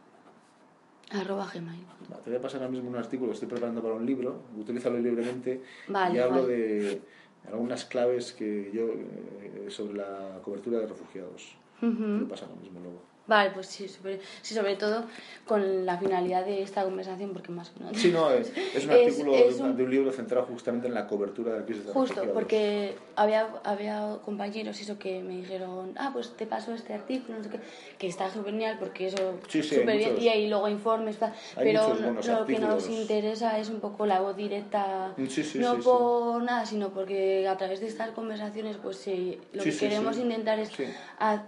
arroba 1.10 1.50
gmail. 1.52 1.84
te 2.24 2.30
voy 2.30 2.38
a 2.38 2.40
pasar 2.40 2.62
ahora 2.62 2.70
mismo 2.70 2.88
un 2.88 2.96
artículo 2.96 3.30
que 3.30 3.34
estoy 3.34 3.48
preparando 3.48 3.82
para 3.82 3.94
un 3.94 4.06
libro, 4.06 4.42
utilízalo 4.56 4.98
libremente, 4.98 5.62
y 5.88 6.18
hablo 6.18 6.46
de 6.46 7.02
algunas 7.48 7.84
claves 7.84 8.32
que 8.32 8.70
yo 8.72 8.86
eh, 8.88 9.66
sobre 9.70 9.94
la 9.94 10.40
cobertura 10.42 10.78
de 10.80 10.86
refugiados. 10.86 11.56
Uh 11.82 11.86
-huh. 11.86 12.28
pasa 12.28 12.46
lo 12.46 12.56
mismo 12.56 12.80
luego. 12.80 13.09
Vale, 13.30 13.50
pues 13.50 13.68
sí 13.68 13.86
sobre, 13.86 14.18
sí, 14.42 14.54
sobre 14.54 14.74
todo 14.74 15.04
con 15.46 15.86
la 15.86 15.96
finalidad 15.98 16.44
de 16.44 16.62
esta 16.62 16.82
conversación, 16.82 17.32
porque 17.32 17.52
más 17.52 17.70
que 17.70 17.78
nada... 17.78 17.92
Sí, 17.94 18.10
no, 18.10 18.28
es, 18.32 18.52
es 18.74 18.84
un 18.86 18.90
artículo 18.90 19.32
de, 19.32 19.84
un... 19.84 19.90
libro 19.90 20.10
centrado 20.10 20.46
justamente 20.46 20.88
en 20.88 20.94
la 20.94 21.06
cobertura 21.06 21.52
de 21.52 21.60
la 21.60 21.64
crisis 21.64 21.86
de 21.86 21.92
Justo, 21.92 22.24
porque 22.34 22.96
había, 23.14 23.46
había 23.62 24.18
compañeros 24.24 24.80
eso 24.80 24.98
que 24.98 25.22
me 25.22 25.36
dijeron, 25.36 25.92
ah, 25.96 26.10
pues 26.12 26.36
te 26.36 26.44
paso 26.46 26.74
este 26.74 26.92
artículo, 26.92 27.38
no 27.38 27.44
sé 27.44 27.50
qué, 27.50 27.60
que 27.98 28.08
está 28.08 28.28
genial 28.30 28.78
porque 28.80 29.06
eso 29.06 29.38
sí, 29.48 29.62
sí, 29.62 29.76
súper 29.76 29.98
bien, 29.98 30.20
y 30.20 30.28
ahí 30.28 30.48
luego 30.48 30.68
informes, 30.68 31.16
pero 31.54 31.94
lo 32.26 32.46
que 32.46 32.58
nos 32.58 32.88
interesa 32.88 33.60
es 33.60 33.68
un 33.70 33.78
poco 33.78 34.06
la 34.06 34.20
voz 34.20 34.36
directa, 34.36 35.14
no 35.54 35.78
por 35.78 36.42
nada, 36.42 36.66
sino 36.66 36.88
porque 36.90 37.46
a 37.46 37.56
través 37.56 37.78
de 37.78 37.86
estas 37.86 38.10
conversaciones, 38.10 38.76
pues 38.82 38.96
sí, 38.96 39.38
lo 39.52 39.62
que 39.62 39.76
queremos 39.76 40.18
intentar 40.18 40.58
es 40.58 40.72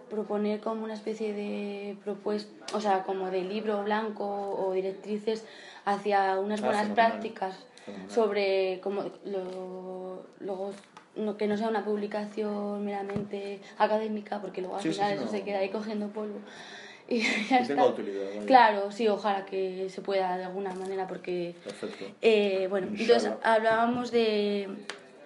proponer 0.09 0.61
como 0.61 0.85
una 0.85 0.95
especie 0.95 1.33
de 1.33 1.72
propuesta, 2.05 2.77
o 2.77 2.81
sea, 2.81 3.03
como 3.03 3.31
de 3.31 3.43
libro 3.43 3.83
blanco 3.85 4.27
o 4.27 4.73
directrices 4.73 5.45
hacia 5.85 6.39
unas 6.39 6.63
ah, 6.63 6.67
buenas 6.67 6.89
prácticas 6.91 7.57
sobre 8.09 8.81
como 8.81 9.03
lo, 9.25 10.25
luego 10.41 10.73
no, 11.17 11.37
que 11.37 11.47
no 11.47 11.57
sea 11.57 11.69
una 11.69 11.85
publicación 11.85 12.85
meramente 12.85 13.61
académica 13.79 14.41
porque 14.41 14.61
luego 14.61 14.77
al 14.77 14.83
final 14.83 15.13
eso 15.13 15.29
se 15.29 15.43
queda 15.43 15.59
ahí 15.59 15.69
cogiendo 15.69 16.09
polvo. 16.09 16.39
Y 17.09 17.21
ya 17.21 17.59
está. 17.59 17.85
Utilidad, 17.85 18.47
claro 18.47 18.93
sí 18.93 19.09
ojalá 19.09 19.45
que 19.45 19.91
se 19.91 20.01
pueda 20.01 20.39
de 20.39 20.45
alguna 20.45 20.73
manera 20.73 21.09
porque 21.09 21.57
eh, 22.23 22.69
bueno 22.71 22.87
entonces 22.97 23.33
hablábamos 23.43 24.13
de 24.13 24.69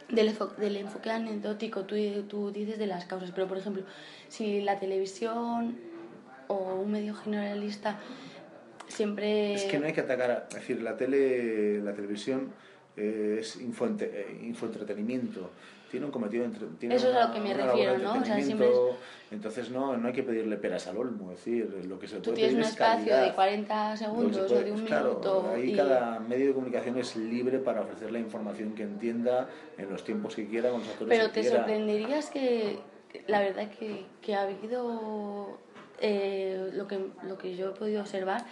del, 0.08 0.36
del, 0.58 0.76
enfoque 0.76 1.10
anecdótico, 1.10 1.82
tú, 1.84 1.96
tú 2.28 2.50
dices 2.50 2.78
de 2.78 2.86
las 2.86 3.06
causas, 3.06 3.30
pero 3.34 3.48
por 3.48 3.58
ejemplo, 3.58 3.82
si 4.28 4.60
la 4.62 4.78
televisión 4.78 5.78
o 6.48 6.80
un 6.82 6.90
medio 6.90 7.14
generalista 7.14 7.98
siempre... 8.88 9.54
Es 9.54 9.64
que 9.64 9.78
no 9.78 9.86
hay 9.86 9.92
que 9.92 10.00
atacar, 10.00 10.46
es 10.48 10.54
decir, 10.54 10.82
la 10.82 10.96
tele, 10.96 11.80
la 11.80 11.92
televisión 11.92 12.52
eh, 12.96 13.38
es 13.40 13.56
info, 13.56 13.86
eh, 14.00 14.40
infoentretenimiento, 14.42 15.50
tiene 15.90 16.06
un 16.06 16.12
cometido 16.12 16.44
entre, 16.44 16.66
tiene 16.78 16.94
Eso 16.94 17.10
es 17.10 17.16
a 17.16 17.28
lo 17.28 17.34
que 17.34 17.40
me 17.40 17.54
refiero, 17.54 17.98
¿no? 17.98 18.14
O 18.14 18.24
sea, 18.24 18.40
siempre 18.40 18.68
Entonces 19.30 19.70
no, 19.70 19.96
no 19.96 20.08
hay 20.08 20.14
que 20.14 20.22
pedirle 20.22 20.56
peras 20.56 20.86
al 20.88 20.96
olmo, 20.96 21.30
es 21.32 21.38
decir, 21.38 21.84
lo 21.86 21.98
que 21.98 22.08
se 22.08 22.16
Tú 22.16 22.30
puede 22.30 22.36
tienes 22.36 22.54
un 22.54 22.62
espacio 22.62 23.16
de 23.16 23.34
40 23.34 23.96
segundos 23.96 24.50
o 24.50 24.62
de 24.62 24.72
un 24.72 24.84
claro, 24.84 25.08
minuto. 25.10 25.52
Ahí 25.54 25.76
cada 25.76 26.18
medio 26.20 26.48
de 26.48 26.54
comunicación 26.54 26.98
es 26.98 27.16
libre 27.16 27.58
para 27.58 27.82
ofrecer 27.82 28.10
la 28.10 28.18
información 28.18 28.74
que 28.74 28.82
entienda 28.82 29.48
en 29.78 29.90
los 29.90 30.02
tiempos 30.02 30.34
que 30.34 30.46
quiera, 30.46 30.70
con 30.70 30.80
los 30.80 30.88
actores 30.88 31.18
Pero 31.18 31.30
te 31.30 31.44
sorprenderías 31.44 32.30
que, 32.30 32.78
la 33.26 33.40
verdad 33.40 33.70
que, 33.70 34.06
que 34.20 34.34
ha 34.34 34.42
habido 34.42 35.58
eh, 36.00 36.70
lo, 36.74 36.86
que, 36.86 36.98
lo 37.26 37.38
que 37.38 37.56
yo 37.56 37.70
he 37.70 37.72
podido 37.72 38.00
observar, 38.00 38.44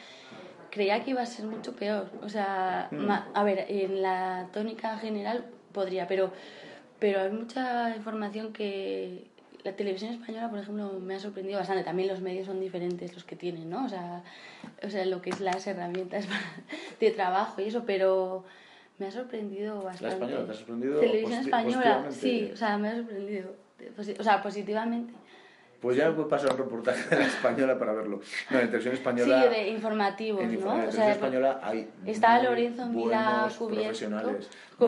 creía 0.71 1.03
que 1.05 1.11
iba 1.11 1.23
a 1.23 1.27
ser 1.27 1.47
mucho 1.47 1.75
peor. 1.75 2.11
O 2.23 2.29
sea, 2.29 2.89
mm. 2.91 3.11
a 3.35 3.45
ver, 3.45 3.67
en 3.69 4.03
la 4.03 4.49
tónica 4.53 4.99
general 4.99 5.45
podría, 5.73 6.07
pero, 6.07 6.33
pero 6.99 7.21
hay 7.21 7.31
mucha 7.31 7.95
información 7.97 8.53
que 8.53 9.27
la 9.65 9.73
televisión 9.73 10.13
española, 10.13 10.51
por 10.51 10.59
ejemplo, 10.59 11.01
me 11.01 11.15
ha 11.15 11.19
sorprendido 11.21 11.59
bastante. 11.59 11.85
También 11.85 12.09
los 12.09 12.21
medios 12.21 12.47
son 12.47 12.61
diferentes 12.61 13.15
los 13.15 13.25
que 13.25 13.35
tienen, 13.35 13.71
¿no? 13.71 13.87
O 13.87 13.89
sea, 13.89 14.23
o 14.83 14.91
sea 14.91 15.07
lo 15.07 15.23
que 15.23 15.31
es 15.31 15.41
las 15.41 15.67
herramientas 15.67 16.27
de 17.01 17.11
trabajo 17.11 17.61
y 17.61 17.65
eso, 17.65 17.85
pero 17.87 18.45
me 18.99 19.07
ha 19.07 19.11
sorprendido 19.11 19.83
bastante. 19.83 20.19
¿La 20.19 20.25
española 20.27 20.47
te 20.47 20.53
ha 20.53 20.55
sorprendido? 20.55 21.01
Televisión 21.01 21.41
española, 21.41 22.07
sí, 22.11 22.51
o 22.53 22.57
sea, 22.57 22.77
me 22.77 22.89
ha 22.89 22.97
sorprendido. 22.97 23.57
O 24.19 24.23
sea, 24.23 24.43
positivamente. 24.43 25.15
Pues 25.85 25.99
ya 25.99 26.11
puedo 26.15 26.27
pasar 26.27 26.51
un 26.51 26.57
reportaje 26.57 27.11
de 27.11 27.17
la 27.21 27.27
española 27.27 27.79
para 27.79 27.93
verlo. 27.93 28.19
No, 28.49 28.59
en 28.59 28.69
televisión 28.69 28.95
española. 28.95 29.43
Sí, 29.43 29.49
de 29.51 29.69
informativos, 29.69 30.41
en, 30.41 30.47
¿no? 30.47 30.53
En 30.55 30.59
televisión 30.61 30.89
o 30.89 30.93
sea, 30.93 31.13
española 31.13 31.61
hay. 31.63 31.91
Está 32.07 32.43
Lorenzo 32.43 32.87
Mila 32.87 33.51
cubierto, 33.59 34.09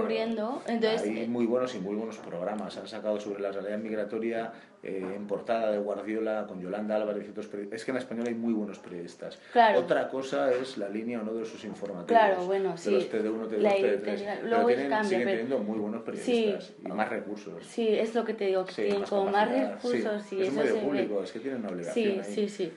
cubriendo. 0.00 0.62
Entonces, 0.66 1.02
hay 1.02 1.20
eh, 1.20 1.26
muy 1.26 1.46
buenos 1.46 1.74
y 1.74 1.78
muy 1.78 1.94
buenos 1.94 2.16
programas. 2.18 2.76
Han 2.76 2.88
sacado 2.88 3.18
sobre 3.20 3.40
la 3.40 3.52
realidad 3.52 3.78
migratoria 3.78 4.52
eh, 4.82 5.14
en 5.16 5.26
portada 5.26 5.72
de 5.72 5.78
Guardiola 5.78 6.46
con 6.46 6.60
Yolanda 6.60 6.96
Álvarez 6.96 7.24
y 7.26 7.30
otros 7.30 7.46
periodistas. 7.46 7.80
Es 7.80 7.84
que 7.84 7.90
en 7.90 7.96
español 7.96 8.26
hay 8.28 8.34
muy 8.34 8.52
buenos 8.52 8.78
periodistas. 8.78 9.38
Claro. 9.52 9.80
Otra 9.80 10.08
cosa 10.08 10.52
es 10.52 10.78
la 10.78 10.88
línea 10.88 11.20
o 11.20 11.24
no 11.24 11.34
de 11.34 11.44
sus 11.44 11.64
informativos. 11.64 12.06
Claro, 12.06 12.44
bueno, 12.44 12.72
de 12.72 12.78
sí. 12.78 12.90
los 12.90 13.10
TD1, 13.10 13.48
TD2, 13.48 14.02
TD3. 14.02 14.42
Luego 14.42 14.66
pero 14.66 14.66
tienen, 14.66 14.88
cambia, 14.88 15.04
siguen 15.04 15.24
pero... 15.24 15.38
teniendo 15.38 15.58
muy 15.58 15.78
buenos 15.78 16.02
periodistas 16.02 16.64
sí, 16.64 16.74
y 16.84 16.88
más 16.88 17.08
recursos. 17.08 17.66
Sí, 17.66 17.88
es 17.88 18.14
lo 18.14 18.24
que 18.24 18.34
te 18.34 18.46
digo, 18.46 18.64
que 18.64 18.72
sí, 18.72 18.82
tienen 18.82 19.00
más 19.00 19.10
como 19.10 19.30
más 19.30 19.50
recursos. 19.50 20.22
Sí, 20.22 20.36
sí 20.36 20.42
es 20.42 20.48
eso 20.48 20.60
un 20.60 20.64
medio 20.64 20.80
público, 20.80 21.18
ve. 21.18 21.24
es 21.24 21.32
que 21.32 21.40
tienen 21.40 21.60
una 21.60 21.68
obligación. 21.70 22.24
Sí, 22.24 22.40
ahí. 22.40 22.48
sí, 22.48 22.48
sí. 22.48 22.72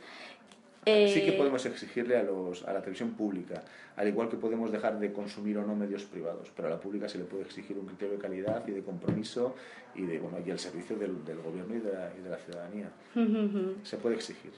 Sí 1.14 1.22
que 1.22 1.32
Eh, 1.32 1.38
podemos 1.38 1.66
exigirle 1.66 2.18
a, 2.18 2.24
los, 2.24 2.64
a 2.64 2.74
la 2.74 2.80
televisión 2.80 3.12
pública, 3.12 3.64
al 3.96 4.08
igual 4.08 4.30
que 4.30 4.38
podemos 4.38 4.72
dejar 4.72 5.00
de 5.00 5.12
consumir 5.12 5.58
o 5.58 5.66
no 5.66 5.76
medios 5.76 6.04
privados, 6.04 6.52
pero 6.56 6.68
a 6.68 6.72
la 6.72 6.80
pública 6.80 7.08
se 7.08 7.18
le 7.18 7.26
puede 7.26 7.44
exigir 7.44 7.78
un 7.78 7.86
criterio 7.86 8.16
de 8.16 8.22
calidad 8.22 8.68
y 8.68 8.72
de 8.72 8.82
compromiso 8.82 9.56
y 9.96 10.04
de 10.04 10.20
bueno 10.20 10.38
y 10.46 10.50
el 10.50 10.60
servicio 10.60 10.96
del, 10.98 11.24
del 11.26 11.40
gobierno 11.42 11.76
y 11.76 11.80
de 11.80 11.92
la, 11.92 12.12
y 12.18 12.22
de 12.22 12.30
la 12.30 12.38
ciudadanía. 12.38 12.90
Se 13.84 13.98
puede 13.98 14.16
exigir. 14.16 14.52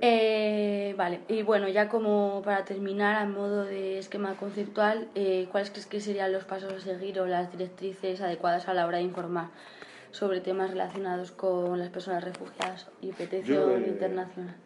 Eh, 0.00 0.94
vale, 0.96 1.20
y 1.28 1.42
bueno, 1.42 1.68
ya 1.68 1.88
como 1.88 2.40
para 2.44 2.64
terminar, 2.64 3.16
a 3.16 3.26
modo 3.26 3.64
de 3.64 3.98
esquema 3.98 4.36
conceptual, 4.36 5.08
eh, 5.14 5.48
¿cuáles 5.50 5.70
crees 5.70 5.86
que 5.86 6.00
serían 6.00 6.32
los 6.32 6.44
pasos 6.44 6.72
a 6.72 6.80
seguir 6.80 7.18
o 7.18 7.26
las 7.26 7.50
directrices 7.50 8.20
adecuadas 8.20 8.68
a 8.68 8.74
la 8.74 8.86
hora 8.86 8.98
de 8.98 9.04
informar 9.04 9.48
sobre 10.12 10.40
temas 10.40 10.70
relacionados 10.70 11.32
con 11.32 11.78
las 11.78 11.88
personas 11.88 12.22
refugiadas 12.22 12.88
y 13.00 13.12
protección 13.12 13.56
Yo, 13.56 13.76
eh, 13.76 13.88
internacional? 13.88 14.56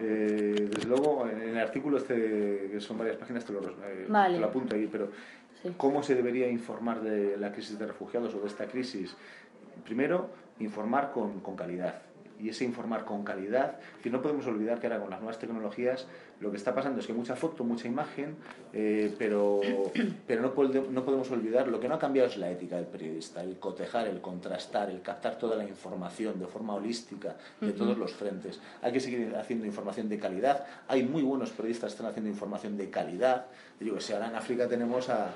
Eh, 0.00 0.68
desde 0.70 0.88
luego, 0.88 1.28
en 1.28 1.40
el 1.40 1.58
artículo 1.58 1.98
este, 1.98 2.68
que 2.72 2.80
son 2.80 2.98
varias 2.98 3.16
páginas, 3.16 3.44
te 3.44 3.52
lo, 3.52 3.60
eh, 3.60 4.06
Vale. 4.08 4.34
te 4.34 4.40
lo 4.40 4.46
apunto 4.46 4.74
ahí, 4.74 4.88
pero 4.90 5.10
Sí. 5.62 5.72
¿cómo 5.76 6.02
se 6.02 6.14
debería 6.14 6.48
informar 6.48 7.00
de 7.00 7.36
la 7.36 7.52
crisis 7.52 7.78
de 7.78 7.86
refugiados 7.86 8.34
o 8.34 8.40
de 8.40 8.48
esta 8.48 8.66
crisis? 8.66 9.16
Primero, 9.84 10.30
informar 10.58 11.10
con, 11.12 11.40
con 11.40 11.56
calidad. 11.56 12.02
Y 12.44 12.50
ese 12.50 12.64
informar 12.66 13.06
con 13.06 13.24
calidad, 13.24 13.78
que 14.02 14.10
no 14.10 14.20
podemos 14.20 14.46
olvidar 14.46 14.78
que 14.78 14.86
ahora 14.88 15.00
con 15.00 15.08
las 15.08 15.20
nuevas 15.20 15.38
tecnologías 15.38 16.06
lo 16.40 16.50
que 16.50 16.58
está 16.58 16.74
pasando 16.74 17.00
es 17.00 17.06
que 17.06 17.14
mucha 17.14 17.36
foto, 17.36 17.64
mucha 17.64 17.88
imagen, 17.88 18.36
eh, 18.74 19.14
pero, 19.18 19.62
pero 20.26 20.42
no, 20.42 20.54
pode- 20.54 20.86
no 20.90 21.04
podemos 21.06 21.30
olvidar, 21.30 21.68
lo 21.68 21.80
que 21.80 21.88
no 21.88 21.94
ha 21.94 21.98
cambiado 21.98 22.28
es 22.28 22.36
la 22.36 22.50
ética 22.50 22.76
del 22.76 22.84
periodista, 22.84 23.42
el 23.42 23.58
cotejar, 23.58 24.08
el 24.08 24.20
contrastar, 24.20 24.90
el 24.90 25.00
captar 25.00 25.38
toda 25.38 25.56
la 25.56 25.64
información 25.64 26.38
de 26.38 26.46
forma 26.46 26.74
holística 26.74 27.34
de 27.62 27.72
todos 27.72 27.96
los 27.96 28.12
frentes. 28.12 28.60
Hay 28.82 28.92
que 28.92 29.00
seguir 29.00 29.34
haciendo 29.36 29.64
información 29.64 30.10
de 30.10 30.18
calidad. 30.18 30.66
Hay 30.88 31.02
muy 31.02 31.22
buenos 31.22 31.50
periodistas 31.50 31.92
que 31.92 31.96
están 31.96 32.08
haciendo 32.10 32.28
información 32.28 32.76
de 32.76 32.90
calidad. 32.90 33.46
Digo, 33.80 33.98
si 34.00 34.12
ahora 34.12 34.28
en 34.28 34.34
África 34.36 34.68
tenemos 34.68 35.08
a, 35.08 35.30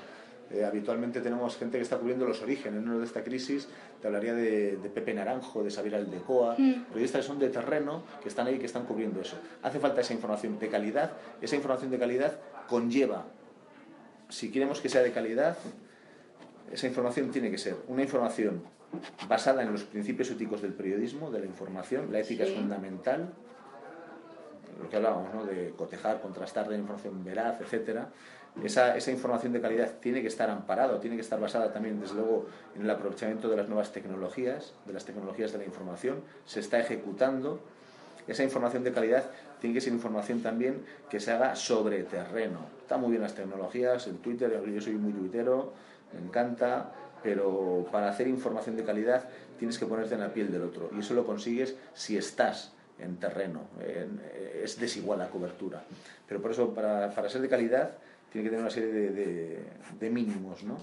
eh, 0.51 0.65
habitualmente 0.65 1.21
tenemos 1.21 1.57
gente 1.57 1.77
que 1.77 1.83
está 1.83 1.97
cubriendo 1.97 2.25
los 2.25 2.41
orígenes 2.41 2.81
¿no? 2.81 2.97
de 2.97 3.05
esta 3.05 3.23
crisis. 3.23 3.67
Te 4.01 4.07
hablaría 4.07 4.33
de, 4.33 4.77
de 4.77 4.89
Pepe 4.89 5.13
Naranjo, 5.13 5.63
de 5.63 5.69
Xavier 5.69 5.95
Aldecoa, 5.95 6.55
periodistas 6.55 7.21
que 7.21 7.27
son 7.27 7.39
de 7.39 7.49
terreno, 7.49 8.03
que 8.21 8.29
están 8.29 8.47
ahí, 8.47 8.57
que 8.57 8.65
están 8.65 8.85
cubriendo 8.85 9.21
eso. 9.21 9.37
Hace 9.61 9.79
falta 9.79 10.01
esa 10.01 10.13
información 10.13 10.57
de 10.57 10.67
calidad. 10.69 11.11
Esa 11.41 11.55
información 11.55 11.91
de 11.91 11.99
calidad 11.99 12.39
conlleva, 12.67 13.25
si 14.29 14.51
queremos 14.51 14.79
que 14.81 14.89
sea 14.89 15.01
de 15.01 15.11
calidad, 15.11 15.57
esa 16.71 16.87
información 16.87 17.31
tiene 17.31 17.51
que 17.51 17.57
ser 17.57 17.75
una 17.87 18.03
información 18.03 18.63
basada 19.27 19.61
en 19.61 19.71
los 19.71 19.83
principios 19.83 20.29
éticos 20.31 20.61
del 20.61 20.73
periodismo, 20.73 21.29
de 21.31 21.39
la 21.39 21.45
información. 21.45 22.11
La 22.11 22.19
ética 22.19 22.43
es 22.43 22.53
fundamental. 22.53 23.33
Lo 24.81 24.89
que 24.89 24.95
hablábamos, 24.95 25.33
¿no? 25.33 25.45
de 25.45 25.73
cotejar, 25.75 26.21
contrastar 26.21 26.67
la 26.69 26.77
información 26.77 27.23
veraz, 27.23 27.59
etcétera. 27.59 28.09
Esa, 28.63 28.97
esa, 28.97 29.11
información 29.11 29.53
de 29.53 29.61
calidad 29.61 29.91
tiene 29.99 30.21
que 30.21 30.27
estar 30.27 30.49
amparada, 30.49 30.99
tiene 30.99 31.15
que 31.15 31.21
estar 31.21 31.39
basada 31.39 31.71
también, 31.71 31.99
desde 31.99 32.15
luego, 32.15 32.47
en 32.75 32.81
el 32.81 32.89
aprovechamiento 32.89 33.49
de 33.49 33.57
las 33.57 33.67
nuevas 33.67 33.91
tecnologías, 33.91 34.73
de 34.85 34.93
las 34.93 35.05
tecnologías 35.05 35.51
de 35.51 35.59
la 35.59 35.65
información. 35.65 36.21
Se 36.45 36.59
está 36.59 36.79
ejecutando. 36.79 37.59
Esa 38.27 38.43
información 38.43 38.83
de 38.83 38.91
calidad 38.91 39.31
tiene 39.59 39.73
que 39.73 39.81
ser 39.81 39.93
información 39.93 40.41
también 40.41 40.83
que 41.09 41.19
se 41.19 41.31
haga 41.31 41.55
sobre 41.55 42.03
terreno. 42.03 42.59
Está 42.81 42.97
muy 42.97 43.11
bien 43.11 43.21
las 43.21 43.33
tecnologías, 43.33 44.07
el 44.07 44.17
Twitter, 44.17 44.61
yo 44.65 44.81
soy 44.81 44.93
muy 44.93 45.13
tuitero, 45.13 45.73
me 46.13 46.19
encanta, 46.19 46.91
pero 47.23 47.87
para 47.91 48.09
hacer 48.09 48.27
información 48.27 48.75
de 48.75 48.83
calidad 48.83 49.27
tienes 49.57 49.77
que 49.77 49.85
ponerte 49.85 50.15
en 50.15 50.21
la 50.21 50.33
piel 50.33 50.51
del 50.51 50.63
otro 50.63 50.89
y 50.95 50.99
eso 50.99 51.13
lo 51.13 51.25
consigues 51.25 51.75
si 51.93 52.17
estás 52.17 52.73
en 52.99 53.17
terreno. 53.17 53.61
es 54.63 54.79
desigual 54.79 55.19
la 55.19 55.29
cobertura. 55.29 55.83
Pero 56.27 56.41
por 56.41 56.51
eso, 56.51 56.73
para, 56.73 57.09
para 57.11 57.29
ser 57.29 57.41
de 57.41 57.49
calidad, 57.49 57.91
tiene 58.31 58.45
que 58.45 58.49
tener 58.49 58.61
una 58.61 58.69
serie 58.69 58.91
de, 58.91 59.63
de, 59.99 60.09
mínimos, 60.09 60.63
¿no? 60.63 60.77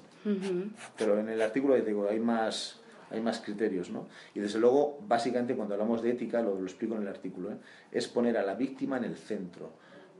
Pero 0.97 1.18
en 1.18 1.28
el 1.28 1.40
artículo 1.40 1.74
digo, 1.76 2.09
hay 2.09 2.18
más 2.18 2.80
hay 3.11 3.20
más 3.20 3.40
criterios, 3.40 3.90
¿no? 3.90 4.09
Y 4.34 4.40
desde 4.40 4.59
luego, 4.59 4.99
básicamente, 5.07 5.55
cuando 5.55 5.74
hablamos 5.74 6.03
de 6.03 6.11
ética, 6.11 6.42
lo, 6.42 6.59
lo 6.59 6.64
explico 6.64 6.97
en 6.97 7.03
el 7.03 7.09
artículo, 7.09 7.53
¿eh? 7.53 7.57
es 7.92 8.09
poner 8.09 8.36
a 8.36 8.42
la 8.42 8.55
víctima 8.55 8.97
en 8.97 9.05
el 9.05 9.16
centro. 9.16 9.70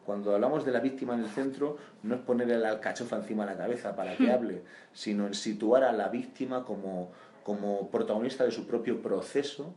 Cuando 0.05 0.33
hablamos 0.33 0.65
de 0.65 0.71
la 0.71 0.79
víctima 0.79 1.15
en 1.15 1.21
el 1.25 1.29
centro, 1.29 1.79
no 2.05 2.15
es 2.15 2.21
ponerle 2.21 2.57
la 2.59 2.69
alcachofa 2.69 3.17
encima 3.17 3.45
de 3.45 3.53
la 3.53 3.59
cabeza 3.59 3.97
para 3.97 4.17
que 4.17 4.31
hable, 4.31 4.63
sino 4.93 5.27
en 5.27 5.35
situar 5.35 5.83
a 5.83 5.93
la 5.93 6.09
víctima 6.09 6.65
como, 6.65 7.11
como 7.43 7.91
protagonista 7.91 8.45
de 8.45 8.53
su 8.53 8.69
propio 8.69 9.03
proceso, 9.03 9.75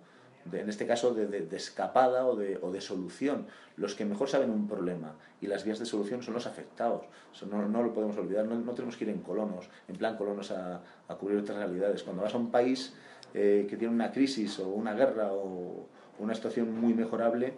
en 0.54 0.70
este 0.70 0.86
caso 0.86 1.14
de, 1.14 1.48
escapada 1.56 2.26
o 2.26 2.36
de, 2.36 2.82
solución. 2.82 3.48
Los 3.78 3.96
que 3.96 4.06
mejor 4.06 4.30
saben 4.30 4.50
un 4.50 4.68
problema 4.68 5.16
y 5.42 5.48
las 5.48 5.64
vías 5.64 5.80
de 5.80 5.86
solución 5.86 6.22
son 6.22 6.34
los 6.34 6.48
afectados. 6.48 7.06
no, 7.50 7.68
no, 7.68 7.84
lo 7.84 7.94
podemos 7.94 8.18
olvidar, 8.18 8.46
no, 8.46 8.56
no, 8.56 8.74
tenemos 8.74 8.98
que 8.98 9.06
ir 9.06 9.10
en 9.10 9.20
colonos, 9.20 9.70
en 9.88 9.96
plan 9.96 10.18
colonos 10.18 10.52
a, 10.52 10.82
a 11.08 11.16
cubrir 11.16 11.40
otras 11.40 11.58
realidades. 11.58 12.04
Cuando 12.04 12.24
vas 12.24 12.34
a 12.34 12.38
un 12.38 12.52
país 12.52 12.94
eh, 13.34 13.68
que 13.70 13.78
tiene 13.78 13.94
una 13.94 14.12
crisis 14.12 14.60
o 14.60 14.70
una 14.70 14.94
guerra 14.94 15.32
o 15.32 15.88
una 16.18 16.34
situación 16.34 16.74
muy 16.80 16.94
mejorable, 16.94 17.54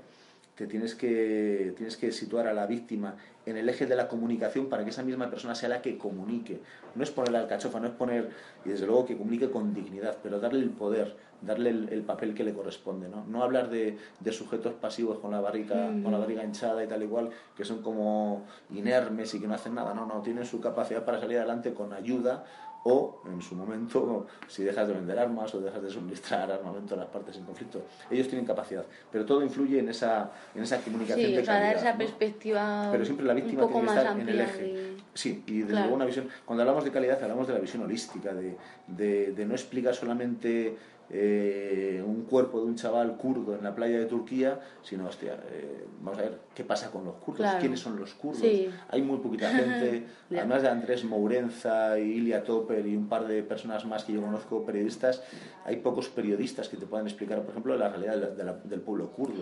te 0.61 0.67
tienes 0.67 0.93
que, 0.93 1.73
tienes 1.75 1.97
que 1.97 2.11
situar 2.11 2.45
a 2.45 2.53
la 2.53 2.67
víctima 2.67 3.15
en 3.47 3.57
el 3.57 3.67
eje 3.67 3.87
de 3.87 3.95
la 3.95 4.07
comunicación 4.07 4.67
para 4.69 4.83
que 4.83 4.91
esa 4.91 5.01
misma 5.01 5.27
persona 5.27 5.55
sea 5.55 5.69
la 5.69 5.81
que 5.81 5.97
comunique. 5.97 6.59
No 6.93 7.01
es 7.01 7.09
ponerle 7.09 7.39
al 7.39 7.47
cachofa, 7.47 7.79
no 7.79 7.87
es 7.87 7.93
poner, 7.93 8.29
y 8.63 8.69
desde 8.69 8.85
luego 8.85 9.07
que 9.07 9.17
comunique 9.17 9.49
con 9.49 9.73
dignidad, 9.73 10.17
pero 10.21 10.39
darle 10.39 10.59
el 10.59 10.69
poder, 10.69 11.15
darle 11.41 11.71
el, 11.71 12.03
papel 12.03 12.35
que 12.35 12.43
le 12.43 12.53
corresponde. 12.53 13.09
¿no? 13.09 13.25
no 13.25 13.41
hablar 13.41 13.71
de, 13.71 13.97
de, 14.19 14.31
sujetos 14.31 14.73
pasivos 14.73 15.17
con 15.17 15.31
la, 15.31 15.41
barriga, 15.41 15.87
con 16.03 16.11
la 16.11 16.19
barriga 16.19 16.43
hinchada 16.43 16.83
y 16.83 16.87
tal 16.87 17.01
igual, 17.01 17.31
que 17.57 17.65
son 17.65 17.81
como 17.81 18.45
inermes 18.69 19.33
y 19.33 19.39
que 19.39 19.47
no 19.47 19.55
hacen 19.55 19.73
nada. 19.73 19.95
No, 19.95 20.05
no, 20.05 20.21
tienen 20.21 20.45
su 20.45 20.61
capacidad 20.61 21.03
para 21.03 21.19
salir 21.19 21.39
adelante 21.39 21.73
con 21.73 21.91
ayuda 21.91 22.45
o 22.83 23.21
en 23.31 23.41
su 23.41 23.55
momento 23.55 24.25
si 24.47 24.63
dejas 24.63 24.87
de 24.87 24.93
vender 24.93 25.19
armas 25.19 25.53
o 25.53 25.61
dejas 25.61 25.81
de 25.83 25.89
suministrar 25.89 26.51
armamento 26.51 26.95
a 26.95 26.97
las 26.97 27.07
partes 27.07 27.37
en 27.37 27.43
conflicto. 27.43 27.81
Ellos 28.09 28.27
tienen 28.27 28.45
capacidad, 28.45 28.85
pero 29.11 29.25
todo 29.25 29.43
influye 29.43 29.79
en 29.79 29.89
esa, 29.89 30.31
en 30.55 30.63
esa 30.63 30.79
comunicación 30.79 31.29
sí, 31.29 31.35
de 31.35 31.43
dar 31.43 31.75
esa 31.75 31.95
perspectiva 31.97 32.89
Pero 32.91 33.05
siempre 33.05 33.25
la 33.25 33.33
víctima 33.33 33.67
tiene 33.67 33.81
que 33.81 33.87
estar 33.87 34.19
en 34.19 34.29
el 34.29 34.41
eje. 34.41 34.95
Sí, 35.13 35.43
y 35.47 35.61
desde 35.61 35.73
luego 35.73 35.95
una 35.95 36.05
visión... 36.05 36.27
Cuando 36.45 36.63
hablamos 36.63 36.83
de 36.83 36.91
calidad 36.91 37.21
hablamos 37.21 37.47
de 37.47 37.53
la 37.53 37.59
visión 37.59 37.83
holística, 37.83 38.33
de, 38.33 38.57
de, 38.87 39.31
de 39.33 39.45
no 39.45 39.53
explicar 39.53 39.93
solamente 39.93 40.75
eh, 41.13 42.01
un 42.05 42.23
cuerpo 42.23 42.61
de 42.61 42.67
un 42.67 42.75
chaval 42.75 43.17
kurdo 43.17 43.53
en 43.53 43.63
la 43.63 43.75
playa 43.75 43.99
de 43.99 44.05
Turquía, 44.05 44.61
sino, 44.81 45.07
hostia, 45.07 45.37
eh, 45.51 45.85
vamos 45.99 46.19
a 46.19 46.23
ver 46.23 46.39
qué 46.55 46.63
pasa 46.63 46.89
con 46.89 47.03
los 47.03 47.15
kurdos, 47.15 47.45
quiénes 47.59 47.81
son 47.81 47.99
los 47.99 48.13
kurdos. 48.13 48.41
Hay 48.89 49.01
muy 49.01 49.17
poquita 49.17 49.49
gente, 49.53 50.05
además 50.31 50.61
de 50.61 50.69
Andrés 50.69 51.03
Mourenza 51.03 51.99
y 51.99 52.13
Ilia 52.13 52.43
Topper 52.43 52.87
y 52.87 52.95
un 52.95 53.09
par 53.09 53.27
de 53.27 53.43
personas 53.43 53.85
más 53.85 54.05
que 54.05 54.13
yo 54.13 54.21
conozco, 54.21 54.65
periodistas, 54.65 55.21
hay 55.65 55.77
pocos 55.77 56.07
periodistas 56.07 56.69
que 56.69 56.77
te 56.77 56.85
puedan 56.85 57.07
explicar, 57.07 57.41
por 57.41 57.51
ejemplo, 57.51 57.75
la 57.75 57.89
realidad 57.89 58.31
del 58.63 58.81
pueblo 58.81 59.11
kurdo. 59.11 59.41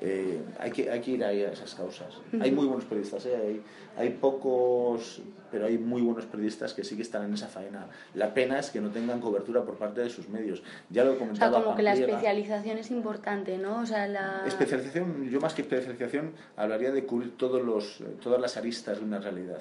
Eh, 0.00 0.40
hay, 0.60 0.70
que, 0.70 0.90
hay 0.90 1.00
que 1.00 1.10
ir 1.12 1.24
ahí 1.24 1.42
a 1.42 1.50
esas 1.50 1.74
causas. 1.74 2.20
Hay 2.40 2.52
muy 2.52 2.66
buenos 2.66 2.84
periodistas, 2.84 3.26
¿eh? 3.26 3.36
hay, 3.36 3.62
hay, 3.96 4.10
pocos, 4.10 5.20
pero 5.50 5.66
hay 5.66 5.76
muy 5.76 6.02
buenos 6.02 6.24
periodistas 6.26 6.72
que 6.72 6.84
sí 6.84 6.94
que 6.94 7.02
están 7.02 7.24
en 7.24 7.34
esa 7.34 7.48
faena. 7.48 7.86
La 8.14 8.32
pena 8.32 8.60
es 8.60 8.70
que 8.70 8.80
no 8.80 8.90
tengan 8.90 9.20
cobertura 9.20 9.64
por 9.64 9.76
parte 9.76 10.02
de 10.02 10.10
sus 10.10 10.28
medios. 10.28 10.62
Ya 10.88 11.02
lo 11.02 11.14
he 11.14 11.16
comentado. 11.16 11.50
O 11.50 11.54
sea, 11.54 11.64
como 11.64 11.76
que 11.76 11.82
la 11.82 11.94
especialización 11.94 12.78
es 12.78 12.92
importante, 12.92 13.58
¿no? 13.58 13.80
O 13.80 13.86
sea, 13.86 14.06
la... 14.06 14.44
Especialización, 14.46 15.28
yo 15.28 15.40
más 15.40 15.54
que 15.54 15.62
especialización 15.62 16.32
hablaría 16.56 16.92
de 16.92 17.04
cubrir 17.04 17.36
todos 17.36 17.60
los, 17.60 17.98
todas 18.22 18.40
las 18.40 18.56
aristas 18.56 18.98
de 18.98 19.04
una 19.04 19.18
realidad 19.18 19.60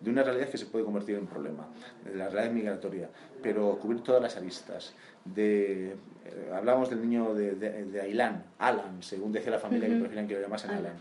de 0.00 0.10
una 0.10 0.22
realidad 0.22 0.48
que 0.48 0.58
se 0.58 0.66
puede 0.66 0.84
convertir 0.84 1.16
en 1.16 1.26
problema, 1.26 1.66
de 2.04 2.14
la 2.14 2.28
realidad 2.28 2.54
migratoria, 2.54 3.10
pero 3.42 3.78
cubrir 3.78 4.02
todas 4.02 4.22
las 4.22 4.36
aristas. 4.36 4.94
De, 5.24 5.92
eh, 5.92 5.96
hablamos 6.54 6.90
del 6.90 7.00
niño 7.00 7.34
de, 7.34 7.54
de, 7.54 8.00
Ailán, 8.00 8.44
Alan, 8.58 9.02
según 9.02 9.32
decía 9.32 9.50
la 9.50 9.58
familia 9.58 9.88
que 9.88 9.96
preferían 9.96 10.28
que 10.28 10.34
lo 10.34 10.40
llamasen 10.40 10.70
Alan. 10.70 10.94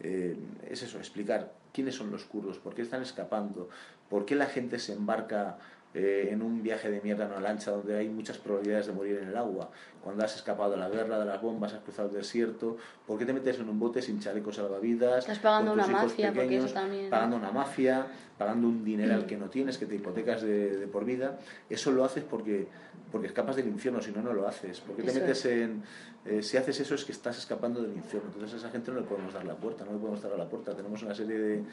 Eh, 0.00 0.36
es 0.68 0.82
eso, 0.82 0.98
explicar 0.98 1.52
quiénes 1.72 1.94
son 1.94 2.10
los 2.10 2.24
kurdos, 2.24 2.58
por 2.58 2.74
qué 2.74 2.82
están 2.82 3.02
escapando, 3.02 3.68
por 4.10 4.26
qué 4.26 4.34
la 4.34 4.46
gente 4.46 4.78
se 4.78 4.92
embarca 4.92 5.58
eh, 5.94 6.28
en 6.30 6.42
un 6.42 6.62
viaje 6.62 6.90
de 6.90 7.00
mierda 7.02 7.26
en 7.26 7.32
una 7.32 7.40
lancha 7.40 7.70
donde 7.70 7.98
hay 7.98 8.08
muchas 8.08 8.38
probabilidades 8.38 8.86
de 8.86 8.92
morir 8.92 9.18
en 9.22 9.28
el 9.28 9.36
agua, 9.36 9.70
cuando 10.02 10.24
has 10.24 10.34
escapado 10.34 10.72
de 10.72 10.76
la 10.76 10.88
guerra, 10.88 11.18
de 11.18 11.24
las 11.24 11.40
bombas, 11.40 11.72
has 11.72 11.80
cruzado 11.80 12.08
el 12.08 12.14
desierto, 12.14 12.76
¿por 13.06 13.18
qué 13.18 13.24
te 13.24 13.32
metes 13.32 13.58
en 13.58 13.68
un 13.68 13.78
bote 13.78 14.02
sin 14.02 14.20
chalecos 14.20 14.56
salvavidas? 14.56 15.20
Estás 15.20 15.38
pagando 15.38 15.72
una 15.72 15.86
mafia, 15.86 16.32
porque 16.32 16.58
eso 16.58 16.68
también... 16.68 17.08
Pagando 17.08 17.36
una 17.36 17.52
mafia, 17.52 18.06
pagando 18.36 18.68
un 18.68 18.84
dineral 18.84 19.26
que 19.26 19.36
no 19.36 19.48
tienes, 19.48 19.78
que 19.78 19.86
te 19.86 19.94
hipotecas 19.94 20.42
de, 20.42 20.76
de 20.78 20.86
por 20.86 21.04
vida. 21.04 21.38
Eso 21.70 21.92
lo 21.92 22.04
haces 22.04 22.24
porque 22.24 22.68
porque 23.12 23.26
escapas 23.26 23.56
del 23.56 23.68
infierno, 23.68 24.00
si 24.00 24.10
no, 24.10 24.22
no 24.22 24.32
lo 24.32 24.48
haces. 24.48 24.80
porque 24.80 25.02
te 25.02 25.12
metes 25.12 25.44
en.? 25.44 25.82
Eh, 26.24 26.40
si 26.40 26.56
haces 26.56 26.78
eso 26.78 26.94
es 26.94 27.04
que 27.04 27.10
estás 27.10 27.36
escapando 27.36 27.82
del 27.82 27.94
infierno. 27.96 28.30
Entonces 28.32 28.54
a 28.54 28.56
esa 28.56 28.70
gente 28.70 28.92
no 28.92 29.00
le 29.00 29.06
podemos 29.06 29.34
dar 29.34 29.44
la 29.44 29.56
puerta, 29.56 29.84
no 29.84 29.92
le 29.92 29.98
podemos 29.98 30.22
dar 30.22 30.38
la 30.38 30.48
puerta. 30.48 30.74
Tenemos 30.74 31.02
una 31.02 31.14
serie 31.14 31.36
de, 31.36 31.64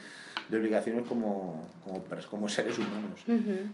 de 0.50 0.58
obligaciones 0.58 1.08
como, 1.08 1.68
como, 1.86 2.04
como, 2.30 2.50
seres 2.50 2.78
humanos. 2.78 3.24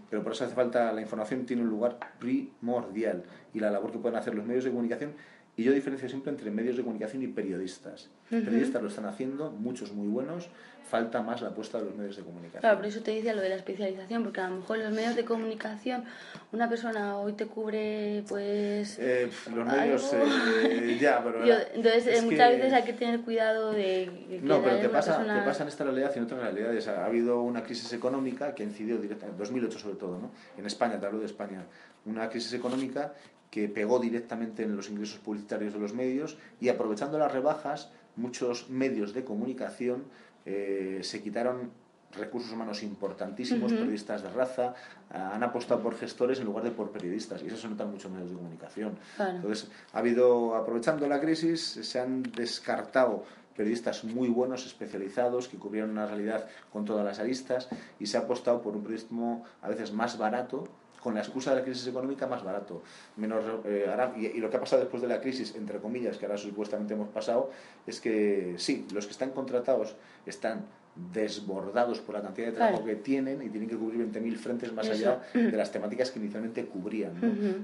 Pero 0.09 0.21
por 0.21 0.33
eso 0.33 0.43
hace 0.43 0.53
falta. 0.53 0.91
La 0.91 1.01
información 1.01 1.45
tiene 1.45 1.63
un 1.63 1.69
lugar 1.69 1.97
primordial 2.19 3.23
y 3.53 3.59
la 3.61 3.71
labor 3.71 3.91
que 3.91 3.99
pueden 3.99 4.17
hacer 4.17 4.35
los 4.35 4.44
medios 4.45 4.63
de 4.63 4.71
comunicación. 4.71 5.13
Y 5.57 5.63
yo 5.63 5.71
diferencio 5.71 6.09
siempre 6.09 6.31
entre 6.31 6.51
medios 6.51 6.75
de 6.75 6.83
comunicación 6.83 7.23
y 7.23 7.27
periodistas. 7.27 8.09
Periodistas 8.29 8.81
lo 8.81 8.89
están 8.89 9.05
haciendo, 9.05 9.51
muchos 9.51 9.93
muy 9.93 10.07
buenos, 10.07 10.49
falta 10.89 11.21
más 11.21 11.41
la 11.41 11.49
apuesta 11.49 11.79
de 11.79 11.85
los 11.85 11.95
medios 11.95 12.17
de 12.17 12.23
comunicación. 12.23 12.59
Claro, 12.59 12.77
por 12.77 12.85
eso 12.85 13.01
te 13.01 13.11
decía 13.11 13.33
lo 13.33 13.41
de 13.41 13.49
la 13.49 13.55
especialización, 13.55 14.23
porque 14.23 14.41
a 14.41 14.49
lo 14.49 14.57
mejor 14.57 14.77
los 14.79 14.91
medios 14.91 15.15
de 15.15 15.23
comunicación, 15.23 16.03
una 16.51 16.69
persona 16.69 17.17
hoy 17.17 17.33
te 17.33 17.45
cubre, 17.45 18.23
pues. 18.27 18.97
Eh, 18.99 19.29
los 19.53 19.65
medios, 19.65 20.13
eh, 20.13 20.97
ya, 20.99 21.23
pero. 21.23 21.43
entonces, 21.73 22.23
muchas 22.23 22.51
veces 22.51 22.73
hay 22.73 22.83
que 22.83 22.93
tener 22.93 23.21
cuidado 23.21 23.71
de. 23.71 24.39
no, 24.41 24.61
pero 24.61 24.77
te 24.77 24.89
pasa, 24.89 25.23
te 25.23 25.45
pasa 25.45 25.63
en 25.63 25.69
esta 25.69 25.83
realidad 25.85 26.11
y 26.13 26.17
en 26.17 26.25
otras 26.25 26.41
realidades. 26.41 26.87
Ha 26.87 27.05
habido 27.05 27.41
una 27.41 27.63
crisis 27.63 27.91
económica 27.93 28.53
que 28.53 28.63
incidió 28.63 28.97
directamente, 28.97 29.35
en 29.35 29.39
2008 29.39 29.79
sobre 29.79 29.95
todo, 29.95 30.19
¿no? 30.19 30.31
En 30.57 30.65
España, 30.65 30.99
te 30.99 31.05
hablo 31.05 31.19
de 31.19 31.25
España. 31.25 31.65
Una 32.05 32.29
crisis 32.29 32.53
económica 32.53 33.13
que 33.55 33.69
pegó 33.69 33.99
directamente 33.99 34.63
en 34.63 34.75
los 34.75 34.89
ingresos 34.89 35.17
publicitarios 35.19 35.71
de 35.71 35.79
los 35.79 35.93
medios 35.93 36.37
y 36.59 36.67
aprovechando 36.67 37.17
las 37.17 37.31
rebajas, 37.31 37.89
muchos 38.17 38.69
medios 38.69 39.13
de 39.13 39.23
comunicación 39.23 40.03
eh, 40.45 40.99
se 41.03 41.23
quitaron 41.23 41.71
recursos 42.11 42.51
humanos 42.51 42.83
importantísimos, 42.83 43.71
periodistas 43.71 44.23
de 44.23 44.29
raza, 44.29 44.73
han 45.09 45.41
apostado 45.41 45.81
por 45.81 45.95
gestores 45.95 46.39
en 46.39 46.45
lugar 46.45 46.65
de 46.65 46.71
por 46.71 46.91
periodistas, 46.91 47.43
y 47.43 47.47
eso 47.47 47.55
se 47.55 47.69
nota 47.69 47.85
en 47.85 47.91
muchos 47.91 48.11
medios 48.11 48.31
de 48.31 48.35
comunicación. 48.35 48.97
Entonces, 49.19 49.69
ha 49.93 49.99
habido, 49.99 50.55
aprovechando 50.55 51.07
la 51.07 51.21
crisis, 51.21 51.61
se 51.61 51.97
han 51.97 52.23
descartado 52.23 53.23
periodistas 53.55 54.03
muy 54.03 54.27
buenos, 54.27 54.65
especializados, 54.65 55.47
que 55.47 55.57
cubrieron 55.57 55.91
una 55.91 56.05
realidad 56.05 56.45
con 56.73 56.83
todas 56.83 57.05
las 57.05 57.19
aristas, 57.19 57.69
y 58.01 58.07
se 58.07 58.17
ha 58.17 58.21
apostado 58.21 58.61
por 58.61 58.75
un 58.75 58.83
periodismo 58.83 59.45
a 59.61 59.69
veces 59.69 59.93
más 59.93 60.17
barato, 60.17 60.67
con 61.05 61.13
la 61.13 61.19
excusa 61.19 61.51
de 61.51 61.57
la 61.57 61.63
crisis 61.63 61.85
económica 61.85 62.25
más 62.25 62.43
barato. 62.43 62.81
Menos, 63.17 63.43
eh, 63.65 63.85
y, 64.17 64.39
lo 64.39 64.49
que 64.49 64.57
ha 64.57 64.59
pasado 64.59 64.81
después 64.81 65.03
de 65.03 65.07
la 65.07 65.21
crisis, 65.21 65.53
entre 65.53 65.77
comillas, 65.77 66.17
que 66.17 66.25
ahora 66.25 66.35
supuestamente 66.35 66.95
hemos 66.95 67.09
pasado, 67.09 67.51
es 67.85 68.01
que 68.01 68.55
sí, 68.57 68.87
los 68.91 69.05
que 69.05 69.11
están 69.11 69.29
contratados 69.29 69.95
están 70.25 70.65
desbordados 71.13 71.99
por 71.99 72.15
la 72.15 72.23
cantidad 72.23 72.47
de 72.47 72.53
trabajo 72.53 72.83
que 72.83 72.95
tienen 72.95 73.43
y 73.43 73.49
tienen 73.49 73.69
que 73.69 73.77
cubrir 73.77 74.03
20.000 74.11 74.35
frentes 74.35 74.73
más 74.73 74.89
allá 74.89 75.21
de 75.35 75.51
las 75.51 75.71
temáticas 75.71 76.09
que 76.09 76.17
inicialmente 76.17 76.65
cubrían. 76.65 77.13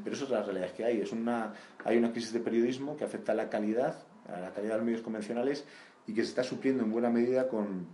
Pero 0.04 0.16
eso 0.16 0.26
es 0.26 0.30
la 0.30 0.44
realidad 0.44 0.70
que 0.74 0.86
hay. 0.86 1.02
Es 1.02 1.12
una, 1.12 1.56
hay 1.84 1.98
una 1.98 2.12
crisis 2.12 2.34
de 2.34 2.42
periodismo 2.42 2.96
que 2.96 3.06
afecta 3.06 3.32
a 3.32 3.36
la 3.36 3.50
calidad, 3.50 3.96
a 4.32 4.40
la 4.40 4.52
calidad 4.52 4.74
de 4.74 4.78
los 4.78 4.86
medios 4.86 5.02
convencionales 5.02 5.66
y 6.06 6.14
que 6.14 6.22
se 6.22 6.30
está 6.30 6.44
supliendo 6.44 6.84
en 6.84 6.92
buena 6.92 7.10
medida 7.10 7.48
con 7.48 7.88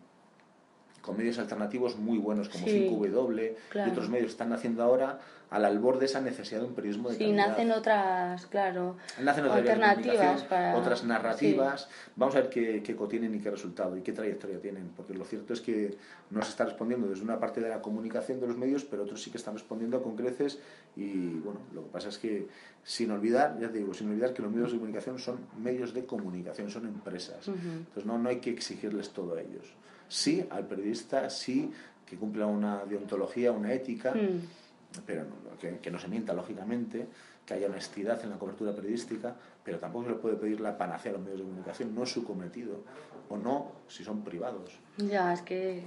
con 1.07 1.17
medios 1.17 1.39
alternativos 1.39 1.97
muy 1.97 2.17
buenos 2.17 2.49
como 2.49 2.65
Sí, 2.67 2.89
5W 2.91 3.55
claro. 3.69 3.89
y 3.89 3.91
otros 3.93 4.09
medios 4.09 4.25
que 4.27 4.31
están 4.33 4.49
naciendo 4.49 4.83
ahora 4.83 5.19
al 5.49 5.63
albor 5.63 5.97
de 5.97 6.07
esa 6.07 6.19
necesidad 6.19 6.59
de 6.59 6.67
un 6.67 6.73
periodismo 6.73 7.07
de 7.07 7.15
Sí, 7.15 7.23
calidad. 7.23 7.47
nacen 7.47 7.71
otras, 7.71 8.45
claro, 8.47 8.97
Nacen 9.23 9.45
otras 9.45 9.59
alternativas 9.59 10.43
para... 10.43 10.75
otras 10.75 11.05
narrativas. 11.05 11.87
Vamos 12.17 12.35
a 12.35 12.41
ver 12.41 12.49
qué, 12.49 12.83
qué 12.83 12.91
eco 12.91 13.07
tienen 13.07 13.33
y 13.33 13.39
qué 13.39 13.49
resultado 13.49 13.95
y 13.95 14.01
qué 14.01 14.11
trayectoria 14.11 14.59
tienen, 14.59 14.89
porque 14.97 15.13
lo 15.13 15.23
cierto 15.23 15.53
es 15.53 15.61
que 15.61 15.95
no 16.31 16.41
se 16.41 16.49
está 16.49 16.65
respondiendo 16.65 17.07
desde 17.07 17.23
una 17.23 17.39
parte 17.39 17.61
de 17.61 17.69
la 17.69 17.81
comunicación 17.81 18.41
de 18.41 18.47
los 18.47 18.57
medios, 18.57 18.83
pero 18.83 19.03
otros 19.03 19.23
sí 19.23 19.31
que 19.31 19.37
están 19.37 19.53
respondiendo 19.53 20.03
con 20.03 20.17
creces 20.17 20.59
y 20.97 21.29
bueno, 21.39 21.61
lo 21.73 21.83
que 21.85 21.89
pasa 21.91 22.09
es 22.09 22.17
que 22.17 22.47
sin 22.83 23.11
olvidar, 23.11 23.57
ya 23.57 23.69
te 23.71 23.77
digo, 23.77 23.93
sin 23.93 24.09
olvidar 24.09 24.33
que 24.33 24.41
los 24.41 24.51
medios 24.51 24.73
de 24.73 24.79
comunicación 24.79 25.17
son 25.17 25.39
medios 25.63 25.93
de 25.93 26.05
comunicación, 26.05 26.69
son 26.69 26.87
empresas. 26.87 27.47
Ujú. 27.47 27.57
Entonces 27.57 28.05
no, 28.05 28.17
no 28.17 28.27
hay 28.27 28.39
que 28.41 28.49
exigirles 28.49 29.11
todo 29.11 29.35
a 29.37 29.39
ellos. 29.41 29.73
Sí 30.07 30.45
al 30.49 30.65
periodista, 30.67 31.29
sí 31.29 31.71
que 32.05 32.15
cumpla 32.17 32.45
una 32.45 32.85
deontología, 32.85 33.51
una 33.51 33.73
ética, 33.73 34.13
Mm. 34.13 35.01
pero 35.05 35.23
no- 35.25 35.57
que, 35.59 35.77
que 35.79 35.91
no 35.91 35.99
se 35.99 36.07
mienta, 36.07 36.33
lógicamente, 36.33 37.07
que 37.45 37.53
haya 37.53 37.67
honestidad 37.67 38.21
en 38.23 38.29
la 38.29 38.37
cobertura 38.37 38.73
periodística, 38.75 39.35
pero 39.63 39.79
tampoco 39.79 40.05
se 40.05 40.11
le 40.11 40.15
puede 40.17 40.35
pedir 40.35 40.59
la 40.61 40.77
panacea 40.77 41.11
a 41.11 41.13
los 41.15 41.21
medios 41.23 41.39
de 41.39 41.45
comunicación, 41.45 41.93
no 41.95 42.03
es 42.03 42.11
su 42.11 42.23
cometido, 42.23 42.83
o 43.29 43.37
no 43.37 43.71
si 43.87 44.03
son 44.03 44.23
privados. 44.23 44.71
Ya, 44.97 45.33
es 45.33 45.41
que 45.41 45.83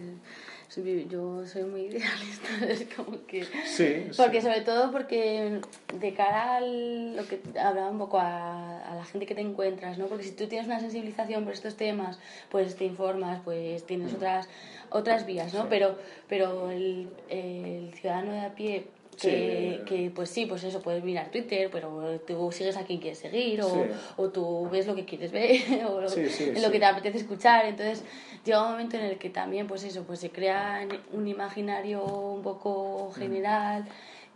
yo 1.09 1.47
soy 1.47 1.65
muy 1.65 1.81
idealista, 1.87 2.49
es 2.69 2.87
como 2.95 3.27
que... 3.27 3.45
Sí, 3.67 4.07
Porque 4.17 4.41
sí. 4.41 4.47
sobre 4.47 4.61
todo 4.61 4.93
porque 4.93 5.61
de 5.99 6.15
cara 6.15 6.57
a 6.57 6.61
lo 6.61 7.27
que 7.27 7.41
hablaba 7.59 7.91
un 7.91 7.99
poco 7.99 8.19
a, 8.19 8.79
a 8.81 8.95
la 8.95 9.05
gente 9.05 9.27
que 9.27 9.35
te 9.35 9.41
encuentras, 9.41 9.99
¿no? 9.99 10.07
Porque 10.07 10.25
si 10.25 10.33
tú 10.33 10.47
tienes 10.47 10.67
una 10.67 10.81
sensibilización 10.81 11.45
por 11.45 11.53
estos 11.53 11.77
temas, 11.77 12.19
pues 12.51 12.77
te 12.77 12.85
informas, 12.85 13.41
pues 13.45 13.85
tienes 13.85 14.15
otras 14.15 14.49
otras 14.91 15.25
vías, 15.27 15.55
¿no? 15.55 15.63
Sí. 15.63 15.67
Pero 15.71 15.97
pero 16.29 16.71
el, 16.71 17.09
el 17.29 17.93
ciudadano 17.95 18.33
de 18.33 18.41
a 18.41 18.55
pie 18.55 18.87
que, 19.21 19.77
Sí. 19.79 19.85
que, 19.87 20.11
pues 20.11 20.31
sí, 20.31 20.47
pues 20.47 20.65
eso, 20.65 20.81
puedes 20.81 21.05
mirar 21.05 21.31
Twitter, 21.31 21.69
pero 21.71 22.21
tú 22.27 22.51
sigues 22.53 22.77
a 22.77 22.85
quien 22.85 23.01
quieres 23.01 23.19
seguir 23.19 23.63
o, 23.63 23.69
Sí. 23.69 23.81
o 24.17 24.29
tú 24.31 24.69
ves 24.71 24.87
lo 24.87 24.95
que 24.95 25.05
quieres 25.05 25.31
ver 25.33 25.61
o 25.89 26.01
lo, 26.01 26.09
Sí, 26.09 26.23
que 26.23 26.79
te 26.79 26.85
apetece 26.85 27.19
escuchar. 27.19 27.67
Entonces 27.67 28.05
llega 28.45 28.63
un 28.63 28.71
momento 28.73 28.97
en 28.97 29.05
el 29.05 29.19
que 29.19 29.31
también, 29.31 29.67
pues 29.67 29.85
eso, 29.85 30.05
pues 30.05 30.21
se 30.21 30.31
crea 30.31 30.87
un 31.13 31.29
imaginario 31.29 32.05
un 32.05 32.43
poco 32.43 33.13
general 33.13 33.85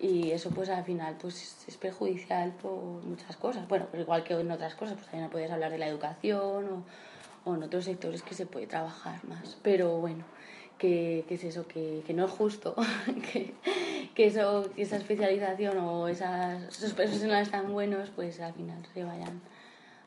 y 0.01 0.33
eso 0.33 0.51
pues 0.51 0.69
al 0.69 0.85
final 0.85 1.17
pues 1.21 1.65
es- 1.69 1.77
perjudicial 1.77 2.53
por 2.53 2.73
muchas 3.05 3.37
cosas. 3.37 3.67
Bueno, 3.69 3.87
igual 3.99 4.25
que 4.25 4.35
en 4.35 4.51
otras 4.51 4.75
cosas, 4.75 4.95
pues 4.97 5.07
también 5.07 5.31
puedes 5.31 5.51
hablar 5.51 5.71
de 5.71 5.79
la 5.79 5.87
educación 5.87 6.85
o, 7.45 7.51
o 7.51 7.55
en 7.55 7.63
otros 7.63 7.85
sectores 7.85 8.23
que 8.23 8.35
se 8.35 8.47
puede 8.47 8.67
trabajar 8.67 9.25
más. 9.27 9.57
Pero 9.63 9.99
bueno, 9.99 10.25
que, 10.85 11.25
que 11.27 11.35
es 11.37 11.45
eso, 11.45 11.67
que, 11.67 12.03
que 12.07 12.13
no 12.13 12.27
es 12.27 12.31
justo 12.31 12.75
que, 13.33 13.55
que, 14.15 14.27
eso, 14.27 14.69
que 14.77 14.83
esa 14.83 14.97
especialización 14.97 15.79
o 15.79 16.09
esas, 16.09 16.63
esos 16.65 16.93
profesionales 16.93 17.51
tan 17.51 17.73
buenos 17.73 18.11
pues 18.15 18.39
al 18.41 18.53
final 18.53 18.79
se 18.93 19.03
vayan 19.03 19.41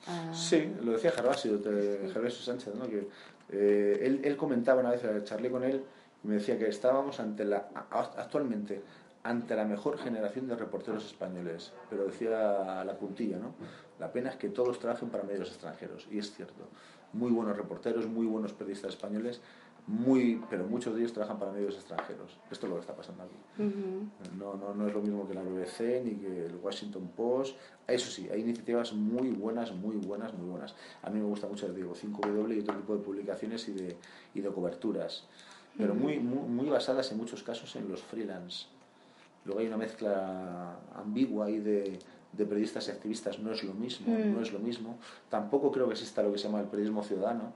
a... 0.08 0.32
Sí, 0.36 0.72
lo 0.84 0.92
decía 0.92 1.10
Gervasio, 1.12 1.60
te- 1.60 2.10
Gervasio 2.14 2.44
Sánchez, 2.44 2.76
¿no? 2.76 2.88
que 2.88 3.08
eh, 3.52 4.00
él, 4.04 4.22
él 4.24 4.38
comentaba 4.38 4.82
una 4.82 4.92
vez, 4.92 5.04
eh, 5.04 5.22
charlé 5.24 5.50
con 5.50 5.64
él, 5.64 5.84
y 6.24 6.28
me 6.28 6.36
decía 6.36 6.60
que 6.60 6.68
estábamos 6.70 7.20
ante 7.20 7.44
la, 7.44 7.70
actualmente 7.92 8.82
ante 9.24 9.56
la 9.56 9.66
mejor 9.66 9.98
generación 9.98 10.48
de 10.48 10.56
reporteros 10.56 11.06
españoles, 11.06 11.74
pero 11.90 12.06
decía 12.06 12.84
la 12.86 12.98
puntilla, 12.98 13.38
¿no? 13.38 13.56
La 14.00 14.12
pena 14.14 14.30
es 14.30 14.36
que 14.38 14.48
todos 14.50 14.80
trabajen 14.80 15.10
para 15.10 15.24
medios 15.24 15.50
extranjeros, 15.50 16.08
y 16.12 16.20
es 16.20 16.32
cierto. 16.34 16.70
Muy 17.14 17.32
buenos 17.32 17.58
reporteros, 17.58 18.06
muy 18.06 18.26
buenos 18.26 18.54
periodistas 18.54 18.92
españoles, 18.92 19.42
muy, 19.88 20.42
pero 20.50 20.66
muchos 20.66 20.94
de 20.94 21.00
ellos 21.00 21.14
trabajan 21.14 21.40
para 21.40 21.52
medios 21.54 21.76
extranjeros. 21.76 22.38
Esto 22.52 22.66
es 22.66 22.70
lo 22.70 22.76
que 22.76 22.82
está 22.82 22.94
pasando 22.96 23.24
aquí. 23.24 23.36
Ujú. 23.64 24.38
No, 24.38 24.56
no, 24.56 24.74
no 24.74 24.86
es 24.88 24.94
lo 24.94 25.02
mismo 25.02 25.26
que 25.28 25.34
la 25.34 25.42
BBC 25.44 26.04
ni 26.04 26.16
que 26.16 26.46
el 26.48 26.56
Washington 26.58 27.10
Post. 27.16 27.56
Eso 27.88 28.12
sí, 28.12 28.28
hay 28.30 28.42
iniciativas 28.42 28.92
muy 28.94 29.30
buenas, 29.32 29.72
muy 29.74 29.96
buenas, 29.96 30.34
muy 30.34 30.50
buenas. 30.50 30.76
A 31.02 31.10
mí 31.10 31.20
me 31.20 31.26
gusta 31.26 31.48
mucho, 31.48 31.72
digo, 31.72 31.94
5W 31.96 32.56
y 32.56 32.60
otro 32.60 32.76
tipo 32.76 32.98
de 32.98 33.04
publicaciones 33.04 33.68
y 33.70 33.74
de, 33.74 33.96
y 34.36 34.42
de 34.42 34.50
coberturas, 34.50 35.26
pero 35.78 35.96
muy, 35.96 36.20
muy, 36.20 36.48
muy 36.50 36.70
basadas 36.70 37.10
en 37.14 37.18
muchos 37.18 37.42
casos 37.44 37.74
en 37.78 37.88
los 37.90 38.02
freelance. 38.04 38.66
Luego 39.46 39.62
hay 39.62 39.68
una 39.68 39.78
mezcla 39.78 40.76
ambigua 40.96 41.46
ahí 41.46 41.60
de, 41.60 41.98
de 42.34 42.46
periodistas 42.46 42.90
y 42.90 42.92
activistas, 42.92 43.40
no 43.40 43.54
es 43.54 43.64
lo 43.64 43.74
mismo, 43.74 44.14
Mm. 44.14 44.34
no 44.34 44.42
es 44.42 44.52
lo 44.52 44.60
mismo. 44.60 44.98
Tampoco 45.30 45.72
creo 45.72 45.86
que 45.88 45.94
exista 45.94 46.22
lo 46.24 46.34
que 46.34 46.38
se 46.40 46.46
llama 46.48 46.60
el 46.60 46.68
periodismo 46.68 47.04
ciudadano. 47.04 47.54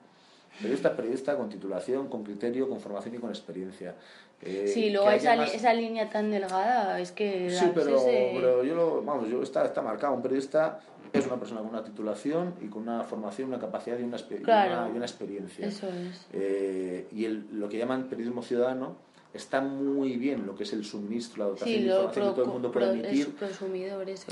Periodista 0.60 0.96
periodista 0.96 1.36
con 1.38 1.50
titulación, 1.50 2.08
con 2.08 2.24
criterio, 2.24 2.68
con 2.70 2.80
formación 2.80 3.16
y 3.16 3.18
con 3.18 3.30
experiencia. 3.30 3.96
Eh, 4.42 4.70
Sí, 4.72 4.90
luego 4.90 5.10
esa, 5.12 5.36
más- 5.36 5.54
esa 5.54 5.74
línea 5.74 6.10
tan 6.10 6.30
delgada 6.30 7.00
es 7.00 7.12
que... 7.12 7.50
Sí, 7.50 7.66
a 7.66 7.74
pero, 7.74 7.98
pero 8.06 8.64
yo 8.64 8.76
lo, 8.76 9.02
vamos, 9.02 9.28
yo 9.30 9.42
está, 9.42 9.66
está 9.66 9.82
marcado. 9.82 10.14
Un 10.14 10.22
periodista 10.22 10.80
es 11.14 11.26
una 11.26 11.38
persona 11.38 11.62
con 11.62 11.70
una 11.70 11.84
titulación 11.84 12.54
y 12.62 12.68
con 12.68 12.84
una 12.84 13.04
formación, 13.04 13.48
una 13.50 13.60
capacidad 13.60 13.98
y 14.00 14.04
una, 14.04 14.18
expe- 14.18 14.40
y 14.40 14.44
Claro. 14.44 14.82
una, 14.86 14.90
y 14.94 14.98
una 14.98 15.06
experiencia. 15.06 15.66
Eso 15.68 15.88
es. 15.88 16.26
Eh, 16.34 17.08
y 17.12 17.26
el, 17.26 17.48
lo 17.54 17.68
que 17.70 17.78
llaman 17.78 18.08
periodismo 18.08 18.42
ciudadano 18.44 18.96
está 19.34 19.62
muy 19.62 20.18
bien 20.18 20.46
lo 20.46 20.56
que 20.56 20.64
es 20.64 20.74
el 20.74 20.84
suministro, 20.84 21.44
la 21.44 21.50
dotación 21.52 21.70
Sí, 21.70 21.84
de 21.86 21.90
información 21.90 22.26
que 22.28 22.32
todo 22.36 22.46
el 22.46 22.52
mundo 22.52 22.72
puede 22.72 22.92
emitir. 22.92 23.34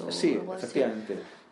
Sí, 0.09 0.37
algo 0.39 0.53
así. 0.53 0.79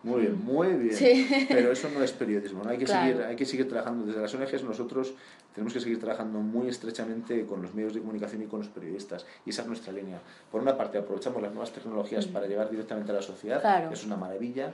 Muy 0.04 0.22
bien, 0.22 0.44
muy 0.44 0.68
bien. 0.74 0.96
Sí. 0.96 1.28
Pero 1.50 1.72
eso 1.72 1.90
no 1.90 2.04
es 2.04 2.12
periodismo. 2.12 2.64
¿no? 2.64 2.70
Hay, 2.70 2.78
que 2.78 2.86
Claro. 2.86 3.08
seguir, 3.08 3.24
hay 3.24 3.36
que 3.36 3.46
seguir 3.46 3.68
trabajando. 3.68 4.06
Desde 4.06 4.22
las 4.22 4.34
ONGs 4.34 4.64
nosotros 4.64 5.14
tenemos 5.54 5.74
que 5.74 5.80
seguir 5.80 6.00
trabajando 6.00 6.40
muy 6.40 6.68
estrechamente 6.68 7.46
con 7.46 7.62
los 7.62 7.74
medios 7.74 7.94
de 7.94 8.02
comunicación 8.02 8.44
y 8.44 8.46
con 8.46 8.60
los 8.60 8.70
periodistas. 8.70 9.26
Y 9.46 9.50
esa 9.50 9.64
es 9.64 9.68
nuestra 9.68 9.92
línea. 9.92 10.22
Por 10.52 10.62
una 10.62 10.78
parte, 10.78 10.98
aprovechamos 11.00 11.42
las 11.42 11.52
nuevas 11.52 11.72
tecnologías 11.72 12.28
para 12.28 12.48
llegar 12.48 12.70
directamente 12.70 13.12
a 13.12 13.16
la 13.16 13.22
sociedad. 13.22 13.60
Claro. 13.60 13.92
Es 13.92 14.06
una 14.06 14.18
maravilla. 14.18 14.72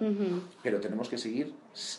Pero 0.62 0.80
tenemos 0.80 1.10
que 1.10 1.18
seguir 1.18 1.54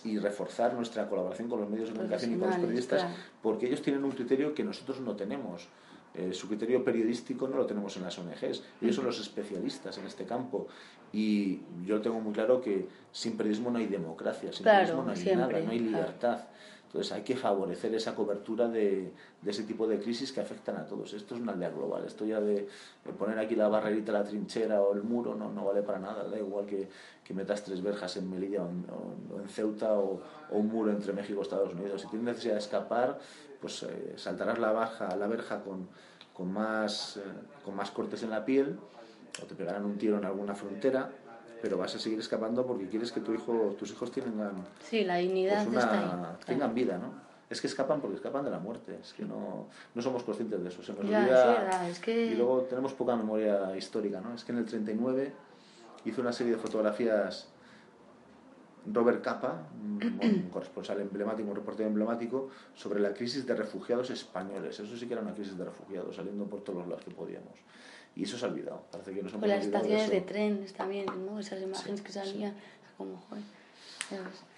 y 0.04 0.18
reforzar 0.18 0.74
nuestra 0.74 1.08
colaboración 1.08 1.48
con 1.48 1.60
los 1.60 1.70
medios 1.70 1.88
de 1.88 1.94
comunicación 1.94 2.34
y 2.34 2.36
con 2.36 2.48
los 2.48 2.58
periodistas 2.58 3.02
claro. 3.02 3.16
porque 3.42 3.66
ellos 3.66 3.82
tienen 3.82 4.04
un 4.04 4.10
criterio 4.10 4.54
que 4.54 4.64
nosotros 4.64 5.00
no 5.00 5.16
tenemos. 5.16 5.68
Eh, 6.14 6.32
su 6.32 6.46
criterio 6.46 6.84
periodístico 6.84 7.48
no 7.48 7.56
lo 7.56 7.66
tenemos 7.66 7.96
en 7.96 8.04
las 8.04 8.16
ONGs. 8.18 8.62
Ellos 8.80 8.94
son 8.94 9.04
los 9.04 9.20
especialistas 9.20 9.98
en 9.98 10.06
este 10.06 10.24
campo. 10.24 10.68
Y 11.12 11.60
yo 11.84 12.00
tengo 12.00 12.20
muy 12.20 12.32
claro 12.32 12.60
que 12.60 12.86
sin 13.12 13.36
periodismo 13.36 13.70
no 13.70 13.78
hay 13.78 13.86
democracia, 13.86 14.52
sin 14.52 14.62
Claro, 14.62 14.78
periodismo 14.78 15.02
no 15.04 15.10
hay 15.10 15.16
siempre, 15.16 15.46
nada, 15.46 15.64
no 15.64 15.70
hay 15.70 15.78
claro. 15.80 16.42
Entonces 16.94 17.12
hay 17.12 17.22
que 17.22 17.34
favorecer 17.34 17.92
esa 17.92 18.14
cobertura 18.14 18.68
de, 18.68 19.10
ese 19.44 19.64
tipo 19.64 19.88
de 19.88 19.98
crisis 19.98 20.30
que 20.30 20.40
afectan 20.40 20.76
a 20.76 20.86
todos. 20.86 21.12
Esto 21.12 21.34
es 21.34 21.40
una 21.40 21.50
aldea 21.50 21.70
global. 21.70 22.04
Esto 22.06 22.24
ya 22.24 22.40
de, 22.40 22.68
poner 23.18 23.36
aquí 23.40 23.56
la 23.56 23.66
barrerita, 23.66 24.12
la 24.12 24.22
trinchera 24.22 24.80
o 24.80 24.94
el 24.94 25.02
muro 25.02 25.34
no, 25.34 25.50
no 25.50 25.64
vale 25.64 25.82
para 25.82 25.98
nada. 25.98 26.22
Da 26.28 26.38
igual 26.38 26.66
que, 26.66 26.88
que 27.24 27.34
metas 27.34 27.64
tres 27.64 27.82
verjas 27.82 28.16
en 28.16 28.30
Melilla 28.30 28.62
o 28.62 29.40
en, 29.40 29.48
Ceuta 29.48 29.92
o, 29.94 30.22
o 30.52 30.56
un 30.56 30.68
muro 30.68 30.92
entre 30.92 31.12
México 31.12 31.40
y 31.40 31.42
Estados 31.42 31.74
Unidos. 31.74 32.00
Si 32.00 32.06
tienes 32.06 32.26
necesidad 32.26 32.52
de 32.52 32.60
escapar, 32.60 33.18
pues 33.60 33.82
eh, 33.82 34.14
saltarás 34.14 34.60
la, 34.60 34.70
baja, 34.70 35.16
la 35.16 35.26
verja 35.26 35.64
con, 35.64 35.88
con, 36.32 36.52
más, 36.52 37.16
eh, 37.16 37.22
con 37.64 37.74
más 37.74 37.90
cortes 37.90 38.22
en 38.22 38.30
la 38.30 38.44
piel 38.44 38.78
o 39.42 39.46
te 39.46 39.56
pegarán 39.56 39.84
un 39.84 39.98
tiro 39.98 40.16
en 40.16 40.26
alguna 40.26 40.54
frontera, 40.54 41.10
pero 41.62 41.78
vas 41.78 41.94
a 41.94 41.98
seguir 41.98 42.18
escapando 42.18 42.66
porque 42.66 42.88
quieres 42.88 43.12
que 43.12 43.20
tu 43.20 43.32
hijo, 43.32 43.74
tus 43.78 43.90
hijos 43.90 44.10
tengan 44.10 44.52
Sí, 44.82 45.04
la 45.04 45.16
dignidad 45.16 45.64
pues 45.64 45.76
está 45.78 46.30
ahí. 46.30 46.36
tengan 46.46 46.74
vida, 46.74 46.98
¿no? 46.98 47.12
Es 47.50 47.60
que 47.60 47.66
escapan 47.66 48.00
porque 48.00 48.16
escapan 48.16 48.44
de 48.44 48.50
la 48.50 48.58
muerte, 48.58 48.98
es 49.00 49.12
que 49.12 49.24
no, 49.24 49.66
no 49.94 50.02
somos 50.02 50.22
conscientes 50.24 50.62
de 50.62 50.68
eso, 50.68 50.82
se 50.82 50.92
nos 50.92 51.08
Ya, 51.08 51.20
olvida 51.20 51.38
es 51.54 51.60
verdad, 51.60 51.90
es 51.90 51.98
que- 52.00 52.26
y 52.26 52.34
luego 52.34 52.62
tenemos 52.62 52.92
poca 52.94 53.16
memoria 53.16 53.76
histórica, 53.76 54.20
¿no? 54.20 54.34
Es 54.34 54.44
que 54.44 54.52
en 54.52 54.58
el 54.58 54.64
39 54.64 55.32
hizo 56.04 56.20
una 56.20 56.32
serie 56.32 56.52
de 56.54 56.58
fotografías 56.58 57.48
Robert 58.92 59.22
Capa, 59.22 59.62
un 59.80 60.48
corresponsal 60.52 61.00
emblemático, 61.00 61.48
un 61.48 61.56
reportero 61.56 61.88
emblemático, 61.88 62.50
sobre 62.74 63.00
la 63.00 63.14
crisis 63.14 63.46
de 63.46 63.54
refugiados 63.54 64.10
españoles. 64.10 64.78
Eso 64.80 64.96
sí 64.96 65.06
que 65.06 65.14
era 65.14 65.22
una 65.22 65.34
crisis 65.34 65.56
de 65.56 65.64
refugiados, 65.64 66.16
saliendo 66.16 66.44
por 66.46 66.62
todos 66.62 66.80
los 66.80 66.88
lados 66.88 67.04
que 67.04 67.10
podíamos. 67.10 67.54
Y 68.16 68.24
eso 68.24 68.38
se 68.38 68.44
ha 68.44 68.48
olvidado. 68.48 68.86
Parece 68.90 69.12
que 69.12 69.22
nos 69.22 69.32
hemos 69.32 69.40
Con 69.40 69.48
las 69.48 69.64
estaciones 69.64 70.10
de 70.10 70.16
eso. 70.18 70.26
trenes 70.26 70.72
también, 70.72 71.06
¿no? 71.26 71.38
Esas 71.40 71.60
imágenes 71.60 72.00
que 72.00 72.12
salían, 72.12 72.54
como, 72.96 73.16
joder. 73.28 73.42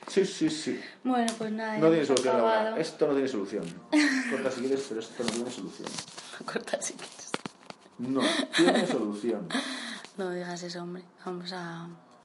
Sí, 0.09 0.25
sí, 0.27 0.51
sí. 0.51 0.81
Bueno, 1.05 1.33
pues 1.39 1.53
nada, 1.53 1.79
No 1.79 1.89
tiene 1.89 2.05
solución, 2.05 2.35
acabado. 2.37 2.77
Esto 2.77 3.07
no 3.07 3.13
tiene 3.15 3.29
solución. 3.29 3.65
Corta 4.31 4.51
si 4.51 4.61
quieres, 4.61 4.85
pero 4.89 5.01
esto 5.01 5.23
no 5.25 5.31
tiene 5.31 5.51
solución. 5.51 5.89
Corta 6.45 6.83
si 6.83 6.95
quieres. 6.95 7.31
No, 7.99 8.21
tiene 8.57 8.87
solución. 8.87 9.49
No 10.17 10.31
digas 10.31 10.63
eso, 10.63 10.83
hombre. 10.83 11.03
Vamos 11.27 11.53
a 11.53 11.87